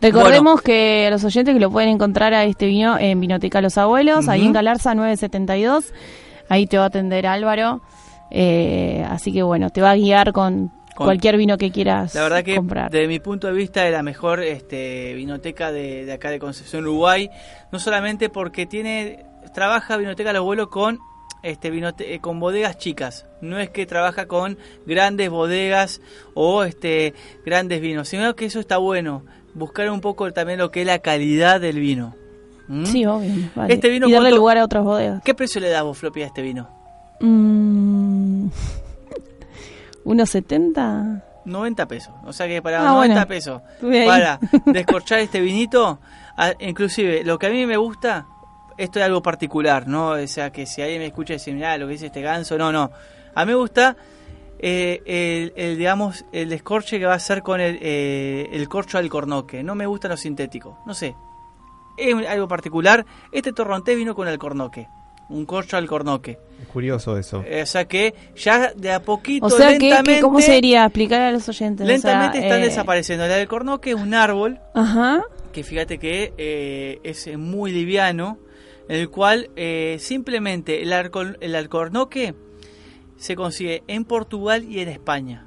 Recordemos 0.00 0.60
que 0.62 1.06
a 1.06 1.10
los 1.10 1.24
oyentes 1.24 1.54
que 1.54 1.60
lo 1.60 1.70
pueden 1.70 1.88
encontrar 1.90 2.34
a 2.34 2.44
este 2.44 2.66
vino 2.66 2.98
en 2.98 3.18
Vinoteca 3.20 3.60
Los 3.60 3.78
Abuelos, 3.78 4.28
ahí 4.28 4.44
en 4.44 4.52
Galarza 4.52 4.94
972. 4.94 5.92
Ahí 6.48 6.66
te 6.66 6.76
va 6.78 6.84
a 6.84 6.86
atender 6.88 7.26
Álvaro. 7.26 7.80
Eh, 8.30 9.04
así 9.08 9.32
que 9.32 9.42
bueno, 9.42 9.70
te 9.70 9.80
va 9.80 9.92
a 9.92 9.96
guiar 9.96 10.32
con, 10.32 10.68
Con- 10.94 11.06
cualquier 11.06 11.36
vino 11.36 11.56
que 11.56 11.70
quieras 11.70 12.12
La 12.14 12.22
verdad 12.22 12.42
que 12.42 12.56
comprar. 12.56 12.90
desde 12.90 13.06
mi 13.06 13.20
punto 13.20 13.46
de 13.46 13.52
vista 13.52 13.86
es 13.86 13.92
la 13.92 14.02
mejor 14.02 14.42
este, 14.42 15.14
vinoteca 15.14 15.70
de, 15.72 16.04
de 16.04 16.12
acá 16.12 16.30
de 16.30 16.38
Concepción, 16.40 16.82
Uruguay. 16.84 17.30
No 17.72 17.78
solamente 17.78 18.28
porque 18.28 18.66
tiene 18.66 19.24
trabaja 19.54 19.96
Vinoteca 19.96 20.32
Los 20.32 20.40
Abuelos 20.40 20.68
con 20.68 20.98
este 21.42 21.72
vinote- 21.72 22.04
eh, 22.14 22.18
con 22.20 22.38
bodegas 22.40 22.78
chicas. 22.78 23.26
No 23.40 23.58
es 23.60 23.70
que 23.70 23.86
trabaja 23.86 24.26
con 24.26 24.58
grandes 24.86 25.30
bodegas 25.30 26.00
o 26.34 26.64
este 26.64 27.14
grandes 27.44 27.80
vinos, 27.80 28.08
sino 28.08 28.34
que 28.36 28.44
eso 28.46 28.58
está 28.60 28.76
bueno. 28.78 29.22
Buscar 29.56 29.90
un 29.90 30.00
poco 30.00 30.30
también 30.32 30.58
lo 30.58 30.70
que 30.70 30.82
es 30.82 30.86
la 30.86 30.98
calidad 30.98 31.60
del 31.60 31.80
vino. 31.80 32.14
¿Mm? 32.68 32.84
Sí, 32.84 33.06
obvio. 33.06 33.32
vale. 33.54 33.72
Este 33.74 33.88
vino 33.88 34.06
y 34.08 34.12
darle 34.12 34.28
¿cuánto- 34.28 34.36
lugar 34.36 34.58
a 34.58 34.64
otras 34.64 34.84
bodegas. 34.84 35.22
¿Qué 35.24 35.34
precio 35.34 35.60
le 35.60 35.70
das 35.70 35.82
vos, 35.82 35.96
Floppy, 35.96 36.22
a 36.22 36.26
este 36.26 36.42
vino? 36.42 36.68
Mm, 37.20 38.48
¿Unos 40.04 40.30
70? 40.30 41.22
90 41.44 41.86
pesos. 41.86 42.12
O 42.24 42.32
sea 42.32 42.46
que 42.48 42.60
para 42.60 42.80
Ah, 42.80 42.92
90 42.92 43.14
bueno. 43.14 43.28
pesos, 43.28 43.62
para 44.06 44.38
descorchar 44.66 45.20
este 45.20 45.40
vinito, 45.40 46.00
inclusive 46.60 47.22
lo 47.24 47.38
que 47.38 47.46
a 47.46 47.50
mí 47.50 47.64
me 47.66 47.76
gusta, 47.76 48.26
esto 48.76 48.98
es 48.98 49.04
algo 49.04 49.22
particular, 49.22 49.86
¿no? 49.86 50.10
O 50.10 50.26
sea, 50.26 50.50
que 50.50 50.66
si 50.66 50.82
alguien 50.82 51.00
me 51.00 51.06
escucha 51.06 51.34
y 51.34 51.36
dice, 51.36 51.52
mirá, 51.52 51.78
lo 51.78 51.86
que 51.86 51.92
dice 51.92 52.06
este 52.06 52.20
ganso, 52.20 52.58
no, 52.58 52.72
no. 52.72 52.90
A 53.34 53.44
mí 53.44 53.52
me 53.52 53.56
gusta, 53.58 53.96
eh, 54.58 55.02
el, 55.06 55.52
el, 55.56 55.78
digamos, 55.78 56.24
el 56.32 56.48
descorche 56.48 56.98
que 56.98 57.06
va 57.06 57.12
a 57.12 57.16
hacer 57.16 57.42
con 57.42 57.60
el, 57.60 57.78
eh, 57.80 58.48
el 58.52 58.68
corcho 58.68 58.98
al 58.98 59.08
cornoque. 59.08 59.62
No 59.62 59.74
me 59.74 59.86
gustan 59.86 60.10
los 60.10 60.20
sintéticos, 60.20 60.74
no 60.86 60.94
sé. 60.94 61.14
Es 61.96 62.14
algo 62.28 62.46
particular. 62.48 63.04
Este 63.32 63.52
torrontés 63.52 63.96
vino 63.96 64.14
con 64.14 64.28
el 64.28 64.38
cornoque. 64.38 64.88
Un 65.28 65.44
corcho 65.44 65.76
al 65.76 65.86
cornoque. 65.88 66.38
Es 66.62 66.68
curioso 66.68 67.18
eso. 67.18 67.42
Eh, 67.44 67.62
O 67.62 67.66
sea 67.66 67.86
que 67.86 68.14
ya 68.36 68.72
de 68.76 68.92
a 68.92 69.02
poquito, 69.02 69.46
O 69.46 69.50
sea, 69.50 69.68
que, 69.72 69.78
lentamente... 69.80 70.14
que 70.16 70.20
¿cómo 70.20 70.40
sería? 70.40 70.84
Explicar 70.84 71.20
a 71.22 71.32
los 71.32 71.48
oyentes. 71.48 71.84
o 71.84 71.86
sea, 71.86 71.94
Lentamente 71.94 72.38
están 72.38 72.60
eh, 72.60 72.64
desapareciendo. 72.66 73.26
La 73.26 73.34
del 73.36 73.48
cornoque 73.48 73.90
es 73.90 73.96
un 73.96 74.14
árbol 74.14 74.60
Ajá. 74.74 75.22
que 75.52 75.64
fíjate 75.64 75.98
que 75.98 76.32
eh, 76.38 77.00
es 77.02 77.36
muy 77.36 77.72
liviano, 77.72 78.38
en 78.88 79.00
el 79.00 79.10
cual 79.10 79.50
eh, 79.56 79.96
simplemente 79.98 80.80
el, 80.82 80.92
alcor- 80.92 81.38
el 81.40 81.56
alcornoque 81.56 82.34
se 83.16 83.36
consigue 83.36 83.82
en 83.86 84.04
Portugal 84.04 84.64
y 84.64 84.80
en 84.80 84.88
España. 84.88 85.46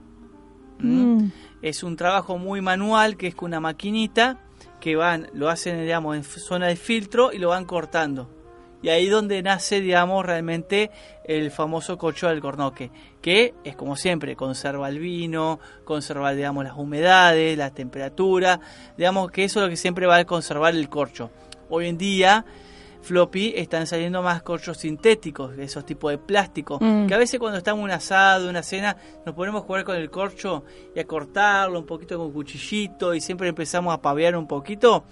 ¿Mm? 0.79 1.23
Mm. 1.23 1.31
Es 1.61 1.83
un 1.83 1.95
trabajo 1.95 2.37
muy 2.37 2.61
manual 2.61 3.17
que 3.17 3.27
es 3.27 3.35
con 3.35 3.47
una 3.47 3.59
maquinita 3.59 4.39
que 4.79 4.95
van, 4.95 5.29
lo 5.33 5.49
hacen 5.49 5.81
digamos 5.81 6.15
en 6.15 6.23
zona 6.23 6.67
de 6.67 6.75
filtro 6.75 7.33
y 7.33 7.37
lo 7.37 7.49
van 7.49 7.65
cortando. 7.65 8.29
Y 8.81 8.87
ahí 8.87 9.07
donde 9.07 9.43
nace, 9.43 9.81
digamos, 9.81 10.25
realmente 10.25 10.89
el 11.25 11.51
famoso 11.51 11.97
cocho 11.97 12.29
del 12.29 12.39
cornoque, 12.39 12.91
que 13.21 13.53
es 13.65 13.75
como 13.75 13.97
siempre, 13.97 14.37
conserva 14.37 14.87
el 14.87 14.99
vino, 14.99 15.59
conserva, 15.83 16.33
digamos, 16.33 16.63
las 16.63 16.77
humedades, 16.77 17.57
la 17.57 17.71
temperatura, 17.71 18.61
digamos 18.97 19.31
que 19.31 19.43
eso 19.43 19.59
es 19.59 19.65
lo 19.65 19.69
que 19.69 19.75
siempre 19.75 20.05
va 20.05 20.15
a 20.15 20.25
conservar 20.25 20.75
el 20.75 20.87
corcho. 20.87 21.29
Hoy 21.69 21.87
en 21.87 21.97
día, 21.97 22.45
floppy, 23.01 23.53
están 23.55 23.87
saliendo 23.87 24.21
más 24.21 24.41
corchos 24.43 24.77
sintéticos, 24.77 25.57
esos 25.57 25.85
tipos 25.85 26.11
de 26.11 26.17
plástico, 26.17 26.77
Mm. 26.81 27.07
que 27.07 27.13
a 27.13 27.17
veces 27.17 27.39
cuando 27.39 27.57
estamos 27.57 27.79
en 27.79 27.85
un 27.85 27.91
asado, 27.91 28.49
una 28.49 28.61
cena, 28.63 28.97
nos 29.25 29.33
ponemos 29.35 29.61
a 29.61 29.65
jugar 29.65 29.83
con 29.85 29.95
el 29.95 30.09
corcho 30.09 30.63
y 30.95 30.99
a 30.99 31.05
cortarlo 31.07 31.79
un 31.79 31.85
poquito 31.85 32.17
con 32.17 32.31
cuchillito 32.31 33.13
y 33.15 33.21
siempre 33.21 33.47
empezamos 33.49 33.93
a 33.93 34.01
pavear 34.01 34.35
un 34.35 34.47
poquito. 34.47 35.03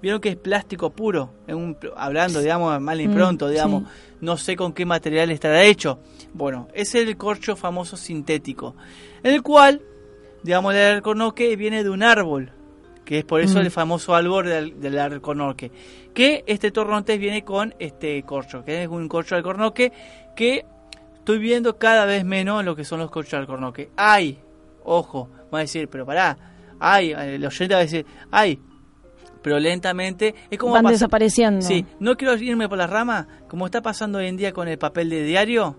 Vieron 0.00 0.20
que 0.20 0.30
es 0.30 0.36
plástico 0.36 0.90
puro, 0.90 1.30
un, 1.48 1.76
hablando, 1.96 2.40
digamos, 2.40 2.80
mal 2.80 3.00
y 3.00 3.06
Mm, 3.06 3.14
pronto, 3.14 3.48
digamos, 3.48 3.84
sí. 3.84 3.88
no 4.20 4.36
sé 4.36 4.56
con 4.56 4.72
qué 4.72 4.84
material 4.84 5.30
estará 5.30 5.62
hecho. 5.62 6.00
Bueno, 6.34 6.66
es 6.74 6.94
el 6.96 7.16
corcho 7.16 7.54
famoso 7.54 7.96
sintético, 7.96 8.74
el 9.22 9.42
cual, 9.42 9.80
digamos, 10.42 10.74
el 10.74 10.94
alcornoque 10.96 11.54
viene 11.54 11.84
de 11.84 11.90
un 11.90 12.02
árbol, 12.02 12.50
que 13.12 13.18
es 13.18 13.24
por 13.26 13.42
eso 13.42 13.58
Mm. 13.58 13.62
el 13.62 13.70
famoso 13.70 14.14
árbol 14.14 14.46
del, 14.46 14.80
del 14.80 14.98
alcornoque, 14.98 15.70
que 16.14 16.44
este 16.46 16.70
torrontés 16.70 17.18
viene 17.18 17.44
con 17.44 17.74
este 17.78 18.22
corcho, 18.22 18.64
que 18.64 18.82
es 18.84 18.88
un 18.88 19.06
corcho 19.06 19.34
de 19.34 19.40
alcornoque 19.40 19.92
que 20.34 20.64
estoy 21.18 21.38
viendo 21.38 21.76
cada 21.76 22.06
vez 22.06 22.24
menos 22.24 22.64
lo 22.64 22.74
que 22.74 22.84
son 22.86 23.00
los 23.00 23.10
corchos 23.10 23.32
de 23.32 23.36
alcornoque. 23.38 23.90
Hay, 23.96 24.38
ojo, 24.82 25.28
va 25.52 25.58
a 25.58 25.60
decir, 25.60 25.88
pero 25.88 26.06
pará, 26.06 26.38
hay, 26.80 27.12
el 27.12 27.44
oyente 27.44 27.74
va 27.74 27.80
a 27.80 27.82
decir, 27.84 28.06
hay, 28.30 28.58
pero 29.42 29.58
lentamente 29.58 30.34
es 30.50 30.58
como 30.58 30.72
Van 30.72 30.84
pasa- 30.84 30.92
desapareciendo. 30.94 31.60
Sí, 31.60 31.84
no 32.00 32.16
quiero 32.16 32.34
irme 32.36 32.66
por 32.66 32.78
la 32.78 32.86
rama, 32.86 33.28
como 33.46 33.66
está 33.66 33.82
pasando 33.82 34.20
hoy 34.20 34.26
en 34.28 34.38
día 34.38 34.54
con 34.54 34.68
el 34.68 34.78
papel 34.78 35.10
de 35.10 35.22
diario, 35.22 35.76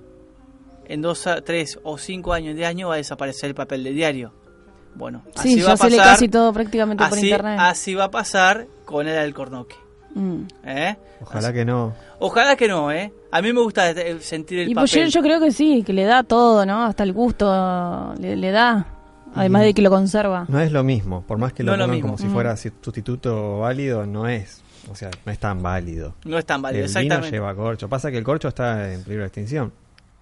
en 0.86 1.02
dos, 1.02 1.28
tres 1.44 1.80
o 1.82 1.98
cinco 1.98 2.32
años 2.34 2.56
de 2.56 2.66
año 2.68 2.90
va 2.90 2.94
a 2.94 2.98
desaparecer 2.98 3.50
el 3.50 3.56
papel 3.56 3.84
de 3.84 3.92
diario. 3.92 4.34
Bueno, 4.96 5.22
Sí, 5.36 5.54
así 5.56 5.60
ya 5.62 5.68
va 5.68 5.74
a 5.74 5.78
se 5.78 5.90
lee 5.90 5.98
pasar. 5.98 6.14
casi 6.14 6.30
todo 6.30 6.54
prácticamente 6.54 7.04
por 7.08 7.18
internet. 7.18 7.58
así 7.60 7.96
va 7.96 8.06
a 8.06 8.12
pasar 8.12 8.68
con 8.86 9.08
el 9.08 9.18
alcornoque. 9.18 9.76
Mm. 10.16 10.42
¿eh? 10.66 10.98
Ojalá 11.22 11.52
que 11.52 11.66
no. 11.66 11.94
Ojalá 12.20 12.56
que 12.56 12.68
no, 12.68 12.92
¿eh? 12.92 13.12
A 13.32 13.42
mí 13.42 13.52
me 13.52 13.62
gusta 13.62 13.94
sentir 14.20 14.60
el 14.60 14.70
Y 14.70 14.76
pues 14.76 14.92
papel. 14.92 15.06
yo, 15.10 15.20
yo 15.20 15.24
creo 15.24 15.40
que 15.40 15.52
sí, 15.52 15.82
que 15.84 15.92
le 15.94 16.04
da 16.04 16.22
todo, 16.24 16.66
¿no? 16.66 16.84
Hasta 16.86 17.04
el 17.04 17.14
gusto 17.14 18.14
le, 18.20 18.36
le 18.36 18.52
da. 18.52 18.86
Además 19.36 19.64
de 19.64 19.74
que 19.74 19.82
lo 19.82 19.90
conserva. 19.90 20.46
No 20.48 20.60
es 20.60 20.72
lo 20.72 20.84
mismo, 20.84 21.24
por 21.24 21.40
más 21.40 21.54
que 21.54 21.64
No 21.64 21.72
lo 21.72 21.86
pongan 21.86 21.90
mismo. 21.96 22.08
como 22.10 22.18
si 22.20 22.26
Mm. 22.28 22.32
fuera 22.34 22.56
si- 22.56 22.72
sustituto 22.82 23.60
válido, 23.60 24.06
no 24.06 24.28
es. 24.28 24.62
O 24.92 24.96
sea, 24.96 25.10
no 25.26 25.32
es 25.32 25.40
tan 25.40 25.64
válido. 25.64 26.14
No 26.26 26.38
es 26.38 26.46
tan 26.46 26.62
válido, 26.62 26.84
el 26.86 26.90
vino 26.90 27.00
exactamente. 27.00 27.32
lleva 27.36 27.56
corcho. 27.56 27.90
Pasa 27.90 28.12
que 28.12 28.18
el 28.20 28.24
corcho 28.24 28.50
está 28.50 28.94
en 28.94 29.02
peligro 29.04 29.24
de 29.24 29.28
extinción. 29.28 29.74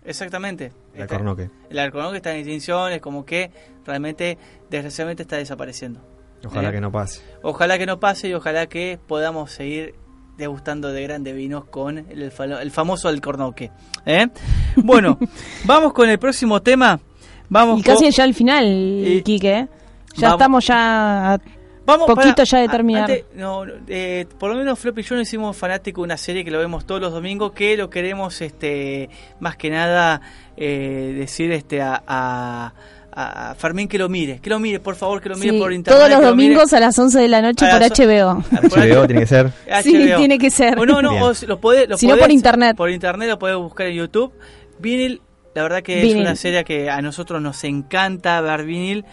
Exactamente. 0.04 0.72
El 0.95 1.04
alcornoque. 1.04 1.49
El 1.70 1.80
alcornoque 1.80 2.18
está 2.18 2.32
en 2.32 2.38
extinción, 2.38 2.91
es 2.91 3.02
como 3.02 3.26
que 3.26 3.52
realmente, 3.86 4.38
desgraciadamente, 4.70 5.24
está 5.24 5.38
desapareciendo. 5.38 5.99
Ojalá 6.45 6.70
¿Eh? 6.70 6.72
que 6.74 6.82
no 6.82 6.91
pase. 6.91 7.22
Ojalá 7.43 7.78
que 7.78 7.86
no 7.86 7.99
pase 7.99 8.28
y 8.30 8.34
ojalá 8.34 8.68
que 8.68 8.99
podamos 9.08 9.52
seguir 9.52 9.93
degustando 10.38 10.91
de 10.91 11.04
grandes 11.04 11.36
vinos 11.36 11.66
con 11.66 11.99
el, 11.99 12.32
falo- 12.32 12.60
el 12.60 12.72
famoso 12.72 13.08
alcornoque. 13.10 13.72
¿eh? 14.06 14.28
Bueno, 14.78 15.20
vamos 15.66 15.93
con 15.93 16.10
el 16.10 16.18
próximo 16.18 16.62
tema. 16.62 16.99
Vamos 17.49 17.80
Y 17.82 17.84
casi 17.84 18.06
con- 18.06 18.12
ya 18.12 18.24
al 18.24 18.34
final, 18.34 18.66
Y- 18.66 19.22
Quique. 19.24 19.52
¿eh? 19.54 19.68
Ya 20.16 20.30
Vamos. 20.30 20.34
estamos 20.41 20.66
ya 20.68 21.34
a 21.34 21.39
Vamos 21.86 22.07
poquito 22.07 22.36
para- 22.36 22.43
ya 22.43 22.57
de 22.59 22.65
a- 22.65 22.71
terminar. 22.71 23.01
antes, 23.09 23.25
no, 23.36 23.65
no, 23.65 23.73
eh, 23.88 24.25
por 24.39 24.51
lo 24.51 24.57
menos 24.57 24.77
Flop 24.79 24.99
y 24.99 25.01
yo 25.03 25.15
nos 25.15 25.27
hicimos 25.27 25.57
fanático 25.57 26.01
de 26.01 26.05
una 26.05 26.17
serie 26.17 26.45
que 26.45 26.51
lo 26.51 26.59
vemos 26.59 26.86
todos 26.86 27.01
los 27.01 27.11
domingos, 27.11 27.51
que 27.53 27.75
lo 27.75 27.89
queremos 27.89 28.39
este 28.41 29.09
más 29.39 29.55
que 29.57 29.69
nada 29.71 30.21
eh, 30.57 31.13
decir 31.17 31.51
este 31.51 31.82
a, 31.82 32.01
a, 32.07 32.73
a 33.13 33.55
Fermín 33.55 33.88
que 33.88 33.97
lo 33.97 34.07
mire, 34.09 34.39
que 34.39 34.49
lo 34.49 34.59
mire, 34.59 34.79
por 34.79 34.95
favor, 34.95 35.21
que 35.21 35.29
lo 35.29 35.36
mire 35.36 35.51
Sí, 35.53 35.59
por 35.59 35.73
internet. 35.73 35.99
todos 35.99 36.11
los 36.11 36.21
domingos 36.29 36.71
a 36.73 36.79
las 36.79 36.97
11 36.97 37.19
de 37.19 37.27
la 37.27 37.41
noche 37.41 37.65
por 37.67 37.82
HBO. 37.82 38.43
Por 38.69 38.79
HBO 38.79 39.05
tiene 39.07 39.21
que 39.21 39.27
ser. 39.27 39.51
Sí, 39.84 39.95
HBO. 40.07 40.17
tiene 40.17 40.38
que 40.38 40.49
ser. 40.51 40.79
O 40.79 40.86
no, 40.86 41.01
no, 41.01 41.11
o 41.15 41.34
lo 41.47 41.59
podés- 41.59 41.88
lo 41.89 41.97
Si 41.97 42.05
no, 42.07 42.13
podés- 42.15 42.19
por 42.21 42.32
internet. 42.32 42.77
Por 42.77 42.89
internet 42.91 43.27
lo 43.29 43.39
podés 43.39 43.57
buscar 43.57 43.88
en 43.88 43.95
YouTube. 43.95 44.32
Vinil, 44.79 45.21
la 45.55 45.63
verdad 45.63 45.82
que 45.82 46.07
es 46.07 46.15
una 46.15 46.36
serie 46.36 46.63
que 46.63 46.89
a 46.89 47.01
nosotros 47.01 47.41
nos 47.41 47.63
encanta 47.63 48.39
ver 48.39 48.63
vinil. 48.65 49.03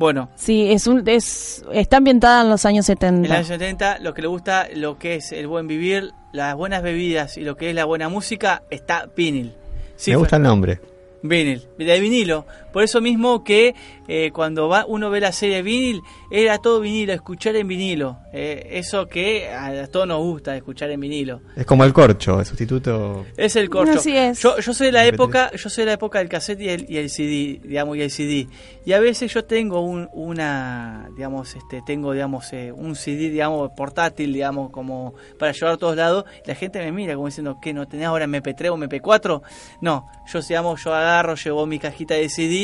Bueno, 0.00 0.30
Sí, 0.34 0.72
es 0.72 0.86
un, 0.86 1.06
es, 1.06 1.62
está 1.74 1.98
ambientada 1.98 2.40
en 2.40 2.48
los 2.48 2.64
años 2.64 2.86
70. 2.86 3.16
en 3.16 3.22
los 3.24 3.32
años 3.32 3.48
70, 3.48 3.98
lo 3.98 4.14
que 4.14 4.22
le 4.22 4.28
gusta, 4.28 4.66
lo 4.74 4.96
que 4.98 5.16
es 5.16 5.30
el 5.30 5.46
buen 5.46 5.66
vivir, 5.66 6.12
las 6.32 6.54
buenas 6.54 6.82
bebidas 6.82 7.36
y 7.36 7.42
lo 7.42 7.54
que 7.54 7.68
es 7.68 7.74
la 7.74 7.84
buena 7.84 8.08
música, 8.08 8.62
está 8.70 9.10
vinil. 9.14 9.52
Sí, 9.96 10.12
Me 10.12 10.16
gusta 10.16 10.36
el 10.36 10.42
nombre. 10.44 10.80
Vinil, 11.22 11.68
de 11.76 12.00
vinilo. 12.00 12.46
Por 12.72 12.82
eso 12.82 13.00
mismo 13.00 13.44
que 13.44 13.74
eh, 14.08 14.30
cuando 14.32 14.68
va 14.68 14.84
uno 14.86 15.10
ve 15.10 15.20
la 15.20 15.32
serie 15.32 15.62
vinil, 15.62 16.02
era 16.30 16.58
todo 16.58 16.80
vinilo, 16.80 17.12
escuchar 17.12 17.56
en 17.56 17.68
vinilo. 17.68 18.18
Eh, 18.32 18.68
eso 18.72 19.06
que 19.06 19.48
a 19.48 19.86
todos 19.88 20.06
nos 20.06 20.18
gusta, 20.18 20.56
escuchar 20.56 20.90
en 20.90 21.00
vinilo. 21.00 21.40
Es 21.56 21.66
como 21.66 21.84
el 21.84 21.92
corcho, 21.92 22.40
el 22.40 22.46
sustituto. 22.46 23.26
Es 23.36 23.56
el 23.56 23.68
corcho. 23.68 23.98
Así 23.98 24.16
es. 24.16 24.40
Yo, 24.40 24.58
yo 24.58 24.72
soy 24.72 24.86
de 24.86 24.92
la 24.92 25.04
MP3. 25.06 25.14
época, 25.14 25.50
yo 25.54 25.68
soy 25.70 25.82
de 25.82 25.86
la 25.86 25.92
época 25.94 26.18
del 26.20 26.28
cassette 26.28 26.60
y 26.60 26.68
el, 26.68 26.86
y 26.88 26.96
el 26.98 27.10
CD, 27.10 27.60
digamos, 27.62 27.96
y 27.96 28.02
el 28.02 28.10
CD. 28.10 28.48
Y 28.84 28.92
a 28.92 29.00
veces 29.00 29.32
yo 29.32 29.44
tengo 29.44 29.80
un, 29.80 30.08
una, 30.12 31.08
digamos, 31.16 31.54
este, 31.54 31.82
tengo, 31.84 32.12
digamos, 32.12 32.52
eh, 32.52 32.72
un 32.72 32.94
CD, 32.94 33.30
digamos, 33.30 33.70
portátil, 33.76 34.32
digamos, 34.32 34.70
como 34.70 35.14
para 35.38 35.52
llevar 35.52 35.74
a 35.74 35.76
todos 35.76 35.96
lados. 35.96 36.24
La 36.46 36.54
gente 36.54 36.78
me 36.78 36.92
mira 36.92 37.14
como 37.14 37.26
diciendo, 37.26 37.58
¿qué 37.60 37.72
no 37.72 37.86
tenés 37.86 38.06
ahora 38.06 38.26
MP3 38.26 38.70
o 38.70 38.76
MP4? 38.76 39.42
No, 39.80 40.08
yo, 40.32 40.40
digamos, 40.40 40.82
yo 40.82 40.94
agarro, 40.94 41.34
llevo 41.34 41.66
mi 41.66 41.78
cajita 41.78 42.14
de 42.14 42.28
CD. 42.28 42.59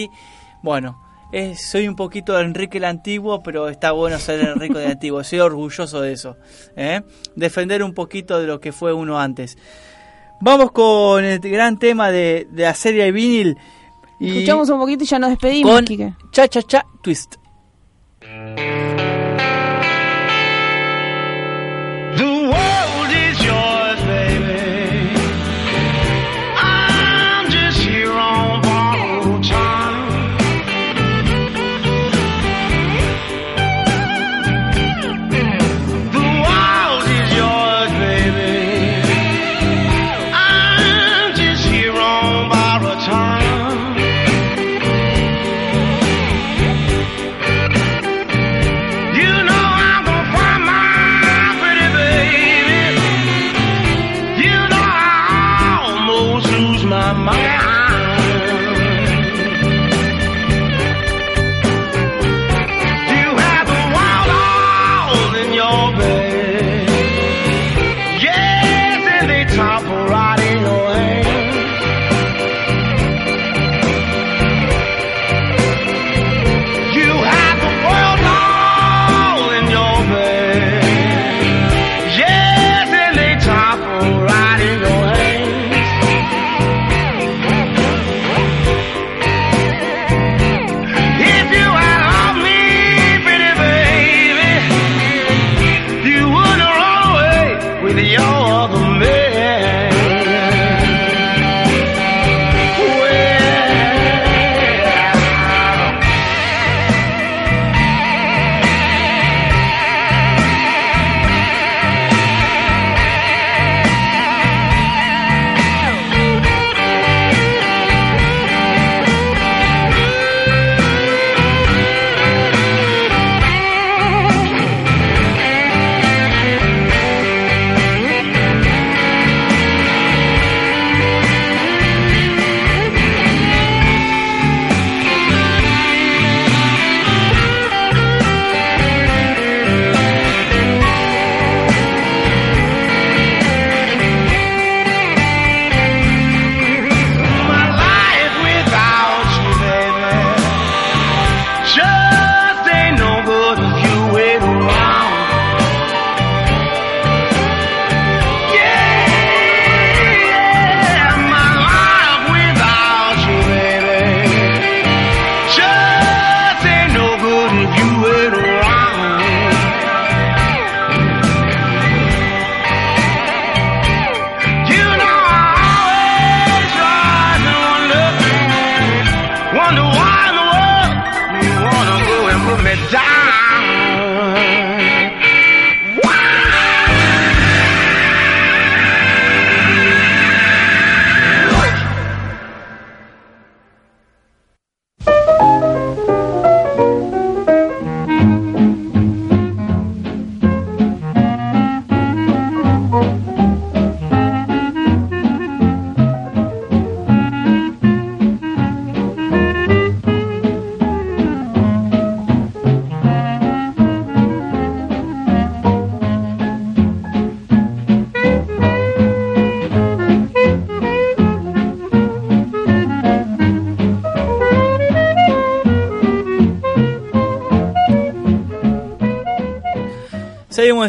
Bueno, 0.63 1.01
es- 1.33 1.69
soy 1.71 1.89
un 1.89 1.97
poquito 1.97 2.35
de 2.35 2.43
Enrique 2.43 2.79
el 2.79 2.85
Antiguo, 2.85 3.43
pero 3.43 3.69
está 3.69 3.93
bueno 3.93 4.19
ser 4.19 4.41
Enrique 4.41 4.79
el 4.85 4.91
Antiguo. 4.93 5.23
Soy 5.25 5.41
orgulloso 5.41 6.01
de 6.01 6.13
eso. 6.13 6.37
¿eh? 6.77 7.03
Defender 7.35 7.83
un 7.83 7.95
poquito 7.95 8.39
de 8.41 8.47
lo 8.47 8.61
que 8.61 8.73
fue 8.73 8.93
uno 8.93 9.19
antes. 9.19 9.57
Vamos 10.41 10.71
con 10.73 11.25
el 11.25 11.39
gran 11.41 11.79
tema 11.79 12.11
de, 12.11 12.47
de 12.51 12.63
la 12.65 12.75
serie 12.75 13.05
de 13.05 13.13
vinil. 13.13 13.57
Y 14.21 14.29
Escuchamos 14.39 14.69
un 14.71 14.79
poquito 14.79 15.05
y 15.05 15.07
ya 15.07 15.19
nos 15.19 15.31
despedimos, 15.31 15.73
con 15.73 15.85
Quique. 15.85 16.13
Cha 16.33 16.49
Cha 16.49 16.63
Cha 16.63 16.87
Twist. 17.03 17.37
top 69.57 69.86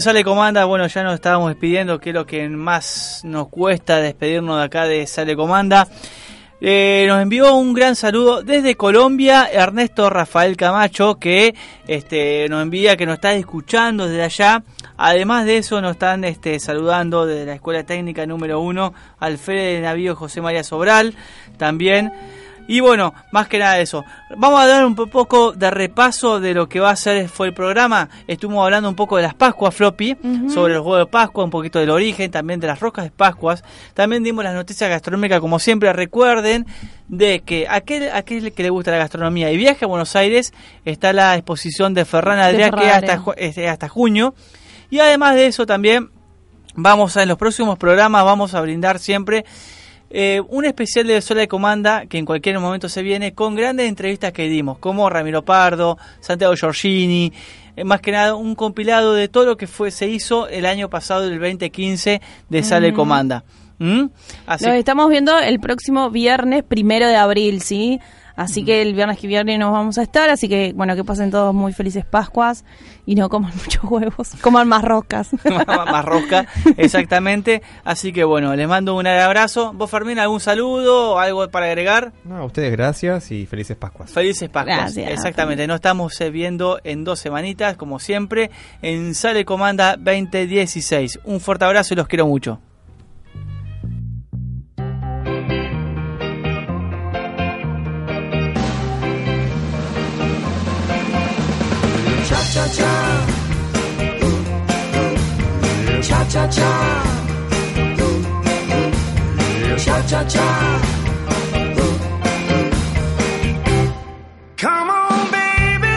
Sale 0.02 0.24
Comanda, 0.24 0.66
bueno, 0.66 0.88
ya 0.88 1.04
nos 1.04 1.16
estábamos 1.16 1.50
despidiendo, 1.50 2.00
que 2.00 2.10
es 2.10 2.14
lo 2.14 2.26
que 2.26 2.48
más 2.50 3.22
nos 3.24 3.50
cuesta 3.50 3.98
despedirnos 3.98 4.58
de 4.58 4.64
acá 4.64 4.86
de 4.86 5.06
Sale 5.08 5.36
Comanda. 5.36 5.88
Eh, 6.60 7.06
nos 7.08 7.22
envió 7.22 7.54
un 7.56 7.74
gran 7.74 7.95
saludo 7.95 8.41
desde 8.41 8.76
Colombia 8.76 9.48
Ernesto 9.52 10.10
Rafael 10.10 10.58
Camacho 10.58 11.20
que 11.20 11.54
este, 11.86 12.50
nos 12.50 12.64
envía 12.64 12.98
que 12.98 13.06
nos 13.06 13.16
está 13.16 13.34
escuchando 13.34 14.08
desde 14.08 14.24
allá. 14.24 14.64
Además 14.98 15.45
de 15.45 15.58
eso 15.58 15.80
nos 15.82 15.91
están 15.91 16.24
este, 16.24 16.60
saludando 16.60 17.28
desde 17.28 17.45
la 17.45 17.54
Escuela 17.54 17.84
Técnica 17.84 18.26
número 18.26 18.60
1 18.62 18.93
Alfredo 19.20 19.76
de 19.76 19.82
Navío 19.82 20.16
José 20.16 20.41
María 20.41 20.64
Sobral 20.64 21.14
también. 21.58 22.12
Y 22.68 22.82
bueno, 22.82 23.13
más 23.32 23.47
que 23.47 23.59
nada 23.59 23.80
eso. 23.80 24.03
Vamos 24.36 24.59
a 24.61 24.68
dar 24.68 24.86
un 24.86 24.93
po- 24.95 25.07
poco 25.07 25.53
de 25.53 25.72
repaso 25.72 26.39
de 26.41 26.53
lo 26.53 26.68
que 26.68 26.80
va 26.82 26.89
a 26.91 26.95
ser 26.95 27.30
fue 27.30 27.47
el 27.47 27.53
programa. 27.53 28.09
Estuvimos 28.28 28.63
hablando 28.65 28.89
un 28.89 28.95
poco 28.95 29.15
de 29.18 29.24
las 29.24 29.34
Pascuas 29.34 29.74
Floppy, 29.74 30.18
sobre 30.53 30.74
los 30.74 30.86
huevos 30.86 30.99
de 30.99 31.05
Pascua, 31.05 31.43
un 31.45 31.49
poquito 31.49 31.80
del 31.80 31.89
origen, 31.89 32.30
también 32.30 32.59
de 32.59 32.68
las 32.68 32.80
roscas 32.80 33.05
de 33.05 33.11
Pascuas. 33.11 33.63
También 33.93 34.24
dimos 34.24 34.43
las 34.43 34.53
noticias 34.53 34.89
gastronómicas, 34.89 35.39
como 35.39 35.59
siempre. 35.59 35.91
Recuerden 35.93 36.65
de 37.07 37.39
que 37.39 37.68
aquel, 37.70 38.11
aquel 38.11 38.51
que 38.51 38.63
le 38.63 38.70
gusta 38.70 38.91
la 38.91 38.97
gastronomía 38.97 39.49
y 39.51 39.55
viaje 39.57 39.86
a 39.86 39.88
Buenos 39.88 40.15
Aires, 40.18 40.53
está 40.84 41.13
la 41.13 41.36
exposición 41.36 41.93
de 41.93 42.03
Ferran 42.03 42.38
Adrià, 42.39 42.70
que 42.72 42.89
hasta, 42.91 43.18
ju- 43.20 43.34
es 43.38 43.57
hasta 43.57 43.88
junio. 43.88 44.36
Y 44.89 44.99
además 44.99 45.36
de 45.36 45.47
eso 45.47 45.65
también 45.65 46.09
vamos 46.76 47.15
a 47.18 47.24
en 47.24 47.30
los 47.30 47.38
próximos 47.38 47.78
programas 47.78 48.24
vamos 48.24 48.53
a 48.53 48.61
brindar 48.61 48.99
siempre 48.99 49.45
eh, 50.10 50.41
un 50.49 50.66
especial 50.66 51.05
de 51.08 51.22
Sola 51.22 51.41
de 51.41 51.47
Comanda 51.47 52.05
que 52.05 52.18
en 52.18 52.26
cualquier 52.26 52.60
momento 52.60 52.88
se 52.89 53.01
viene 53.03 53.34
con 53.34 53.55
grandes 53.55 53.88
entrevistas 53.89 54.32
que 54.32 54.47
dimos, 54.47 54.78
como 54.80 55.10
Ramiro 55.10 55.43
Pardo, 55.43 55.97
Santiago 56.22 56.55
Giorgini, 56.55 57.32
eh, 57.76 57.84
más 57.84 58.01
que 58.01 58.12
nada 58.12 58.36
un 58.36 58.55
compilado 58.55 59.14
de 59.14 59.28
todo 59.28 59.45
lo 59.45 59.58
que 59.58 59.68
fue 59.68 59.91
se 59.91 60.08
hizo 60.08 60.47
el 60.47 60.66
año 60.66 60.89
pasado, 60.89 61.24
el 61.26 61.39
2015, 61.39 62.22
de 62.49 62.64
Sale 62.64 62.88
Ujú. 62.89 62.95
Comanda. 62.97 63.43
¿Mm? 63.80 64.05
Así- 64.47 64.66
Nos 64.66 64.74
estamos 64.76 65.08
viendo 65.10 65.38
el 65.38 65.60
próximo 65.60 66.10
viernes 66.10 66.64
primero 66.64 67.08
de 67.08 67.16
abril, 67.16 67.62
¿sí? 67.62 67.99
Así 68.38 68.64
que 68.64 68.84
el 68.84 68.94
viernes 68.94 69.18
que 69.18 69.26
viene 69.26 69.58
nos 69.58 69.72
vamos 69.72 69.98
a 69.98 70.04
estar, 70.04 70.30
así 70.30 70.48
que 70.48 70.72
bueno, 70.76 70.96
que 70.96 71.04
pasen 71.04 71.32
todos 71.32 71.56
muy 71.56 71.74
felices 71.74 72.06
Pascuas 72.06 72.64
y 73.08 73.16
no 73.16 73.30
coman 73.30 73.52
muchos 73.64 73.84
huevos, 73.84 74.30
coman 74.42 74.68
más 74.68 74.84
roscas. 74.84 75.30
más 75.68 76.06
rosca, 76.06 76.46
exactamente. 76.78 77.64
Así 77.84 78.14
que 78.14 78.24
bueno, 78.24 78.56
les 78.56 78.68
mando 78.68 78.96
un 78.96 79.08
abrazo. 79.08 79.74
¿Vos, 79.74 79.90
Fermín, 79.90 80.20
algún 80.20 80.40
saludo 80.40 81.14
o 81.14 81.20
algo 81.20 81.50
para 81.50 81.66
agregar? 81.66 82.14
No, 82.24 82.38
a 82.38 82.46
ustedes 82.46 82.72
gracias 82.72 83.32
y 83.32 83.48
felices 83.48 83.76
Pascuas. 83.76 84.12
Felices 84.12 84.50
Pascuas. 84.50 84.78
Gracias. 84.78 85.10
Exactamente. 85.10 85.66
Nos 85.66 85.76
estamos 85.76 86.22
eh, 86.22 86.30
viendo 86.30 86.80
en 86.84 87.04
dos 87.04 87.18
semanitas, 87.18 87.76
como 87.76 87.98
siempre, 87.98 88.52
en 88.84 89.16
Sale 89.16 89.46
Comanda 89.46 89.98
2016. 89.98 91.22
Un 91.24 91.40
fuerte 91.40 91.66
abrazo 91.66 91.96
y 91.96 91.98
los 91.98 92.08
quiero 92.08 92.28
mucho. 92.28 92.60
Cha 106.38 106.46
cha 106.46 106.52
cha. 106.52 106.72
Cha 109.84 110.02
cha 110.08 110.24
cha. 110.24 110.48
Come 114.56 114.90
on, 114.92 115.32
baby. 115.32 115.94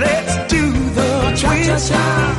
Let's 0.00 0.34
do 0.50 0.72
the 0.96 1.36
twist. 1.38 1.92
Come 1.92 2.37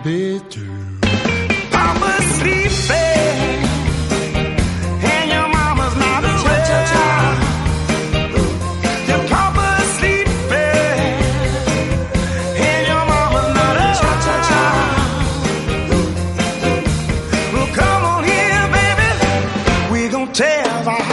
baby, 0.00 0.40
too. 0.48 0.98
Papa's 1.70 2.24
sleeping, 2.38 3.58
and 5.04 5.30
your 5.30 5.48
mama's 5.48 5.96
not 5.96 6.24
around. 6.24 7.38
Your 9.08 9.22
papa's 9.28 9.88
sleeping, 9.98 11.16
and 12.68 12.86
your 12.86 13.04
mama's 13.12 13.48
not 13.58 13.76
around. 13.76 14.22
Well, 17.52 17.68
come 17.74 18.04
on 18.04 18.24
here, 18.24 18.68
baby. 18.76 19.10
We're 19.90 20.10
gonna 20.10 20.32
tear 20.32 20.64
the 20.84 21.11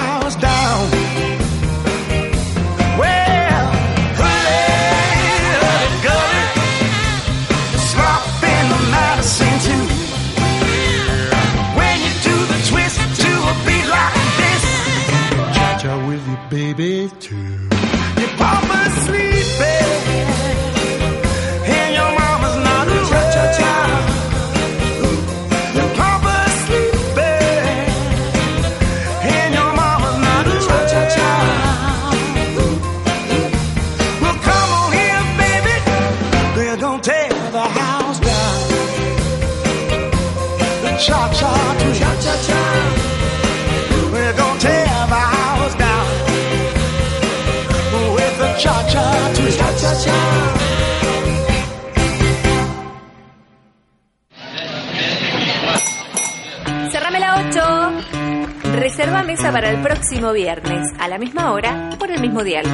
Cerrame 56.92 57.20
la 57.20 57.44
8. 57.50 58.72
Reserva 58.76 59.24
mesa 59.24 59.52
para 59.52 59.72
el 59.72 59.82
próximo 59.82 60.32
viernes, 60.32 60.92
a 61.00 61.08
la 61.08 61.18
misma 61.18 61.54
hora, 61.54 61.90
por 61.98 62.12
el 62.12 62.22
mismo 62.22 62.44
dial. 62.44 62.66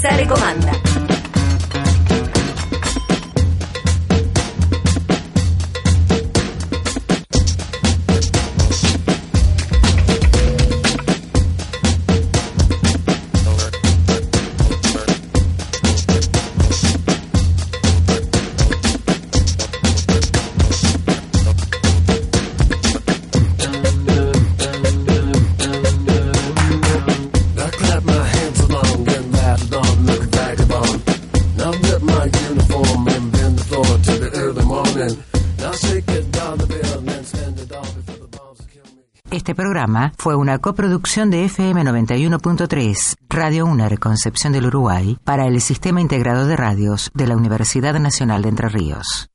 Sale 0.00 0.26
Comanda. 0.28 0.91
Este 39.52 39.62
programa 39.64 40.14
fue 40.16 40.34
una 40.34 40.60
coproducción 40.60 41.28
de 41.28 41.44
FM 41.44 41.84
91.3, 41.84 43.16
Radio 43.28 43.66
UNER 43.66 43.98
Concepción 43.98 44.54
del 44.54 44.64
Uruguay, 44.64 45.18
para 45.24 45.46
el 45.46 45.60
Sistema 45.60 46.00
Integrado 46.00 46.46
de 46.46 46.56
Radios 46.56 47.10
de 47.12 47.26
la 47.26 47.36
Universidad 47.36 48.00
Nacional 48.00 48.40
de 48.40 48.48
Entre 48.48 48.70
Ríos. 48.70 49.28